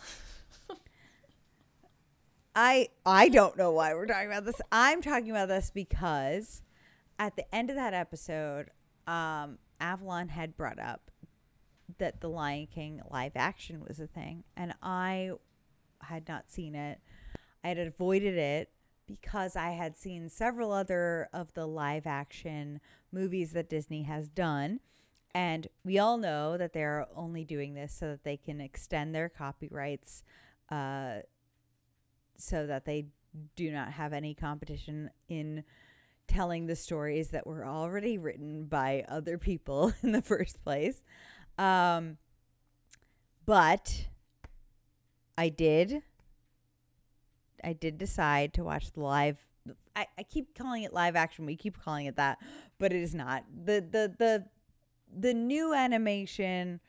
I 2.55 2.88
I 3.05 3.28
don't 3.28 3.57
know 3.57 3.72
why 3.72 3.95
we're 3.95 4.07
talking 4.07 4.28
about 4.28 4.45
this. 4.45 4.61
I'm 4.70 5.03
talking 5.03 5.30
about 5.30 5.49
this 5.49 5.70
because 5.70 6.62
at 7.18 7.36
the 7.36 7.53
end 7.55 7.70
of 7.70 7.76
that 7.76 7.95
episode, 7.95 8.70
um, 9.07 9.59
Avalon 9.80 10.28
had 10.28 10.57
brought 10.57 10.78
up 10.78 11.11
that 11.99 12.20
the 12.20 12.28
Lion 12.28 12.68
King 12.72 13.03
live 13.11 13.32
action 13.34 13.84
was 13.86 14.01
a 14.01 14.07
thing, 14.07 14.45
and 14.57 14.74
I 14.82 15.32
had 16.03 16.28
not 16.28 16.51
seen 16.51 16.74
it. 16.74 17.01
I 17.62 17.68
had 17.68 17.78
avoided 17.78 18.36
it 18.36 18.70
because 19.07 19.57
I 19.57 19.70
had 19.70 19.97
seen 19.97 20.28
several 20.28 20.72
other 20.72 21.28
of 21.32 21.55
the 21.55 21.66
live 21.66 22.07
action 22.07 22.80
movies 23.12 23.53
that 23.53 23.68
Disney 23.68 24.05
has 24.05 24.28
done. 24.28 24.80
And 25.35 25.66
we 25.85 25.99
all 25.99 26.16
know 26.16 26.57
that 26.57 26.72
they're 26.72 27.07
only 27.16 27.45
doing 27.45 27.74
this 27.74 27.93
so 27.93 28.11
that 28.11 28.24
they 28.24 28.37
can 28.37 28.61
extend 28.61 29.14
their 29.14 29.28
copyrights 29.28 30.22
uh, 30.70 31.18
so 32.37 32.66
that 32.66 32.85
they 32.85 33.07
do 33.57 33.70
not 33.70 33.93
have 33.93 34.12
any 34.12 34.35
competition 34.35 35.11
in 35.28 35.64
telling 36.28 36.66
the 36.66 36.76
stories 36.76 37.30
that 37.30 37.47
were 37.47 37.66
already 37.66 38.18
written 38.18 38.66
by 38.66 39.05
other 39.09 39.39
people 39.39 39.93
in 40.03 40.12
the 40.12 40.22
first 40.22 40.62
place. 40.64 41.03
Um, 41.59 42.18
But 43.47 44.09
I 45.39 45.49
did. 45.49 46.03
I 47.62 47.72
did 47.72 47.99
decide 47.99 48.53
to 48.55 48.64
watch 48.64 48.93
the 48.93 49.01
live. 49.01 49.39
I, 49.97 50.07
I 50.18 50.22
keep 50.22 50.55
calling 50.57 50.82
it 50.82 50.93
live 50.93 51.16
action. 51.16 51.47
We 51.47 51.57
keep 51.57 51.80
calling 51.80 52.07
it 52.07 52.16
that, 52.16 52.39
but 52.78 52.93
it 52.93 53.01
is 53.01 53.14
not. 53.14 53.45
The 53.51 53.80
the 53.80 54.14
the 54.18 54.45
the 55.16 55.34
new 55.34 55.74
animation 55.74 56.80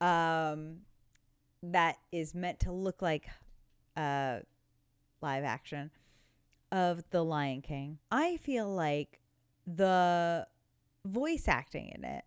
um 0.00 0.78
that 1.62 1.96
is 2.12 2.34
meant 2.34 2.60
to 2.60 2.72
look 2.72 3.00
like 3.00 3.28
uh 3.96 4.38
live 5.20 5.44
action 5.44 5.90
of 6.70 7.04
The 7.10 7.24
Lion 7.24 7.62
King. 7.62 7.98
I 8.10 8.36
feel 8.36 8.68
like 8.68 9.20
the 9.66 10.46
voice 11.04 11.46
acting 11.46 11.88
in 11.94 12.04
it 12.04 12.24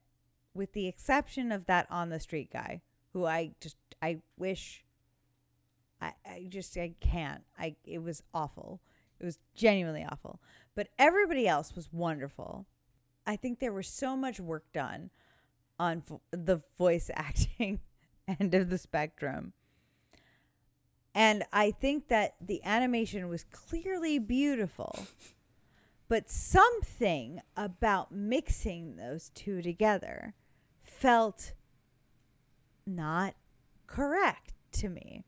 with 0.54 0.74
the 0.74 0.88
exception 0.88 1.52
of 1.52 1.66
that 1.66 1.86
on 1.92 2.10
the 2.10 2.20
street 2.20 2.52
guy 2.52 2.82
who 3.14 3.26
I 3.26 3.52
just 3.60 3.78
I 4.02 4.20
wish 4.38 4.84
I, 6.02 6.14
I 6.26 6.46
just 6.50 6.78
I 6.78 6.96
can't. 7.00 7.44
I 7.58 7.76
it 7.84 8.02
was 8.04 8.24
awful. 8.34 8.82
It 9.20 9.26
was 9.26 9.40
genuinely 9.56 10.06
awful. 10.10 10.40
But 10.76 10.90
everybody 11.00 11.48
else 11.48 11.76
was 11.76 11.92
wonderful. 11.92 12.66
I 13.26 13.36
think 13.36 13.60
there 13.60 13.74
was 13.74 13.88
so 13.88 14.16
much 14.16 14.40
work 14.40 14.72
done 14.74 15.10
on 15.80 16.04
the 16.32 16.62
voice 16.78 17.10
acting 17.16 17.80
end 18.28 18.54
of 18.54 18.70
the 18.70 18.78
spectrum. 18.78 19.54
And 21.16 21.44
I 21.52 21.72
think 21.72 22.10
that 22.10 22.36
the 22.40 22.64
animation 22.64 23.28
was 23.28 23.44
clearly 23.46 24.20
beautiful. 24.20 25.08
But 26.10 26.30
something 26.30 27.42
about 27.56 28.12
mixing 28.12 28.96
those 28.96 29.30
two 29.34 29.62
together 29.62 30.36
felt 30.84 31.54
not 32.86 33.36
correct 33.88 34.54
to 34.74 34.90
me. 34.90 35.26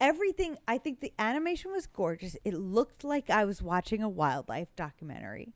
Everything, 0.00 0.56
I 0.66 0.78
think 0.78 1.00
the 1.00 1.12
animation 1.18 1.70
was 1.70 1.86
gorgeous. 1.86 2.36
It 2.42 2.54
looked 2.54 3.04
like 3.04 3.28
I 3.28 3.44
was 3.44 3.62
watching 3.62 4.02
a 4.02 4.08
wildlife 4.08 4.74
documentary. 4.74 5.52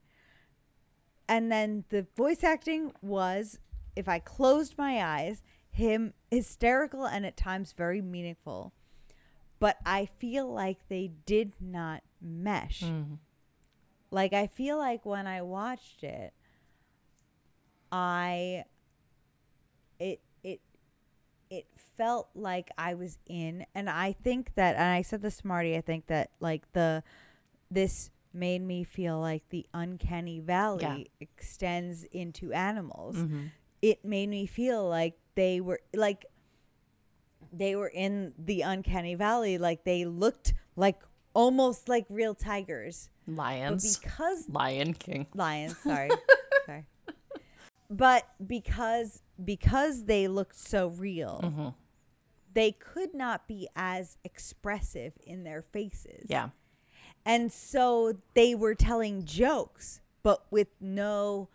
And 1.27 1.51
then 1.51 1.85
the 1.89 2.07
voice 2.14 2.45
acting 2.45 2.93
was, 3.01 3.59
if 3.97 4.09
I 4.09 4.18
closed 4.18 4.76
my 4.78 5.03
eyes, 5.05 5.42
him 5.70 6.14
hysterical 6.30 7.05
and 7.07 7.24
at 7.26 7.36
times 7.36 7.72
very 7.72 8.01
meaningful. 8.01 8.72
But 9.61 9.78
I 9.86 10.07
feel 10.07 10.47
like 10.53 10.88
they 10.88 11.12
did 11.26 11.55
not 11.61 12.03
mesh. 12.20 12.84
Like, 14.11 14.32
I 14.32 14.47
feel 14.47 14.76
like 14.78 15.05
when 15.07 15.26
I 15.26 15.42
watched 15.42 16.05
it, 16.05 16.32
I 17.92 18.64
it 19.99 20.20
it 20.42 20.61
it 21.51 21.66
felt 21.97 22.28
like 22.34 22.70
I 22.76 22.95
was 22.95 23.18
in 23.26 23.64
and 23.74 23.88
I 23.88 24.12
think 24.12 24.55
that 24.57 24.74
and 24.76 24.84
I 24.84 25.03
said 25.03 25.22
this 25.22 25.38
to 25.38 25.47
Marty, 25.47 25.76
I 25.76 25.80
think 25.80 26.07
that 26.09 26.30
like 26.40 26.72
the 26.72 27.03
this 27.70 28.11
made 28.32 28.62
me 28.62 28.82
feel 28.82 29.20
like 29.20 29.49
the 29.51 29.66
uncanny 29.72 30.40
valley 30.40 30.82
Yeah. 30.82 31.05
extends 31.20 32.03
into 32.05 32.53
animals. 32.53 33.16
Mm-hmm. 33.16 33.47
It 33.91 34.05
made 34.05 34.28
me 34.30 34.47
feel 34.47 34.89
like 34.89 35.14
they 35.35 35.61
were 35.61 35.80
like 35.95 36.24
they 37.53 37.76
were 37.76 37.89
in 37.89 38.32
the 38.39 38.62
uncanny 38.62 39.14
valley 39.14 39.59
like 39.59 39.85
they 39.85 40.05
looked 40.05 40.55
like 40.76 41.01
almost 41.35 41.89
like 41.89 42.07
real 42.09 42.35
tigers. 42.35 43.11
But 43.26 43.37
Lions. 43.37 43.99
because 43.99 44.49
Lion 44.49 44.95
King. 44.95 45.26
lions 45.35 45.76
sorry 45.82 46.11
sorry 46.66 46.85
but 47.91 48.26
because 48.47 49.22
because 49.45 50.05
they 50.05 50.28
looked 50.28 50.57
so 50.57 50.89
real 50.89 51.41
Mm-hmm. 51.45 51.68
they 52.55 52.72
could 52.72 53.14
not 53.14 53.47
be 53.49 53.68
as 53.76 54.16
expressive 54.24 55.12
in 55.26 55.45
their 55.45 55.62
faces 55.62 56.26
Yeah. 56.28 56.49
and 57.26 57.53
so 57.53 58.14
they 58.35 58.55
were 58.55 58.74
telling 58.74 59.24
jokes 59.24 60.01
but 60.22 60.47
with 60.51 60.68
no 60.80 61.49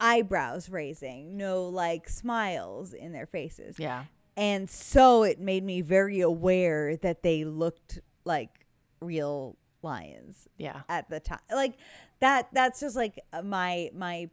eyebrows 0.00 0.68
raising 0.68 1.36
no 1.36 1.64
like 1.68 2.08
smiles 2.08 2.92
in 2.92 3.12
their 3.12 3.26
faces 3.26 3.76
Yeah. 3.78 4.04
and 4.36 4.68
so 4.70 5.22
it 5.24 5.40
made 5.40 5.64
me 5.64 5.80
very 5.80 6.20
aware 6.20 6.96
that 6.98 7.22
they 7.22 7.44
looked 7.44 7.98
like 8.24 8.66
real 9.00 9.56
lions 9.82 10.48
Yeah. 10.56 10.82
at 10.88 11.08
the 11.10 11.20
time 11.20 11.40
like 11.52 11.74
that 12.20 12.48
that's 12.52 12.80
just 12.80 12.96
like 12.96 13.18
my 13.44 13.90
my 13.94 14.30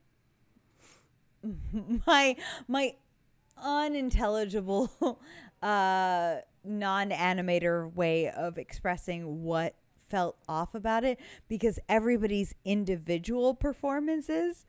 my 2.07 2.35
my 2.67 2.95
unintelligible 3.57 5.19
uh 5.61 6.35
non-animator 6.63 7.93
way 7.93 8.29
of 8.29 8.57
expressing 8.57 9.43
what 9.43 9.75
felt 10.09 10.37
off 10.47 10.73
about 10.75 11.03
it 11.03 11.19
because 11.47 11.79
everybody's 11.87 12.53
individual 12.63 13.53
performances 13.53 14.65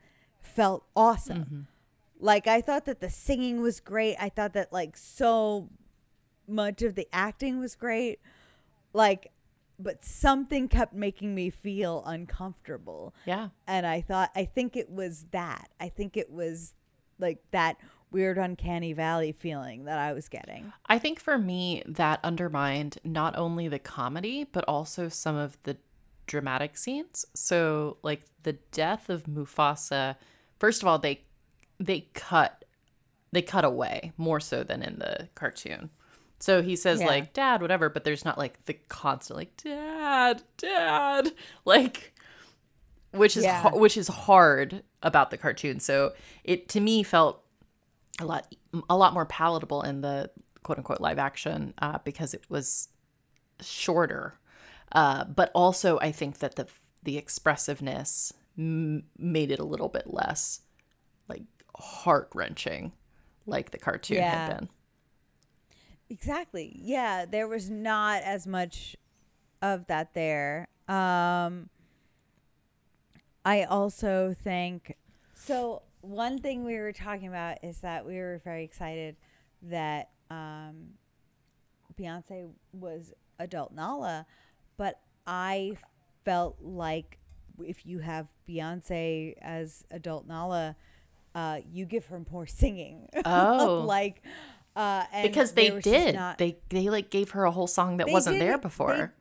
felt 0.47 0.85
awesome. 0.95 1.39
Mm-hmm. 1.39 1.61
Like 2.19 2.47
i 2.47 2.61
thought 2.61 2.87
that 2.87 3.01
the 3.01 3.11
singing 3.11 3.61
was 3.61 3.81
great. 3.81 4.17
I 4.19 4.29
thought 4.29 4.55
that 4.55 4.73
like 4.73 4.97
so 4.97 5.69
much 6.49 6.83
of 6.83 6.95
the 6.95 7.09
acting 7.13 7.59
was 7.59 7.75
great. 7.75 8.21
Like 8.93 9.33
but 9.79 10.03
something 10.03 10.69
kept 10.69 10.95
making 10.95 11.35
me 11.35 11.51
feel 11.51 12.03
uncomfortable. 12.07 13.15
Yeah. 13.27 13.49
and 13.67 13.87
i 13.87 14.01
thought 14.01 14.31
i 14.35 14.45
think 14.45 14.77
it 14.77 14.91
was 14.91 15.27
that. 15.33 15.69
I 15.79 15.89
think 15.89 16.17
it 16.17 16.31
was 16.31 16.75
like 17.19 17.39
that 17.51 17.77
weird 18.11 18.39
uncanny 18.39 18.93
valley 18.93 19.33
feeling 19.33 19.85
that 19.85 19.99
i 19.99 20.13
was 20.13 20.29
getting. 20.29 20.73
I 20.87 20.99
think 20.99 21.21
for 21.21 21.37
me, 21.37 21.83
that 21.87 22.21
undermined 22.25 22.99
not 23.05 23.37
only 23.37 23.69
the 23.69 23.79
comedy, 23.79 24.45
but 24.45 24.65
also 24.67 25.09
some 25.09 25.37
of 25.37 25.59
the 25.65 25.77
dramatic 26.27 26.77
scenes. 26.77 27.25
So, 27.35 27.99
like 28.03 28.23
the 28.43 28.55
death 28.73 29.09
of 29.09 29.25
Mufasa, 29.25 30.17
first 30.59 30.83
of 30.83 30.89
all, 30.89 30.99
they 30.99 31.23
they 31.79 32.09
cut 32.15 32.65
they 33.33 33.43
cut 33.43 33.65
away 33.65 34.13
more 34.17 34.41
so 34.41 34.63
than 34.65 34.83
in 34.83 34.99
the 34.99 35.29
cartoon. 35.35 35.91
So 36.39 36.63
he 36.63 36.77
says 36.77 37.01
Yeah. 37.01 37.07
like 37.07 37.33
dad 37.33 37.61
whatever, 37.63 37.89
but 37.89 38.05
there's 38.05 38.25
not 38.25 38.39
like 38.39 38.65
the 38.67 38.75
constant 38.89 39.37
like 39.39 39.57
dad, 39.57 40.43
dad, 40.59 41.33
like 41.65 42.15
which 43.13 43.37
is 43.37 43.45
Yeah. 43.45 43.61
har- 43.63 43.79
which 43.79 43.97
is 43.97 44.09
hard 44.09 44.83
about 45.03 45.31
the 45.31 45.39
cartoon. 45.39 45.81
So 45.81 46.13
it 46.45 46.69
to 46.71 46.81
me 46.81 47.03
felt 47.03 47.43
a 48.21 48.25
lot 48.25 48.55
a 48.91 48.97
lot 48.97 49.13
more 49.15 49.27
palatable 49.27 49.83
in 49.83 50.01
the 50.01 50.31
quote 50.63 50.79
unquote 50.79 51.01
live 51.01 51.19
action 51.19 51.75
uh, 51.79 51.99
because 52.05 52.35
it 52.35 52.45
was 52.49 52.89
shorter. 53.61 54.39
Uh, 54.93 55.25
but 55.25 55.51
also, 55.55 55.99
I 55.99 56.13
think 56.13 56.39
that 56.39 56.57
the 56.57 56.67
the 57.03 57.19
expressiveness 57.19 58.33
m- 58.59 59.05
made 59.19 59.51
it 59.51 59.59
a 59.59 59.65
little 59.65 59.89
bit 59.89 60.13
less 60.13 60.61
like 61.29 61.43
heart 61.77 62.29
wrenching, 62.35 62.93
like 63.47 63.71
the 63.71 63.79
cartoon 63.79 64.19
Yeah. 64.19 64.47
had 64.47 64.57
been. 64.59 64.69
Exactly. 66.09 66.73
Yeah, 66.81 67.25
there 67.27 67.49
was 67.49 67.69
not 67.69 68.23
as 68.23 68.47
much 68.47 68.97
of 69.63 69.87
that 69.89 70.15
there. 70.15 70.69
Um 70.89 71.69
I 73.45 73.63
also 73.65 74.35
think 74.35 74.97
so 75.35 75.83
one 76.01 76.39
thing 76.39 76.65
we 76.65 76.79
were 76.79 76.93
talking 76.93 77.29
about 77.29 77.59
is 77.65 77.79
that 77.81 78.07
we 78.07 78.17
were 78.19 78.41
very 78.45 78.65
excited 78.65 79.17
that 79.63 80.11
um 80.31 80.91
Beyonce 81.99 82.51
was 82.73 83.13
adult 83.39 83.73
Nala, 83.73 84.27
but 84.77 85.01
I 85.27 85.77
felt 86.25 86.57
like 86.61 87.19
if 87.65 87.87
you 87.87 87.99
have 88.01 88.29
Beyonce 88.49 89.35
as 89.41 89.85
adult 89.91 90.27
Nala, 90.27 90.77
uh, 91.35 91.61
you 91.71 91.85
give 91.85 92.07
her 92.07 92.21
more 92.31 92.47
singing. 92.47 93.09
Oh. 93.25 93.85
like 93.87 94.23
uh, 94.75 95.05
and 95.13 95.29
Because 95.29 95.53
they 95.53 95.71
did. 95.81 96.15
not- 96.15 96.39
they 96.39 96.59
they 96.69 96.89
like 96.91 97.09
gave 97.11 97.31
her 97.31 97.45
a 97.45 97.51
whole 97.51 97.67
song 97.67 97.97
that 97.99 98.11
wasn't 98.11 98.35
did 98.39 98.43
there 98.43 98.59
before. 98.59 99.15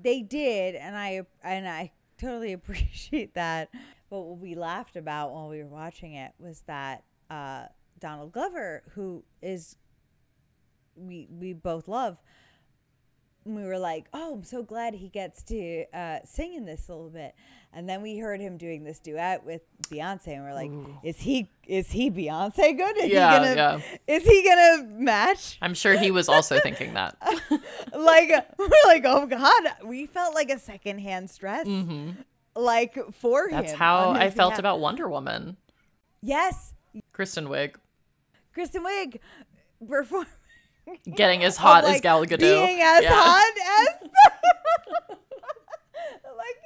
they 0.00 0.22
did, 0.22 0.74
and 0.76 0.96
I 0.96 1.22
and 1.42 1.68
I 1.68 1.92
totally 2.18 2.52
appreciate 2.58 3.34
that. 3.34 3.70
But 4.10 4.20
what 4.20 4.38
we 4.38 4.54
laughed 4.54 4.96
about 4.96 5.32
while 5.32 5.48
we 5.48 5.62
were 5.62 5.68
watching 5.70 6.14
it 6.14 6.32
was 6.38 6.60
that 6.66 7.02
uh, 7.30 7.64
Donald 7.98 8.32
Glover, 8.32 8.82
who 8.94 9.24
is 9.40 9.76
we 10.94 11.26
we 11.30 11.52
both 11.52 11.88
love, 11.88 12.18
we 13.44 13.64
were 13.64 13.78
like, 13.78 14.06
"Oh, 14.12 14.34
I'm 14.34 14.44
so 14.44 14.62
glad 14.62 14.94
he 14.94 15.08
gets 15.08 15.42
to 15.44 15.84
uh, 15.92 16.18
sing 16.24 16.54
in 16.54 16.64
this 16.64 16.88
a 16.88 16.92
little 16.92 17.10
bit." 17.10 17.34
And 17.74 17.88
then 17.88 18.02
we 18.02 18.18
heard 18.18 18.38
him 18.38 18.58
doing 18.58 18.84
this 18.84 18.98
duet 18.98 19.46
with 19.46 19.62
Beyonce, 19.88 20.28
and 20.28 20.42
we're 20.44 20.52
like, 20.52 20.70
"Is 21.02 21.20
he 21.20 21.48
is 21.66 21.90
he 21.90 22.10
Beyonce 22.10 22.76
good? 22.76 22.96
Is 22.98 23.10
Yeah, 23.10 23.32
he 23.32 23.38
gonna 23.54 23.54
yeah. 23.56 23.96
is 24.06 24.22
he 24.24 24.44
gonna 24.44 24.84
match?" 24.88 25.58
I'm 25.62 25.74
sure 25.74 25.96
he 25.98 26.10
was 26.10 26.28
also 26.28 26.60
thinking 26.60 26.94
that. 26.94 27.16
like 27.94 28.30
we're 28.58 28.68
like, 28.86 29.04
oh 29.06 29.26
god, 29.26 29.62
we 29.84 30.06
felt 30.06 30.34
like 30.34 30.50
a 30.50 30.58
secondhand 30.58 31.30
stress, 31.30 31.66
like 32.54 32.94
for 33.14 33.44
him. 33.48 33.52
Mm-hmm. 33.54 33.60
That's 33.62 33.72
how 33.72 34.10
I 34.10 34.30
felt 34.30 34.50
behalf. 34.50 34.58
about 34.58 34.80
Wonder 34.80 35.08
Woman. 35.08 35.56
Yes, 36.20 36.74
Kristen 37.12 37.46
Wiig. 37.48 37.76
Kristen 38.52 38.84
Wiig 38.84 39.18
perform 39.88 40.26
Getting 41.14 41.44
as 41.44 41.56
hot 41.58 41.84
of, 41.84 41.90
as 41.90 41.94
like, 41.96 42.02
Gal 42.02 42.24
Gadot. 42.24 42.38
Being 42.38 42.80
as 42.80 43.02
Yeah. 43.02 43.10
hot 43.12 43.88
as. 43.88 44.08
like 46.36 46.56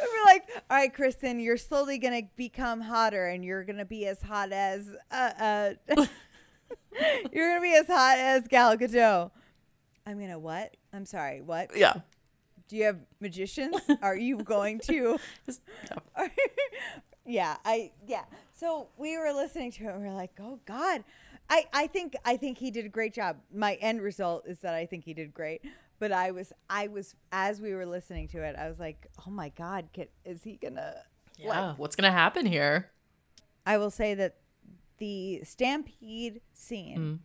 we're 0.00 0.24
like, 0.24 0.42
all 0.70 0.76
right, 0.76 0.92
Kristen, 0.94 1.40
you're 1.40 1.56
slowly 1.56 1.98
gonna 1.98 2.22
become 2.36 2.80
hotter, 2.80 3.26
and 3.26 3.44
you're 3.44 3.64
gonna 3.64 3.84
be 3.84 4.06
as 4.06 4.22
hot 4.22 4.52
as 4.52 4.88
uh, 5.10 5.30
uh 5.40 5.72
you're 7.32 7.48
gonna 7.50 7.60
be 7.60 7.74
as 7.74 7.86
hot 7.86 8.18
as 8.18 8.46
Gal 8.48 8.76
Gadot. 8.76 9.30
I'm 10.06 10.20
gonna 10.20 10.38
what? 10.38 10.76
I'm 10.92 11.06
sorry. 11.06 11.40
What? 11.40 11.76
Yeah. 11.76 11.94
Do 12.68 12.76
you 12.76 12.84
have 12.84 12.98
magicians? 13.20 13.76
Are 14.02 14.16
you 14.16 14.38
going 14.38 14.78
to? 14.86 15.18
Just- 15.46 15.60
no. 15.90 16.28
yeah, 17.26 17.56
I 17.64 17.92
yeah. 18.06 18.24
So 18.52 18.88
we 18.96 19.18
were 19.18 19.32
listening 19.32 19.70
to 19.72 19.84
it. 19.84 19.90
and 19.94 20.02
We 20.02 20.08
are 20.08 20.14
like, 20.14 20.32
oh 20.40 20.60
God, 20.64 21.04
I 21.50 21.64
I 21.72 21.86
think 21.86 22.16
I 22.24 22.36
think 22.36 22.58
he 22.58 22.70
did 22.70 22.84
a 22.84 22.88
great 22.88 23.14
job. 23.14 23.36
My 23.52 23.74
end 23.74 24.00
result 24.02 24.46
is 24.46 24.60
that 24.60 24.74
I 24.74 24.86
think 24.86 25.04
he 25.04 25.14
did 25.14 25.34
great. 25.34 25.62
But 25.98 26.10
I 26.12 26.32
was 26.32 26.52
I 26.68 26.88
was 26.88 27.14
as 27.32 27.60
we 27.60 27.72
were 27.74 27.86
listening 27.86 28.28
to 28.28 28.42
it, 28.42 28.56
I 28.56 28.68
was 28.68 28.78
like, 28.80 29.06
oh 29.26 29.30
my 29.30 29.50
God, 29.50 29.88
can, 29.92 30.06
is 30.24 30.42
he 30.42 30.56
gonna? 30.56 30.96
Yeah. 31.38 31.74
What's 31.76 31.96
gonna 31.96 32.10
happen 32.12 32.46
here? 32.46 32.90
I 33.66 33.76
will 33.78 33.90
say 33.90 34.14
that 34.14 34.36
the 34.98 35.42
stampede 35.44 36.40
scene, 36.52 36.98
Mm. 36.98 37.18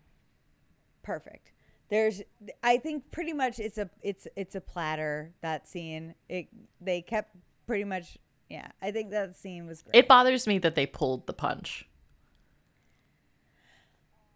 perfect. 1.01 1.51
There's, 1.89 2.21
I 2.61 2.77
think, 2.77 3.09
pretty 3.11 3.33
much 3.33 3.59
it's 3.59 3.79
a 3.79 3.89
it's 4.03 4.27
it's 4.35 4.53
a 4.55 4.61
platter 4.61 5.33
that 5.41 5.67
scene. 5.67 6.13
It 6.29 6.47
they 6.79 7.01
kept 7.01 7.35
pretty 7.65 7.83
much, 7.83 8.17
yeah. 8.49 8.67
I 8.81 8.91
think 8.91 9.09
that 9.11 9.35
scene 9.35 9.65
was 9.65 9.81
great. 9.81 9.95
It 9.95 10.07
bothers 10.07 10.45
me 10.45 10.59
that 10.59 10.75
they 10.75 10.85
pulled 10.85 11.25
the 11.25 11.33
punch 11.33 11.88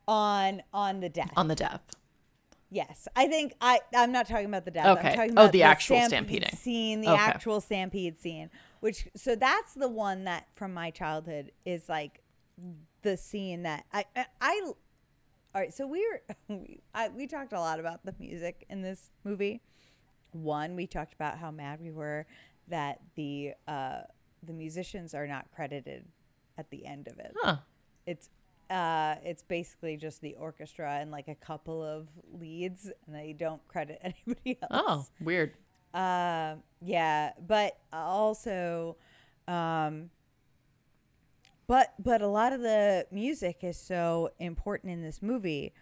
on 0.08 0.62
on 0.74 1.00
the 1.00 1.10
death. 1.10 1.32
on 1.38 1.48
the 1.48 1.56
death. 1.56 1.82
Yes, 2.70 3.08
I 3.16 3.28
think 3.28 3.54
I. 3.62 3.80
I'm 3.96 4.12
not 4.12 4.28
talking 4.28 4.46
about 4.48 4.66
the 4.66 4.72
death. 4.72 4.98
Okay. 4.98 5.10
I'm 5.12 5.16
talking 5.16 5.32
Oh, 5.38 5.42
about 5.44 5.52
the 5.52 5.64
actual 5.64 5.98
stampede 5.98 6.10
stampeding. 6.44 6.58
scene, 6.60 7.02
the 7.02 7.10
Okay. 7.10 7.22
actual 7.22 7.62
stampede 7.62 8.20
scene. 8.20 8.50
Which 8.80 9.08
so 9.16 9.36
that's 9.36 9.76
the 9.76 9.88
one 9.88 10.24
that 10.24 10.48
from 10.56 10.74
my 10.74 10.90
childhood 10.90 11.52
is 11.66 11.88
like 11.88 12.22
the 13.04 13.16
scene 13.18 13.64
that 13.64 13.86
I 13.94 14.06
I. 14.16 14.26
I 14.42 14.62
all 15.56 15.62
right, 15.62 15.72
so 15.74 15.86
we 15.86 16.00
were 16.10 16.22
we, 16.48 16.80
I, 16.96 17.10
we 17.10 17.28
talked 17.28 17.54
a 17.54 17.60
lot 17.60 17.80
about 17.80 18.04
the 18.06 18.16
music 18.20 18.66
in 18.70 18.82
this 18.82 19.12
movie. 19.24 19.62
One, 20.32 20.76
we 20.76 20.88
talked 20.88 21.14
about 21.14 21.38
how 21.38 21.52
mad 21.52 21.80
we 21.80 21.92
were 21.92 22.26
that 22.70 23.02
the 23.16 23.52
uh, 23.68 24.02
the 24.42 24.54
musicians 24.54 25.14
are 25.14 25.28
not 25.28 25.46
credited 25.54 26.06
at 26.58 26.72
the 26.72 26.86
end 26.88 27.08
of 27.08 27.20
it 27.20 27.34
Huh. 27.42 27.58
it's 28.08 28.30
uh 28.70 29.16
it's 29.24 29.44
basically 29.44 29.98
just 29.98 30.22
the 30.22 30.36
orchestra 30.36 30.98
and 31.00 31.12
like 31.12 31.28
a 31.28 31.36
couple 31.36 31.84
of 31.84 32.08
leads 32.32 32.92
and 33.06 33.16
they 33.16 33.34
don't 33.34 33.66
credit 33.68 34.00
anybody 34.28 34.58
else. 34.62 34.70
Oh, 34.72 35.06
weird. 35.20 35.54
uh, 35.94 36.56
yeah 36.82 37.32
but 37.46 37.78
also 37.92 38.96
um 39.48 40.10
but 41.68 41.94
but 42.00 42.22
a 42.22 42.28
lot 42.28 42.54
of 42.54 42.62
the 42.62 43.06
music 43.12 43.60
is 43.64 43.78
so 43.78 44.30
important 44.40 44.92
in 44.92 45.02
this 45.04 45.22
movie 45.22 45.74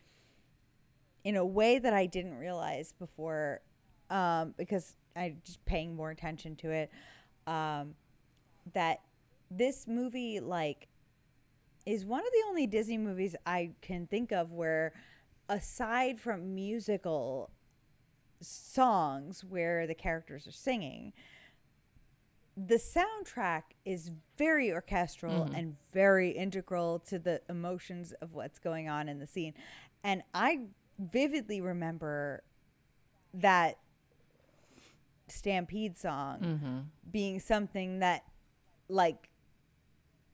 in 1.24 1.36
a 1.36 1.46
way 1.46 1.78
that 1.80 1.94
I 1.94 2.06
didn't 2.08 2.36
realize 2.38 2.94
before 3.00 3.62
um 4.10 4.54
because 4.58 4.96
I 5.16 5.36
just 5.44 5.64
paying 5.66 5.96
more 5.96 6.10
attention 6.12 6.56
to 6.58 6.72
it 6.72 6.92
um 7.48 7.96
that 8.74 9.02
this 9.50 9.88
movie 9.88 10.40
like 10.40 10.88
is 11.86 12.06
one 12.06 12.22
of 12.22 12.32
the 12.32 12.44
only 12.48 12.68
Disney 12.68 12.98
movies 12.98 13.36
I 13.46 13.72
can 13.82 14.08
think 14.08 14.32
of 14.32 14.52
where 14.52 14.94
aside 15.50 16.20
from 16.20 16.56
musical 16.56 17.50
songs 18.40 19.44
where 19.44 19.86
the 19.86 19.94
characters 19.94 20.48
are 20.48 20.52
singing 20.52 21.14
the 22.58 22.76
soundtrack 22.76 23.64
is 23.86 24.12
very 24.38 24.72
orchestral 24.72 25.46
mm-hmm. 25.46 25.56
and 25.56 25.76
very 25.94 26.32
integral 26.32 27.00
to 27.00 27.18
the 27.18 27.42
emotions 27.50 28.14
of 28.22 28.34
what's 28.34 28.60
going 28.60 28.90
on 28.90 29.08
in 29.08 29.20
the 29.20 29.28
scene. 29.28 29.54
And 30.04 30.24
i 30.34 30.62
vividly 31.00 31.62
remember 31.62 32.44
that 33.34 33.78
stampede 35.28 35.98
song 35.98 36.40
mm-hmm. 36.40 36.80
being 37.10 37.40
something 37.40 38.00
that 38.00 38.24
like 38.90 39.30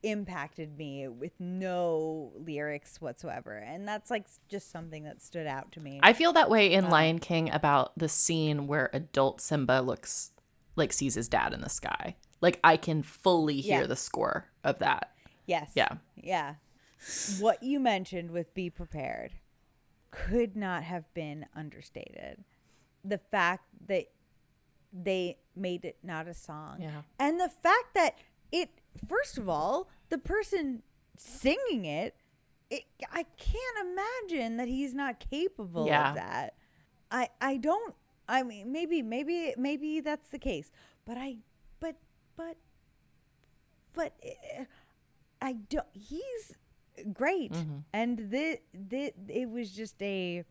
impacted 0.03 0.77
me 0.77 1.07
with 1.07 1.31
no 1.39 2.31
lyrics 2.37 3.01
whatsoever 3.01 3.53
and 3.57 3.87
that's 3.87 4.11
like 4.11 4.25
just 4.47 4.69
something 4.71 5.03
that 5.03 5.21
stood 5.21 5.47
out 5.47 5.71
to 5.71 5.79
me 5.79 5.99
I 6.03 6.13
feel 6.13 6.33
that 6.33 6.49
way 6.49 6.71
in 6.71 6.85
um, 6.85 6.91
Lion 6.91 7.19
King 7.19 7.49
about 7.51 7.97
the 7.97 8.07
scene 8.07 8.67
where 8.67 8.89
adult 8.93 9.41
Simba 9.41 9.81
looks 9.81 10.31
like 10.75 10.93
sees 10.93 11.15
his 11.15 11.27
dad 11.27 11.53
in 11.53 11.61
the 11.61 11.69
sky. 11.69 12.15
Like 12.41 12.59
I 12.63 12.77
can 12.77 13.01
fully 13.01 13.59
hear 13.61 13.81
Yeah. 13.81 13.87
the 13.87 13.95
score 13.95 14.45
of 14.63 14.77
that. 14.79 15.11
yes 15.47 15.71
Yeah. 15.75 15.93
yeah 16.15 16.55
what 17.39 17.61
you 17.63 17.79
mentioned 17.79 18.31
with 18.31 18.53
be 18.53 18.69
prepared 18.69 19.33
could 20.11 20.55
not 20.55 20.83
have 20.83 21.11
been 21.13 21.45
understated 21.55 22.43
the 23.03 23.17
fact 23.17 23.65
that 23.87 24.05
they 24.93 25.37
made 25.55 25.85
it 25.85 25.97
not 26.03 26.27
a 26.27 26.33
song 26.33 26.77
Yeah. 26.79 27.01
and 27.19 27.39
the 27.39 27.49
fact 27.49 27.93
that 27.95 28.17
it 28.51 28.69
first 29.07 29.37
of 29.37 29.47
all 29.49 29.87
the 30.09 30.17
person 30.17 30.81
singing 31.17 31.85
it, 31.85 32.15
it 32.69 32.83
i 33.11 33.23
can't 33.37 33.77
imagine 33.81 34.57
that 34.57 34.67
he's 34.67 34.93
not 34.93 35.19
capable 35.19 35.87
Yeah. 35.87 36.09
of 36.09 36.15
that 36.15 36.53
i 37.11 37.29
i 37.41 37.57
don't 37.57 37.95
i 38.27 38.43
mean 38.43 38.71
maybe 38.71 39.01
maybe 39.01 39.53
maybe 39.57 39.99
that's 39.99 40.29
the 40.29 40.39
case 40.39 40.71
but 41.05 41.17
i 41.17 41.37
but 41.79 41.95
but 42.35 42.57
but 43.93 44.13
eh, 44.23 44.65
i 45.41 45.53
don't 45.53 45.87
he's 45.93 46.55
great 47.13 47.53
and 47.93 48.17
the, 48.31 48.59
the 48.73 49.13
it 49.27 49.49
was 49.49 49.71
just 49.71 50.01
a 50.01 50.43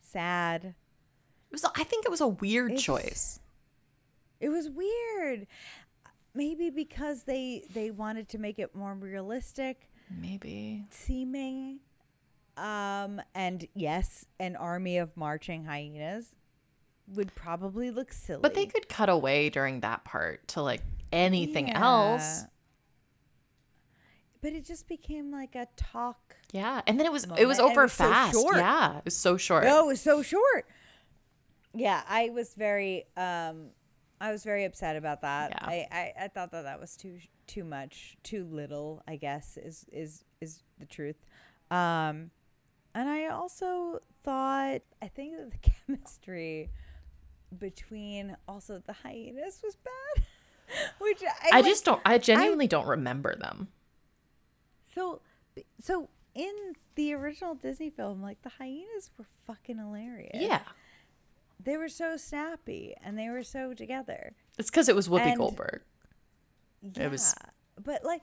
sad 0.00 0.64
It 0.64 1.52
was 1.52 1.64
I 1.64 1.84
think 1.84 2.04
it 2.04 2.10
was 2.10 2.20
a 2.20 2.28
weird 2.28 2.76
choice. 2.76 3.40
It 4.40 4.50
was 4.50 4.68
weird. 4.70 5.46
Maybe 6.38 6.70
because 6.70 7.24
they 7.24 7.64
they 7.74 7.90
wanted 7.90 8.28
to 8.28 8.38
make 8.38 8.60
it 8.60 8.72
more 8.74 8.94
realistic 8.94 9.90
Maybe. 10.08 10.84
seeming. 10.90 11.80
Um 12.56 13.20
and 13.34 13.66
yes, 13.74 14.24
an 14.38 14.54
army 14.54 14.98
of 14.98 15.16
marching 15.16 15.64
hyenas 15.64 16.36
would 17.08 17.34
probably 17.34 17.90
look 17.90 18.12
silly. 18.12 18.40
But 18.40 18.54
they 18.54 18.66
could 18.66 18.88
cut 18.88 19.08
away 19.08 19.50
during 19.50 19.80
that 19.80 20.04
part 20.04 20.46
to 20.48 20.62
like 20.62 20.82
anything 21.10 21.68
Yeah. 21.68 21.84
else. 21.84 22.44
But 24.40 24.52
it 24.52 24.64
just 24.64 24.86
became 24.86 25.32
like 25.32 25.56
a 25.56 25.66
talk. 25.76 26.36
Yeah. 26.52 26.82
And 26.86 27.00
then 27.00 27.06
it 27.06 27.12
was 27.12 27.24
it 27.36 27.46
was 27.46 27.58
and 27.58 27.66
it 27.66 27.70
over 27.72 27.82
was 27.82 27.94
fast. 27.94 28.34
short. 28.34 28.56
Yeah. 28.58 28.98
It 28.98 29.04
was 29.06 29.16
so 29.16 29.36
short. 29.36 29.64
No, 29.64 29.84
it 29.84 29.86
was 29.88 30.00
so 30.00 30.22
short. 30.22 30.68
Yeah, 31.74 32.02
I 32.08 32.30
was 32.30 32.54
very 32.54 33.06
um 33.16 33.70
I 34.20 34.32
was 34.32 34.42
very 34.44 34.64
upset 34.64 34.96
about 34.96 35.22
that. 35.22 35.50
Yeah. 35.52 35.66
I, 35.68 35.86
I, 35.92 36.24
I 36.24 36.28
thought 36.28 36.50
that 36.52 36.62
that 36.62 36.80
was 36.80 36.96
too 36.96 37.18
too 37.46 37.64
much, 37.64 38.16
too 38.22 38.44
little. 38.44 39.02
I 39.06 39.16
guess 39.16 39.56
is 39.56 39.86
is 39.92 40.24
is 40.40 40.62
the 40.78 40.86
truth. 40.86 41.16
Um, 41.70 42.30
and 42.94 43.08
I 43.08 43.26
also 43.26 44.00
thought 44.24 44.80
I 45.02 45.08
think 45.08 45.36
that 45.36 45.50
the 45.52 45.70
chemistry 45.86 46.70
between 47.58 48.36
also 48.46 48.82
the 48.86 48.92
hyenas 48.92 49.60
was 49.64 49.76
bad, 49.76 50.24
which 51.00 51.22
I, 51.22 51.48
I 51.52 51.60
like- 51.60 51.64
just 51.66 51.84
don't 51.84 52.02
I 52.04 52.18
genuinely 52.18 52.66
don't 52.66 52.86
remember 52.86 53.34
them. 53.36 53.68
so 54.94 55.20
so 55.80 56.08
in 56.34 56.74
the 56.94 57.14
original 57.14 57.54
Disney 57.54 57.90
film, 57.90 58.20
like 58.22 58.42
the 58.42 58.48
hyenas 58.50 59.10
were 59.18 59.24
fucking 59.46 59.78
hilarious. 59.78 60.30
Yeah. 60.34 60.60
They 61.60 61.76
were 61.76 61.88
so 61.88 62.16
snappy 62.16 62.94
and 63.02 63.18
they 63.18 63.28
were 63.28 63.42
so 63.42 63.74
together. 63.74 64.34
It's 64.58 64.70
because 64.70 64.88
it 64.88 64.94
was 64.96 65.08
Whoopi 65.08 65.20
And- 65.22 65.36
Goldberg. 65.38 65.82
Yeah, 66.80 67.04
It 67.04 67.10
was- 67.10 67.34
but 67.82 68.04
like, 68.04 68.22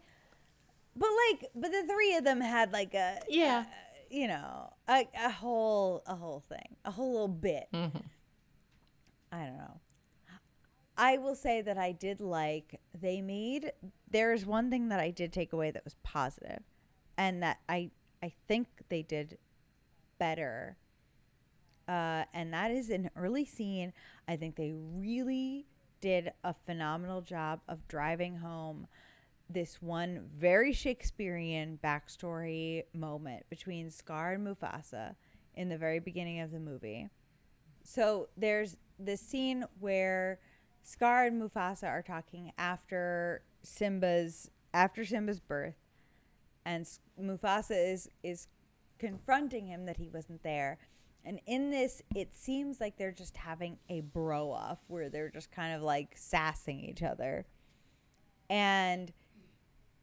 but 0.95 1.09
like, 1.29 1.49
but 1.53 1.71
the 1.71 1.83
three 1.87 2.15
of 2.15 2.23
them 2.23 2.39
had 2.41 2.71
like 2.71 2.93
a 2.93 3.19
Yeah. 3.29 3.65
you 4.09 4.27
know, 4.27 4.71
a, 4.87 5.07
a 5.15 5.29
whole 5.29 6.03
a 6.05 6.15
whole 6.15 6.39
thing, 6.47 6.75
a 6.85 6.91
whole 6.91 7.11
little 7.11 7.27
bit. 7.27 7.67
Mm-hmm. 7.73 7.97
I 9.31 9.45
don't 9.45 9.57
know. 9.57 9.79
I 10.97 11.17
will 11.17 11.35
say 11.35 11.61
that 11.61 11.77
I 11.77 11.91
did 11.91 12.21
like 12.21 12.79
they 12.93 13.19
made. 13.19 13.73
There 14.09 14.31
is 14.31 14.45
one 14.45 14.69
thing 14.69 14.87
that 14.89 14.99
I 15.01 15.11
did 15.11 15.33
take 15.33 15.51
away 15.51 15.71
that 15.71 15.83
was 15.83 15.95
positive, 16.03 16.63
and 17.17 17.43
that 17.43 17.57
I 17.67 17.91
I 18.23 18.31
think 18.47 18.67
they 18.87 19.01
did 19.01 19.37
better. 20.17 20.77
Uh, 21.87 22.23
and 22.33 22.53
that 22.53 22.71
is 22.71 22.89
an 22.89 23.09
early 23.15 23.45
scene. 23.45 23.93
I 24.27 24.35
think 24.35 24.55
they 24.55 24.73
really 24.73 25.65
did 26.01 26.31
a 26.43 26.53
phenomenal 26.65 27.21
job 27.21 27.61
of 27.67 27.87
driving 27.87 28.37
home 28.37 28.87
this 29.49 29.81
one 29.81 30.27
very 30.35 30.73
Shakespearean 30.73 31.79
backstory 31.83 32.83
moment 32.93 33.45
between 33.49 33.91
Scar 33.91 34.33
and 34.33 34.45
Mufasa 34.45 35.15
in 35.53 35.69
the 35.69 35.77
very 35.77 35.99
beginning 35.99 36.39
of 36.39 36.51
the 36.51 36.59
movie. 36.59 37.09
So 37.83 38.29
there's 38.35 38.77
this 38.97 39.21
scene 39.21 39.65
where 39.79 40.39
Scar 40.83 41.25
and 41.25 41.41
Mufasa 41.41 41.87
are 41.87 42.01
talking 42.01 42.51
after 42.57 43.43
Simba's 43.63 44.49
after 44.73 45.05
Simba's 45.05 45.39
birth, 45.39 45.77
and 46.65 46.87
Mufasa 47.19 47.93
is 47.93 48.09
is 48.23 48.47
confronting 48.97 49.67
him 49.67 49.85
that 49.85 49.97
he 49.97 50.09
wasn't 50.09 50.43
there. 50.43 50.79
And 51.25 51.41
in 51.47 51.71
this, 51.71 52.03
it 52.15 52.35
seems 52.35 52.79
like 52.79 52.97
they're 52.97 53.11
just 53.11 53.35
having 53.35 53.79
a 53.89 54.01
bro 54.01 54.51
off 54.51 54.77
where 54.87 55.09
they're 55.09 55.29
just 55.29 55.51
kind 55.51 55.73
of 55.73 55.81
like 55.81 56.13
sassing 56.15 56.79
each 56.79 57.01
other. 57.01 57.47
And 58.47 59.11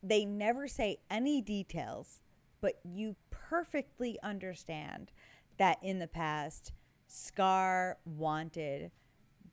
they 0.02 0.24
never 0.24 0.66
say 0.66 0.98
any 1.08 1.40
details, 1.40 2.22
but 2.60 2.80
you 2.82 3.14
perfectly 3.30 4.18
understand 4.22 5.12
that 5.58 5.78
in 5.80 6.00
the 6.00 6.08
past, 6.08 6.72
Scar 7.06 7.98
wanted 8.04 8.90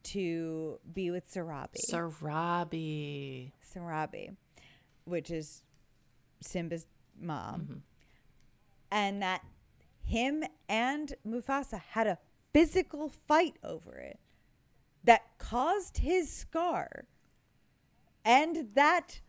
to 0.02 0.80
be 0.92 1.12
with 1.12 1.32
Sarabi. 1.32 1.78
Sarabi. 1.88 3.52
Sarabi, 3.64 4.36
which 5.06 5.30
is 5.30 5.62
Simba's 6.42 6.88
mom. 7.20 7.62
Mm-hmm. 7.62 7.74
And 8.92 9.22
that 9.22 9.44
him 10.10 10.44
and 10.68 11.14
Mufasa 11.26 11.80
had 11.92 12.08
a 12.08 12.18
physical 12.52 13.10
fight 13.10 13.56
over 13.64 13.94
it 13.94 14.20
that 15.04 15.22
caused 15.38 16.00
his 16.00 16.32
scar. 16.32 17.06
And 18.26 18.70
that 18.74 19.22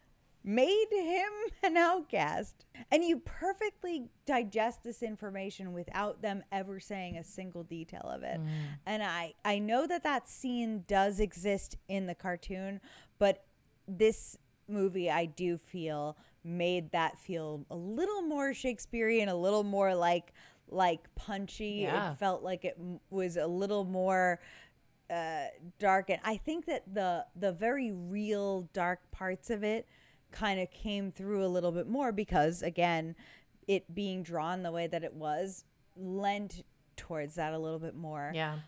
made 0.42 0.86
him 0.90 1.30
an 1.62 1.76
outcast. 1.76 2.64
And 2.90 3.04
you 3.04 3.18
perfectly 3.18 4.08
digest 4.24 4.82
this 4.82 5.02
information 5.02 5.72
without 5.74 6.22
them 6.22 6.42
ever 6.50 6.80
saying 6.80 7.18
a 7.18 7.24
single 7.24 7.62
detail 7.62 8.04
of 8.04 8.22
it. 8.22 8.40
Mm. 8.40 8.48
And 8.86 9.02
I 9.02 9.34
I 9.44 9.58
know 9.58 9.86
that 9.86 10.02
that 10.04 10.28
scene 10.28 10.84
does 10.88 11.20
exist 11.20 11.76
in 11.88 12.06
the 12.06 12.14
cartoon, 12.14 12.80
but 13.18 13.44
this 13.86 14.38
movie 14.66 15.10
I 15.10 15.26
do 15.26 15.58
feel 15.58 16.16
made 16.42 16.92
that 16.92 17.18
feel 17.18 17.66
a 17.70 17.76
little 17.76 18.22
more 18.22 18.54
Shakespearean, 18.54 19.28
a 19.28 19.34
little 19.34 19.64
more 19.64 19.94
like 19.94 20.32
like 20.72 21.12
punchy. 21.14 21.80
Yeah. 21.82 22.12
It 22.12 22.18
felt 22.18 22.42
like 22.42 22.64
it 22.64 22.76
m- 22.78 23.00
was 23.10 23.36
a 23.36 23.46
little 23.46 23.84
more 23.84 24.40
uh, 25.10 25.46
dark 25.80 26.08
and 26.08 26.20
i 26.22 26.36
think 26.36 26.66
that 26.66 26.84
the 26.94 27.26
the 27.34 27.50
very 27.50 27.90
real 27.90 28.68
dark 28.72 29.00
parts 29.10 29.50
of 29.50 29.64
it 29.64 29.84
kind 30.30 30.60
of 30.60 30.70
came 30.70 31.10
through 31.10 31.44
a 31.44 31.48
little 31.48 31.72
bit 31.72 31.88
more 31.88 32.12
because 32.12 32.62
again 32.62 33.16
it 33.66 33.92
being 33.92 34.22
drawn 34.22 34.62
the 34.62 34.70
way 34.70 34.86
that 34.86 35.02
it 35.02 35.12
was 35.12 35.64
lent 35.96 36.62
towards 36.96 37.34
that 37.34 37.52
a 37.52 37.58
little 37.58 37.80
bit 37.80 37.96
more 37.96 38.30
Yeah. 38.32 38.60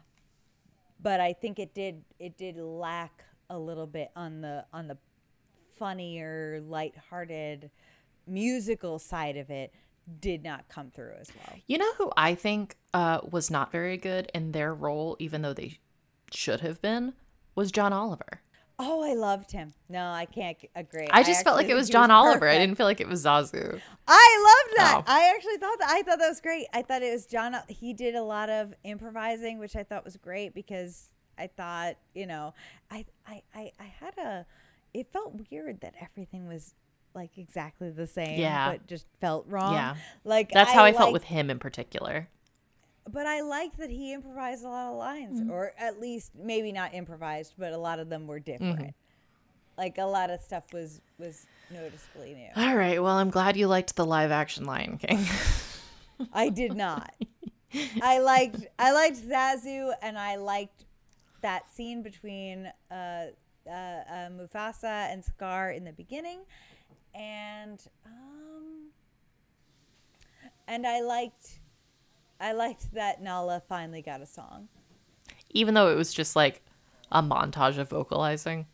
but 1.01 1.21
i 1.21 1.33
think 1.33 1.61
it 1.61 1.75
did 1.75 2.03
it 2.19 2.37
did 2.37 2.57
lack 2.57 3.23
a 3.49 3.57
little 3.57 3.87
bit 3.87 4.11
on 4.17 4.41
the 4.41 4.65
on 4.73 4.89
the 4.89 4.99
funnier 5.79 6.61
lighthearted 6.67 7.71
musical 8.27 8.99
side 8.99 9.37
of 9.37 9.49
it 9.49 9.73
did 10.21 10.43
not 10.43 10.69
come 10.69 10.91
through 10.91 11.13
as 11.21 11.31
well 11.37 11.59
You 11.67 11.79
know 11.79 11.93
who 11.95 12.11
I 12.17 12.35
think 12.35 12.77
uh, 12.95 13.21
was 13.31 13.51
not 13.51 13.71
very 13.73 13.97
good 13.97 14.31
in 14.35 14.53
their 14.53 14.75
role, 14.75 15.17
even 15.19 15.43
though 15.43 15.53
they 15.55 15.79
should 16.33 16.61
have 16.61 16.81
been, 16.83 17.13
was 17.55 17.71
John 17.73 17.93
Oliver. 17.93 18.41
oh 18.79 19.03
i 19.05 19.13
loved 19.15 19.53
him 19.53 19.75
no 19.89 20.07
i 20.11 20.25
can't 20.25 20.57
agree 20.75 21.07
I 21.11 21.23
just 21.23 21.45
felt 21.45 21.57
like 21.57 21.69
it 21.69 21.75
was 21.75 21.89
John 21.91 22.11
Oliver. 22.11 22.49
I 22.49 22.57
didn't 22.59 22.77
feel 22.77 22.87
like 22.87 23.01
it 23.03 23.09
was 23.09 23.25
Zazu. 23.25 23.81
I 24.09 24.65
loved 24.67 24.79
that. 24.79 24.95
Oh. 24.97 25.05
I 25.07 25.33
actually 25.35 25.59
thought 25.59 25.79
that. 25.79 25.89
I 25.91 26.03
thought 26.03 26.19
that 26.19 26.29
was 26.29 26.41
great. 26.41 26.67
I 26.73 26.81
thought 26.83 27.03
it 27.03 27.13
was 27.13 27.27
John. 27.27 27.55
He 27.69 27.93
did 27.93 28.15
a 28.15 28.23
lot 28.23 28.49
of 28.49 28.73
improvising, 28.83 29.59
which 29.59 29.77
I 29.77 29.83
thought 29.85 30.05
was 30.05 30.17
great 30.17 30.55
because 30.55 31.11
I 31.39 31.47
thought, 31.49 31.97
you 32.15 32.27
know, 32.27 32.55
I, 32.91 33.05
I, 33.27 33.43
I, 33.55 33.73
I 33.79 33.85
had 34.01 34.17
a. 34.19 34.47
It 34.95 35.13
felt 35.13 35.35
weird 35.51 35.81
that 35.83 35.95
everything 36.01 36.49
was 36.49 36.75
like 37.15 37.37
exactly 37.39 37.91
the 37.91 38.07
same. 38.07 38.39
Yeah. 38.41 38.73
but 38.73 38.87
just 38.87 39.07
felt 39.21 39.47
wrong. 39.49 39.75
Yeah. 39.75 39.97
like 40.25 40.51
That's 40.51 40.73
how 40.73 40.85
I 40.85 40.93
felt 40.93 41.13
with 41.13 41.25
him 41.25 41.51
in 41.51 41.59
particular. 41.59 42.29
But 43.11 43.27
I 43.27 43.41
liked 43.41 43.79
that 43.79 43.91
he 43.91 44.13
improvised 44.13 44.65
a 44.65 44.69
lot 44.69 44.93
of 44.93 44.97
lines, 44.97 45.41
Mm-hmm. 45.41 45.51
or 45.51 45.73
at 45.77 46.01
least 46.01 46.33
maybe 46.37 46.71
not 46.73 46.95
improvised, 46.95 47.55
but 47.59 47.73
a 47.73 47.79
lot 47.79 47.99
of 47.99 48.09
them 48.09 48.27
were 48.29 48.39
different. 48.39 48.79
Mm-hmm. 48.79 48.89
Like 49.77 49.99
a 49.99 50.05
lot 50.05 50.31
of 50.31 50.41
stuff 50.41 50.73
was 50.73 51.01
was 51.19 51.47
noticeably 51.71 52.35
new. 52.35 52.49
All 52.63 52.77
right. 52.77 53.03
Well, 53.03 53.17
I'm 53.17 53.31
glad 53.31 53.57
you 53.57 53.67
liked 53.67 53.97
the 53.97 54.05
live 54.05 54.31
action 54.31 54.65
Lion 54.67 54.99
King. 54.99 55.25
I 56.33 56.49
did 56.51 56.75
not. 56.75 57.13
I 58.03 58.19
liked 58.21 58.67
I 58.79 58.93
liked 58.93 59.17
Zazu 59.17 59.93
and 60.03 60.19
I 60.19 60.37
liked 60.37 60.85
that 61.41 61.73
scene 61.73 62.03
between 62.03 62.71
uh, 62.91 62.95
uh, 63.67 63.71
uh, 63.71 64.29
Mufasa 64.31 65.11
and 65.13 65.25
Scar 65.25 65.71
in 65.73 65.85
the 65.85 65.93
beginning, 65.93 66.41
and 67.15 67.81
um, 68.07 68.89
and 70.67 70.87
I 70.87 71.01
liked 71.01 71.61
I 72.41 72.53
liked 72.53 72.93
that 72.95 73.23
Nala 73.23 73.63
finally 73.69 74.03
got 74.03 74.21
a 74.21 74.27
song. 74.27 74.69
even 75.51 75.75
though 75.75 75.89
it 75.89 75.97
was 75.97 76.13
just 76.13 76.35
like 76.35 76.63
a 77.11 77.23
montage 77.23 77.79
of 77.79 77.89
vocalizing. 77.91 78.67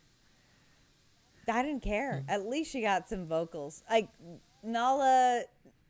I 1.51 1.63
didn't 1.63 1.81
care. 1.81 2.23
At 2.27 2.45
least 2.45 2.71
she 2.71 2.81
got 2.81 3.09
some 3.09 3.25
vocals. 3.25 3.83
Like 3.89 4.09
Nala, 4.63 5.43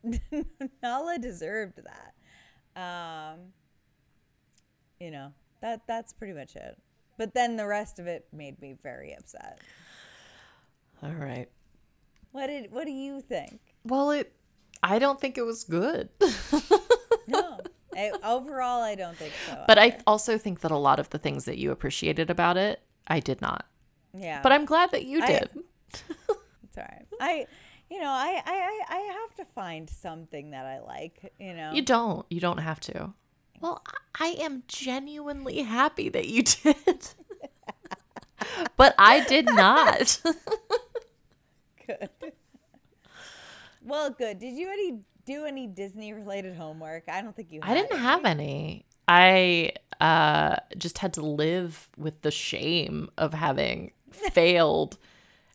Nala 0.84 1.18
deserved 1.20 1.80
that. 1.84 2.14
Um, 2.82 3.40
you 5.00 5.12
know 5.12 5.34
that 5.62 5.82
that's 5.88 6.14
pretty 6.14 6.34
much 6.34 6.56
it. 6.56 6.78
But 7.18 7.34
then 7.34 7.58
the 7.58 7.68
rest 7.68 8.00
of 8.00 8.08
it 8.08 8.26
made 8.32 8.62
me 8.62 8.78
very 8.82 9.14
upset. 9.14 9.60
All 11.04 11.12
right. 11.12 11.50
What 12.32 12.48
did 12.48 12.72
what 12.72 12.86
do 12.86 12.92
you 12.92 13.22
think? 13.22 13.60
Well, 13.84 14.12
it. 14.12 14.32
I 14.84 14.98
don't 15.00 15.20
think 15.20 15.38
it 15.38 15.44
was 15.46 15.64
good. 15.64 16.10
No, 17.28 17.60
I, 17.96 18.12
overall 18.24 18.82
I 18.82 18.96
don't 18.96 19.16
think 19.16 19.34
so. 19.46 19.64
but 19.68 19.78
I 19.78 20.00
also 20.08 20.40
think 20.40 20.62
that 20.62 20.72
a 20.72 20.78
lot 20.78 21.00
of 21.00 21.12
the 21.12 21.20
things 21.20 21.46
that 21.46 21.60
you 21.60 21.70
appreciated 21.72 22.32
about 22.32 22.58
it, 22.58 22.82
I 23.08 23.20
did 23.20 23.40
not. 23.40 23.68
yeah, 24.18 24.42
But 24.42 24.52
I'm 24.52 24.66
glad 24.66 24.90
that 24.92 25.06
you 25.06 25.22
I- 25.22 25.28
did. 25.28 25.50
it's 25.94 26.78
all 26.78 26.84
right. 26.90 27.06
I, 27.22 27.46
you 27.92 28.00
know, 28.02 28.10
I, 28.10 28.42
I 28.44 28.56
I 28.90 28.96
I 28.96 29.00
have 29.22 29.36
to 29.36 29.46
find 29.54 29.88
something 29.90 30.52
that 30.52 30.66
I 30.66 30.80
like. 30.80 31.32
You 31.40 31.54
know, 31.54 31.72
You 31.74 31.84
don't. 31.84 32.26
You 32.32 32.40
don't 32.40 32.58
have 32.60 32.80
to. 32.82 33.14
Well, 33.62 33.84
I 34.18 34.30
I 34.40 34.44
am 34.44 34.64
genuinely 34.68 35.62
happy 35.62 36.10
that 36.10 36.28
you 36.28 36.42
did. 36.64 37.10
but 38.76 38.96
I 38.98 39.24
did 39.26 39.46
not. 39.46 40.20
Good. 41.90 42.10
well, 43.84 44.10
good. 44.10 44.40
Did 44.40 44.56
you 44.56 44.70
any 44.70 45.00
do 45.26 45.46
any 45.46 45.68
Disney 45.68 46.14
related 46.14 46.56
homework? 46.56 47.04
I 47.08 47.22
don't 47.22 47.36
think 47.36 47.52
you. 47.52 47.60
I 47.64 47.74
didn't 47.74 47.94
any. 47.94 48.02
have 48.02 48.26
any. 48.26 48.86
I 49.08 49.74
uh, 50.00 50.58
just 50.78 51.00
had 51.00 51.14
to 51.14 51.22
live 51.22 51.90
with 51.98 52.22
the 52.22 52.32
shame 52.32 53.10
of 53.18 53.34
having 53.34 53.92
failed 54.12 54.98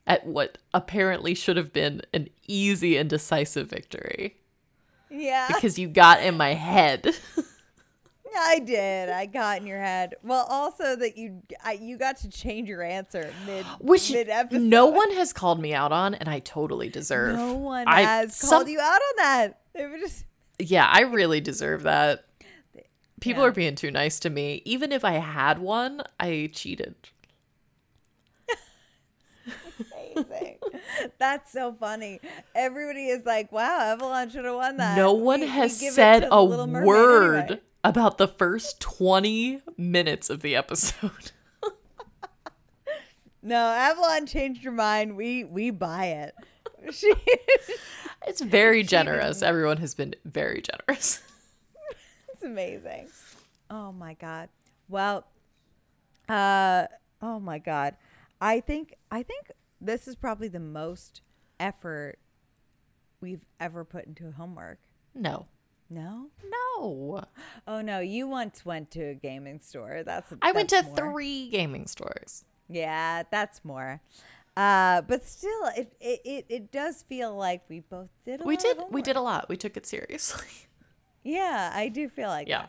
at 0.06 0.26
what 0.26 0.58
apparently 0.74 1.34
should 1.34 1.56
have 1.56 1.72
been 1.72 2.02
an 2.12 2.28
easy 2.46 2.96
and 2.98 3.08
decisive 3.08 3.68
victory 3.68 4.36
Yeah, 5.08 5.46
because 5.48 5.78
you 5.78 5.88
got 5.88 6.22
in 6.22 6.36
my 6.36 6.52
head. 6.52 7.14
I 8.36 8.58
did. 8.58 9.08
I 9.10 9.26
got 9.26 9.58
in 9.60 9.66
your 9.66 9.78
head. 9.80 10.14
Well, 10.22 10.46
also 10.48 10.96
that 10.96 11.16
you 11.16 11.42
I, 11.64 11.72
you 11.72 11.96
got 11.98 12.16
to 12.18 12.28
change 12.28 12.68
your 12.68 12.82
answer 12.82 13.32
mid 13.46 13.64
Which 13.80 14.10
mid 14.10 14.28
episode. 14.28 14.62
no 14.62 14.86
one 14.86 15.10
has 15.12 15.32
called 15.32 15.60
me 15.60 15.74
out 15.74 15.92
on, 15.92 16.14
and 16.14 16.28
I 16.28 16.38
totally 16.40 16.88
deserve. 16.88 17.36
no 17.36 17.54
one 17.54 17.86
I- 17.88 18.02
has 18.02 18.36
some- 18.36 18.50
called 18.50 18.68
you 18.68 18.80
out 18.80 19.00
on 19.00 19.16
that. 19.18 19.60
They 19.74 19.86
were 19.86 19.98
just 19.98 20.24
Yeah, 20.58 20.88
I 20.90 21.00
really 21.02 21.40
deserve 21.40 21.82
that. 21.84 22.24
People 23.20 23.42
Yeah. 23.42 23.48
are 23.48 23.52
being 23.52 23.74
too 23.74 23.90
nice 23.90 24.18
to 24.20 24.30
me. 24.30 24.60
Even 24.64 24.92
if 24.92 25.04
I 25.04 25.12
had 25.12 25.58
one, 25.58 26.02
I 26.20 26.50
cheated. 26.52 26.94
amazing. 30.16 30.56
That's 31.18 31.52
so 31.52 31.74
funny. 31.78 32.20
Everybody 32.54 33.06
is 33.06 33.24
like, 33.24 33.50
"Wow, 33.50 33.80
Avalon 33.80 34.30
should 34.30 34.44
have 34.44 34.54
won 34.54 34.76
that." 34.76 34.96
no 34.96 35.12
one 35.12 35.40
We- 35.40 35.46
we 35.46 35.52
has 35.52 35.82
it 35.82 35.92
said 35.92 36.28
a 36.30 36.44
word 36.44 37.36
anyway. 37.44 37.60
About 37.84 38.18
the 38.18 38.26
first 38.26 38.80
20 38.80 39.60
minutes 39.76 40.30
of 40.30 40.42
the 40.42 40.56
episode. 40.56 41.32
No, 43.46 43.56
Avalon 43.56 44.24
changed 44.24 44.64
her 44.64 44.72
mind. 44.72 45.16
We 45.16 45.44
we 45.44 45.70
buy 45.70 46.06
it. 46.06 46.34
She 46.90 47.12
It's 48.26 48.40
very 48.40 48.82
generous. 48.96 49.42
Everyone 49.42 49.76
has 49.78 49.94
been 49.94 50.14
very 50.24 50.62
generous. 50.62 51.22
It's 52.32 52.42
amazing. 52.42 53.08
Oh 53.70 53.92
my 53.92 54.14
god. 54.14 54.48
Well, 54.88 55.26
uh, 56.26 56.86
oh 57.20 57.38
my 57.38 57.58
god. 57.58 57.96
I 58.40 58.60
think 58.60 58.94
I 59.10 59.22
think 59.22 59.52
this 59.78 60.08
is 60.08 60.16
probably 60.16 60.48
the 60.48 60.58
most 60.58 61.20
effort 61.60 62.18
we've 63.20 63.44
ever 63.60 63.84
put 63.84 64.06
into 64.06 64.32
homework. 64.32 64.78
No. 65.14 65.46
No? 65.94 66.28
No. 66.50 67.24
Oh 67.66 67.80
no, 67.80 68.00
you 68.00 68.26
once 68.26 68.64
went 68.66 68.90
to 68.92 69.02
a 69.02 69.14
gaming 69.14 69.60
store. 69.60 70.02
That's 70.04 70.32
I 70.42 70.52
went 70.52 70.70
to 70.70 70.82
more. 70.82 70.96
three 70.96 71.48
gaming 71.50 71.86
stores. 71.86 72.44
Yeah, 72.68 73.22
that's 73.30 73.64
more. 73.64 74.00
Uh, 74.56 75.00
but 75.02 75.24
still, 75.24 75.66
it, 75.76 75.92
it 76.00 76.20
it 76.24 76.46
it 76.48 76.72
does 76.72 77.02
feel 77.02 77.34
like 77.34 77.62
we 77.68 77.80
both 77.80 78.08
did. 78.24 78.40
A 78.40 78.44
We 78.44 78.54
lot 78.54 78.62
did 78.62 78.78
we 78.90 79.02
did 79.02 79.16
a 79.16 79.20
lot. 79.20 79.48
We 79.48 79.56
took 79.56 79.76
it 79.76 79.86
seriously. 79.86 80.46
Yeah, 81.26 81.72
I 81.74 81.88
do 81.88 82.10
feel 82.10 82.28
like 82.28 82.48
Yeah. 82.48 82.66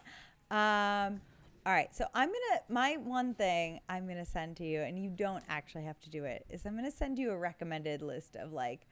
that. 0.49 1.07
Um, 1.07 1.19
all 1.65 1.73
right, 1.73 1.93
so 1.93 2.05
I'm 2.13 2.29
gonna 2.29 2.61
my 2.69 2.95
one 2.95 3.33
thing 3.33 3.81
I'm 3.89 4.07
gonna 4.07 4.25
send 4.25 4.55
to 4.57 4.63
you, 4.65 4.79
and 4.79 4.97
you 4.97 5.09
don't 5.09 5.43
actually 5.49 5.83
have 5.83 5.99
to 6.01 6.09
do 6.09 6.23
it. 6.23 6.45
Is 6.49 6.65
I'm 6.65 6.73
gonna 6.75 6.89
send 6.89 7.19
you 7.19 7.31
a 7.31 7.37
recommended 7.37 8.01
list 8.01 8.37
of 8.37 8.53
like 8.53 8.87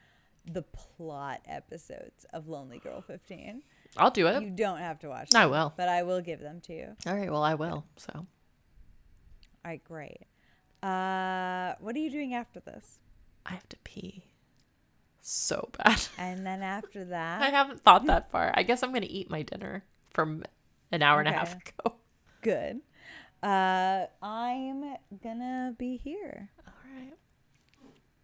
the 0.46 0.64
plot 0.64 1.40
episodes 1.48 2.26
of 2.34 2.48
lonelygirl15. 2.48 3.62
I'll 3.98 4.12
do 4.12 4.28
it. 4.28 4.42
You 4.44 4.50
don't 4.50 4.80
have 4.80 5.00
to 5.00 5.10
watch. 5.10 5.34
I 5.36 5.46
will. 5.46 5.74
but 5.78 5.88
I 5.90 6.04
will 6.04 6.22
give 6.22 6.40
them 6.40 6.62
to 6.62 6.74
you. 6.74 6.96
All 7.06 7.16
right, 7.16 7.32
well 7.32 7.44
I 7.44 7.54
will. 7.56 7.86
So 7.98 8.12
All 8.16 8.26
right, 9.66 9.84
great. 9.84 10.22
Uh, 10.82 11.76
what 11.80 11.96
are 11.96 12.00
you 12.00 12.10
doing 12.10 12.34
after 12.34 12.60
this? 12.60 13.00
I 13.46 13.52
have 13.54 13.68
to 13.70 13.78
pee. 13.84 14.24
So 15.22 15.70
bad. 15.78 16.02
And 16.18 16.46
then 16.46 16.62
after 16.62 17.06
that, 17.06 17.42
I 17.42 17.50
haven't 17.50 17.82
thought 17.82 18.06
that 18.08 18.30
far. 18.32 18.52
I 18.56 18.64
guess 18.64 18.84
I'm 18.84 18.94
gonna 18.94 19.06
eat 19.10 19.30
my 19.30 19.42
dinner 19.42 19.84
from 20.12 20.44
an 20.92 21.02
hour 21.02 21.20
and 21.20 21.30
a 21.30 21.32
half 21.32 21.54
ago. 21.56 21.96
good. 22.42 22.82
Uh, 23.42 24.06
I'm 24.22 24.96
gonna 25.24 25.76
be 25.78 25.98
here. 25.98 26.50
All 26.68 26.74
right. 26.98 27.14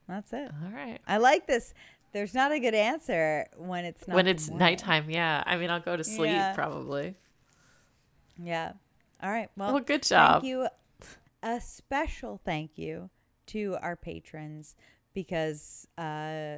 That's 0.07 0.33
it. 0.33 0.51
All 0.63 0.71
right. 0.71 0.99
I 1.07 1.17
like 1.17 1.45
this. 1.47 1.73
There's 2.11 2.33
not 2.33 2.51
a 2.51 2.59
good 2.59 2.73
answer 2.73 3.45
when 3.57 3.85
it's 3.85 4.07
not 4.07 4.15
when 4.15 4.27
it's 4.27 4.49
nighttime, 4.49 5.09
yeah. 5.09 5.43
I 5.45 5.57
mean, 5.57 5.69
I'll 5.69 5.79
go 5.79 5.95
to 5.95 6.03
sleep 6.03 6.31
Yeah. 6.31 6.53
probably. 6.53 7.15
Yeah. 8.41 8.73
All 9.21 9.29
right. 9.31 9.49
Well, 9.57 9.73
Well, 9.73 9.83
good 9.83 10.03
job. 10.03 10.41
Thank 10.41 10.45
you. 10.49 10.67
A 11.43 11.61
special 11.61 12.39
thank 12.43 12.77
you 12.77 13.09
to 13.47 13.77
our 13.81 13.95
patrons 13.95 14.75
because 15.13 15.87
uh, 15.97 16.57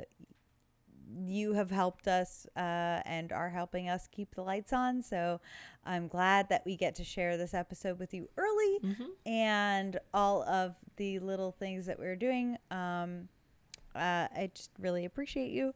you 1.24 1.54
have 1.54 1.70
helped 1.72 2.08
us 2.08 2.48
uh, 2.56 2.60
and 3.06 3.32
are 3.32 3.50
helping 3.50 3.90
us 3.90 4.08
keep 4.12 4.36
the 4.36 4.42
lights 4.42 4.74
on. 4.74 5.02
So 5.02 5.42
I'm 5.86 6.08
glad 6.08 6.50
that 6.50 6.64
we 6.66 6.76
get 6.78 6.96
to 6.96 7.04
share 7.04 7.38
this 7.38 7.54
episode 7.54 8.00
with 8.00 8.14
you 8.14 8.30
early 8.38 8.80
Mm-hmm. 8.84 9.28
and 9.30 10.00
all 10.14 10.44
of 10.44 10.76
the 10.98 11.20
little 11.20 11.52
things 11.52 11.86
that 11.88 12.00
we're 12.00 12.16
doing. 12.16 12.58
Um, 12.72 13.28
uh, 13.96 14.28
I 14.36 14.52
just 14.54 14.72
really 14.80 15.06
appreciate 15.06 15.52
you. 15.52 15.74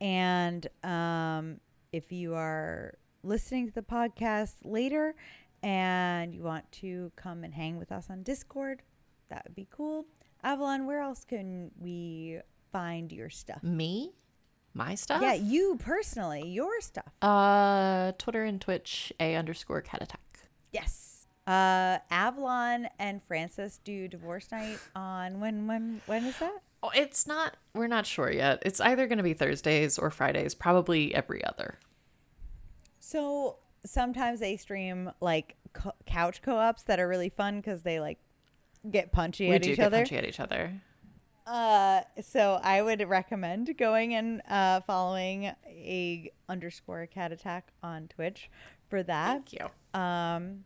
And 0.00 0.66
um, 0.82 1.60
if 1.92 2.10
you 2.10 2.34
are 2.34 2.94
listening 3.22 3.68
to 3.68 3.74
the 3.74 3.82
podcast 3.82 4.54
later 4.64 5.14
and 5.62 6.34
you 6.34 6.42
want 6.42 6.70
to 6.72 7.12
come 7.16 7.44
and 7.44 7.54
hang 7.54 7.78
with 7.78 7.92
us 7.92 8.08
on 8.10 8.22
Discord, 8.22 8.82
that 9.28 9.44
would 9.46 9.54
be 9.54 9.68
cool. 9.70 10.06
Avalon, 10.42 10.86
where 10.86 11.00
else 11.00 11.24
can 11.24 11.70
we 11.78 12.40
find 12.72 13.12
your 13.12 13.30
stuff? 13.30 13.62
Me? 13.62 14.12
My 14.74 14.94
stuff? 14.94 15.22
Yeah, 15.22 15.34
you 15.34 15.78
personally, 15.78 16.48
your 16.48 16.80
stuff. 16.80 17.12
Uh, 17.20 18.12
Twitter 18.18 18.42
and 18.44 18.60
Twitch, 18.60 19.12
a 19.20 19.36
underscore 19.36 19.82
cat 19.82 20.02
attack. 20.02 20.48
Yes. 20.72 21.26
Uh, 21.46 21.98
Avalon 22.10 22.88
and 22.98 23.22
Francis 23.22 23.80
do 23.84 24.08
divorce 24.08 24.50
night 24.50 24.78
on 24.96 25.40
when 25.40 25.66
when 25.66 26.00
when 26.06 26.24
is 26.24 26.38
that? 26.38 26.62
Oh, 26.82 26.90
it's 26.94 27.26
not. 27.26 27.56
We're 27.74 27.86
not 27.86 28.06
sure 28.06 28.30
yet. 28.30 28.62
It's 28.66 28.80
either 28.80 29.06
going 29.06 29.18
to 29.18 29.22
be 29.24 29.34
Thursdays 29.34 29.98
or 29.98 30.10
Fridays. 30.10 30.54
Probably 30.54 31.14
every 31.14 31.44
other. 31.44 31.78
So 32.98 33.58
sometimes 33.84 34.40
they 34.40 34.56
stream 34.56 35.10
like 35.20 35.56
co- 35.72 35.94
couch 36.06 36.42
co-ops 36.42 36.82
that 36.84 36.98
are 37.00 37.08
really 37.08 37.28
fun 37.28 37.56
because 37.60 37.82
they 37.82 38.00
like 38.00 38.18
get 38.90 39.12
punchy 39.12 39.48
we 39.48 39.54
at 39.56 39.62
do 39.62 39.70
each 39.70 39.76
get 39.76 39.86
other. 39.86 39.98
punchy 39.98 40.16
at 40.16 40.24
each 40.24 40.40
other. 40.40 40.72
Uh, 41.46 42.02
so 42.20 42.60
I 42.62 42.82
would 42.82 43.08
recommend 43.08 43.76
going 43.76 44.14
and 44.14 44.42
uh, 44.48 44.80
following 44.82 45.52
a 45.66 46.30
underscore 46.48 47.06
cat 47.06 47.32
attack 47.32 47.72
on 47.82 48.08
Twitch 48.08 48.48
for 48.88 49.02
that. 49.02 49.48
Thank 49.48 49.52
you. 49.52 50.00
Um, 50.00 50.64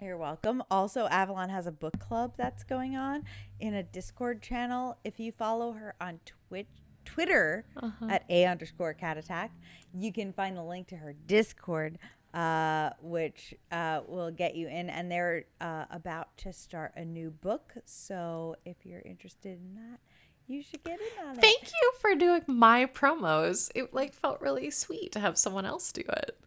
you're 0.00 0.16
welcome. 0.16 0.62
Also, 0.70 1.06
Avalon 1.08 1.48
has 1.50 1.66
a 1.66 1.72
book 1.72 1.98
club 1.98 2.34
that's 2.36 2.62
going 2.62 2.96
on 2.96 3.24
in 3.58 3.74
a 3.74 3.82
Discord 3.82 4.42
channel. 4.42 4.96
If 5.04 5.18
you 5.18 5.32
follow 5.32 5.72
her 5.72 5.94
on 6.00 6.20
Twitch, 6.24 6.68
Twitter 7.04 7.64
at 8.08 8.24
a 8.28 8.44
underscore 8.46 8.94
cat 8.94 9.16
attack, 9.16 9.50
you 9.92 10.12
can 10.12 10.32
find 10.32 10.56
the 10.56 10.62
link 10.62 10.88
to 10.88 10.96
her 10.96 11.14
Discord, 11.26 11.98
uh, 12.34 12.90
which 13.00 13.54
uh, 13.72 14.02
will 14.06 14.30
get 14.30 14.54
you 14.54 14.68
in. 14.68 14.90
And 14.90 15.10
they're 15.10 15.46
uh, 15.60 15.86
about 15.90 16.36
to 16.38 16.52
start 16.52 16.92
a 16.96 17.04
new 17.04 17.30
book, 17.30 17.74
so 17.84 18.56
if 18.64 18.76
you're 18.84 19.02
interested 19.04 19.58
in 19.58 19.74
that, 19.74 20.00
you 20.46 20.62
should 20.62 20.84
get 20.84 20.98
in 21.00 21.26
on 21.26 21.38
it. 21.38 21.40
Thank 21.40 21.64
you 21.64 21.92
for 22.00 22.14
doing 22.14 22.42
my 22.46 22.86
promos. 22.86 23.70
It 23.74 23.92
like 23.92 24.14
felt 24.14 24.40
really 24.40 24.70
sweet 24.70 25.12
to 25.12 25.20
have 25.20 25.36
someone 25.38 25.66
else 25.66 25.92
do 25.92 26.02
it. 26.08 26.38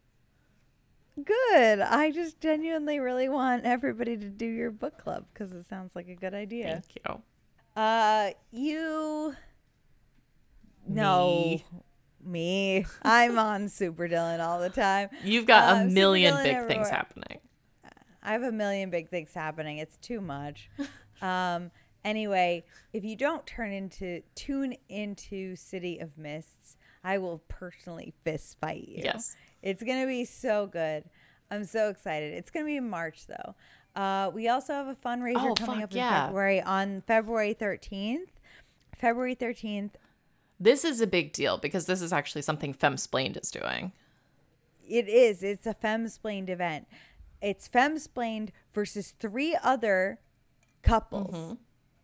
Good. 1.24 1.80
I 1.82 2.12
just 2.12 2.40
genuinely 2.40 3.00
really 3.00 3.28
want 3.30 3.66
everybody 3.66 4.18
to 4.18 4.30
do 4.30 4.46
your 4.46 4.72
book 4.72 4.98
club 4.98 5.26
because 5.34 5.52
it 5.52 5.66
sounds 5.68 5.96
like 5.96 6.08
a 6.08 6.16
good 6.16 6.34
idea. 6.34 6.82
Thank 6.82 6.96
you. 7.76 7.82
Uh, 7.82 8.32
you. 8.52 9.36
No, 10.88 11.28
Me. 11.28 11.66
me. 12.24 12.86
I'm 13.04 13.38
on 13.38 13.70
Super 13.70 14.08
Dylan 14.08 14.40
all 14.40 14.60
the 14.60 14.70
time. 14.70 15.10
You've 15.24 15.46
got 15.46 15.78
Uh, 15.78 15.82
a 15.82 15.86
million 15.86 16.36
big 16.38 16.48
everywhere. 16.56 16.68
things 16.68 16.90
happening. 16.90 17.40
I 18.24 18.34
have 18.34 18.44
a 18.44 18.52
million 18.52 18.90
big 18.90 19.10
things 19.10 19.34
happening. 19.34 19.78
It's 19.78 19.98
too 19.98 20.22
much. 20.22 20.70
um. 21.22 21.72
Anyway, 22.04 22.64
if 22.94 23.04
you 23.04 23.16
don't 23.16 23.46
turn 23.46 23.72
into 23.72 24.24
tune 24.34 24.76
into 24.90 25.56
City 25.56 26.00
of 26.00 26.18
Mists, 26.18 26.76
I 27.04 27.20
will 27.20 27.44
personally 27.48 28.12
fist 28.24 28.58
fight 28.60 28.88
you. 28.88 29.02
Yes. 29.04 29.36
It's 29.62 29.84
gonna 29.84 30.08
be 30.08 30.26
so 30.26 30.68
good. 30.68 31.04
I'm 31.50 31.66
so 31.66 31.90
excited. 31.90 32.34
It's 32.34 32.50
gonna 32.50 32.66
be 32.66 32.78
in 32.78 32.90
March 32.90 33.28
though. 33.28 33.56
Uh, 34.00 34.32
we 34.34 34.48
also 34.48 34.74
have 34.74 34.88
a 34.88 34.96
fundraiser 34.96 35.52
Oh, 35.52 35.54
coming 35.54 35.76
fuck 35.76 35.84
up 35.84 35.92
in 35.92 35.98
yeah. 35.98 36.26
February 36.28 36.62
on 36.62 37.02
February 37.08 37.54
13th. 37.54 38.30
February 38.98 39.36
13th. 39.36 39.92
This 40.60 40.86
is 40.86 41.02
a 41.02 41.08
big 41.08 41.34
deal 41.34 41.58
because 41.58 41.88
this 41.88 42.02
is 42.02 42.14
actually 42.14 42.44
something 42.44 42.74
Femsplained 42.74 43.42
is 43.42 43.52
doing. 43.52 43.92
It 44.88 45.10
is. 45.10 45.44
It's 45.44 45.66
a 45.66 45.74
Femsplained 45.74 46.50
event. 46.50 46.88
It's 47.42 47.68
Femsplained 47.68 48.50
versus 48.74 49.14
three 49.20 49.58
other 49.64 50.20
couples, 50.84 51.58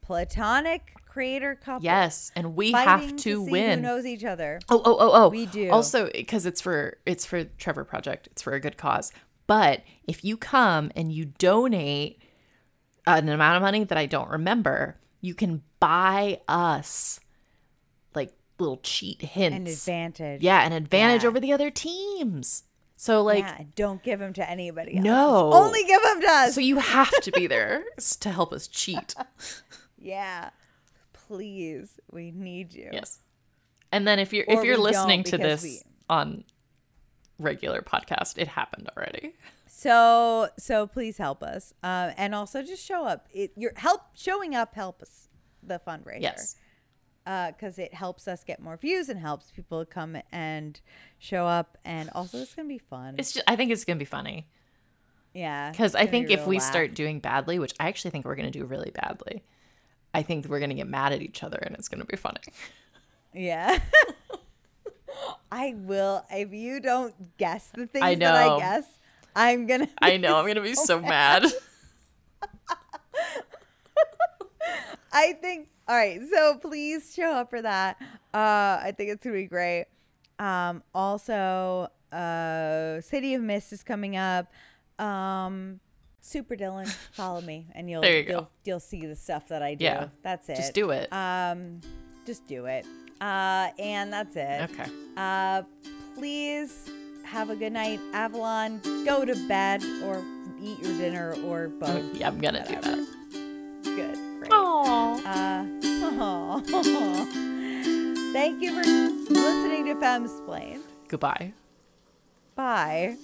platonic 0.07 0.93
creator 1.05 1.55
couples. 1.55 1.84
Yes, 1.84 2.31
and 2.34 2.55
we 2.55 2.71
have 2.71 3.15
to, 3.17 3.41
win. 3.41 3.79
Who 3.79 3.84
knows 3.84 4.05
each 4.05 4.23
other? 4.23 4.59
Oh, 4.69 4.81
oh, 4.85 4.97
oh, 4.97 5.11
oh. 5.25 5.29
We 5.29 5.45
do. 5.45 5.69
Also, 5.69 6.09
because 6.13 6.45
it's 6.45 6.61
for 6.61 6.97
it's 7.05 7.25
for 7.25 7.43
Trevor 7.43 7.84
Project. 7.84 8.27
It's 8.31 8.41
for 8.41 8.53
a 8.53 8.59
good 8.61 8.77
cause. 8.77 9.11
But 9.47 9.84
if 10.07 10.23
you 10.23 10.38
come 10.38 10.91
and 10.95 11.11
you 11.11 11.25
donate 11.25 12.21
an 13.05 13.27
amount 13.27 13.57
of 13.57 13.61
money 13.61 13.84
that 13.84 13.97
I 13.97 14.05
don't 14.05 14.29
remember, 14.29 14.97
you 15.19 15.34
can 15.34 15.61
buy 15.81 16.39
us 16.47 17.19
like 18.15 18.31
little 18.59 18.77
cheat 18.77 19.21
hints. 19.21 19.57
An 19.57 19.67
advantage. 19.67 20.41
Yeah, 20.41 20.65
an 20.65 20.71
advantage 20.71 21.23
Yeah. 21.23 21.29
over 21.29 21.39
the 21.41 21.51
other 21.51 21.69
teams. 21.69 22.63
So 22.95 23.21
like 23.21 23.43
yeah, 23.43 23.63
don't 23.75 24.01
give 24.01 24.19
them 24.19 24.34
to 24.34 24.49
anybody 24.49 24.95
else. 24.97 25.03
No. 25.03 25.51
Only 25.53 25.84
give 25.84 26.01
them 26.01 26.21
to 26.21 26.27
us. 26.27 26.55
so 26.55 26.61
you 26.61 26.79
have 26.79 27.11
to 27.21 27.31
be 27.31 27.45
there 27.47 27.84
to 28.21 28.29
help 28.31 28.53
us 28.53 28.67
cheat. 28.67 29.13
yeah. 29.98 30.49
Please. 31.14 31.99
We 32.11 32.32
need 32.32 32.74
you. 32.74 32.90
Yes. 32.94 33.19
And 33.91 34.07
then 34.07 34.19
if 34.19 34.34
you're 34.34 34.45
Or 34.48 34.60
if 34.60 34.64
you're 34.65 34.78
listening 34.78 35.24
to 35.26 35.38
this 35.38 35.64
we- 35.64 35.82
on 36.10 36.44
regular 37.40 37.82
podcast, 37.82 38.38
it 38.38 38.48
happened 38.48 38.90
already. 38.95 39.36
So 39.68 40.49
so 40.57 40.88
please 40.88 41.18
help 41.18 41.44
us, 41.44 41.74
uh, 41.84 42.11
and 42.18 42.34
also 42.34 42.61
just 42.64 42.84
show 42.84 43.06
up. 43.06 43.28
It, 43.34 43.52
your 43.57 43.74
help 43.76 44.02
showing 44.15 44.56
up 44.56 44.74
helps 44.76 45.28
the 45.61 45.80
fundraiser. 45.86 46.22
Yes. 46.22 46.56
because 47.26 47.78
it 47.78 47.94
helps 47.94 48.26
us 48.28 48.45
get 48.45 48.61
more 48.61 48.78
views 48.78 49.10
and 49.10 49.19
helps 49.19 49.52
people 49.52 49.84
come 49.86 50.18
and 50.32 50.80
show 51.19 51.45
up, 51.45 51.78
and 51.84 52.10
also 52.15 52.38
it's 52.38 52.56
gonna 52.56 52.68
be 52.69 52.78
fun. 52.78 53.15
It's 53.18 53.34
just 53.34 53.44
I 53.49 53.56
think 53.57 53.72
it's 53.72 53.84
gonna 53.84 53.99
be 53.99 54.06
funny. 54.06 54.48
yeah, 55.34 55.72
Because 55.72 55.94
I 55.95 56.06
think 56.07 56.28
be 56.28 56.34
if 56.36 56.48
we 56.48 56.57
laugh. 56.60 56.68
start 56.69 56.94
doing 56.94 57.19
badly, 57.19 57.60
which 57.60 57.74
I 57.80 57.88
actually 57.90 58.11
think 58.11 58.26
we're 58.26 58.36
going 58.36 58.52
to 58.52 58.57
do 58.60 58.65
really 58.65 58.91
badly, 58.91 59.44
I 60.18 60.23
think 60.23 60.48
we're 60.48 60.57
going 60.57 60.72
to 60.72 60.76
get 60.76 60.88
mad 60.88 61.14
at 61.14 61.22
each 61.22 61.44
other 61.44 61.60
and 61.61 61.76
it's 61.76 61.88
going 61.88 61.99
to 61.99 62.06
be 62.07 62.18
funny. 62.18 62.41
yeah. 63.35 63.77
I 65.52 65.76
will 65.77 66.26
if 66.31 66.52
you 66.53 66.80
don't 66.80 67.38
guess 67.38 67.69
the 67.72 67.85
things 67.85 68.03
I 68.03 68.15
that 68.15 68.35
I 68.35 68.57
guess. 68.57 68.98
I'm 69.35 69.68
gonna. 69.68 69.88
I 70.02 70.18
know, 70.18 70.38
I'm 70.38 70.45
going 70.45 70.56
to 70.56 70.61
be 70.61 70.73
so 70.73 70.99
mad. 70.99 71.45
I 75.14 75.34
think 75.34 75.69
All 75.88 75.95
right, 75.95 76.19
so 76.34 76.57
please 76.57 77.14
show 77.14 77.31
up 77.34 77.52
for 77.52 77.61
that. 77.61 77.98
Uh, 78.34 78.81
I 78.84 78.94
think 78.98 79.11
it's 79.11 79.23
gonna 79.23 79.35
be 79.35 79.45
great. 79.45 79.85
Um, 80.39 80.81
also, 80.95 81.89
uh, 82.11 83.02
City 83.02 83.35
of 83.35 83.44
Mist 83.44 83.72
is 83.72 83.84
coming 83.84 84.18
up. 84.18 84.52
Um, 84.98 85.80
Super 86.28 86.58
Dylan, 86.58 86.90
follow 87.14 87.40
me, 87.40 87.68
and 87.74 87.90
you'll 87.90 88.04
you 88.04 88.26
you'll, 88.28 88.52
you'll 88.66 88.80
see 88.82 89.06
the 89.06 89.16
stuff 89.16 89.48
that 89.48 89.64
I 89.64 89.76
do. 89.76 89.86
Yeah, 89.86 90.10
that's 90.24 90.49
it. 90.49 90.58
Just 90.58 90.74
do 90.74 90.90
it. 90.90 91.08
Um, 91.14 91.80
just 92.26 92.45
do 92.45 92.66
it. 92.66 92.86
Uh, 93.22 93.70
and 93.80 94.12
that's 94.12 94.36
it. 94.36 94.70
okay. 94.70 94.91
Uh, 95.16 95.62
please 96.16 96.91
have 97.24 97.49
a 97.49 97.56
good 97.56 97.72
night, 97.72 98.02
Avalon. 98.12 98.82
Go 99.06 99.24
to 99.24 99.36
bed 99.48 99.82
or 100.04 100.22
eat 100.62 100.78
your 100.80 100.98
dinner 100.98 101.34
or 101.45 101.70
both. 101.70 102.04
Yeah, 102.14 102.28
I'm 102.28 102.40
gonna 102.40 102.68
do 102.68 102.76
that. 102.76 103.08
Good. 103.84 104.16
Great. 104.40 104.52
Aww. 104.52 105.26
Uh, 105.26 106.22
aw. 106.22 106.60
Thank 108.34 108.62
you 108.62 108.84
for 108.84 109.34
listening 109.34 109.86
to 109.86 109.95
Femsplain. 109.95 110.82
Goodbye. 111.08 111.54
Bye. 112.56 113.16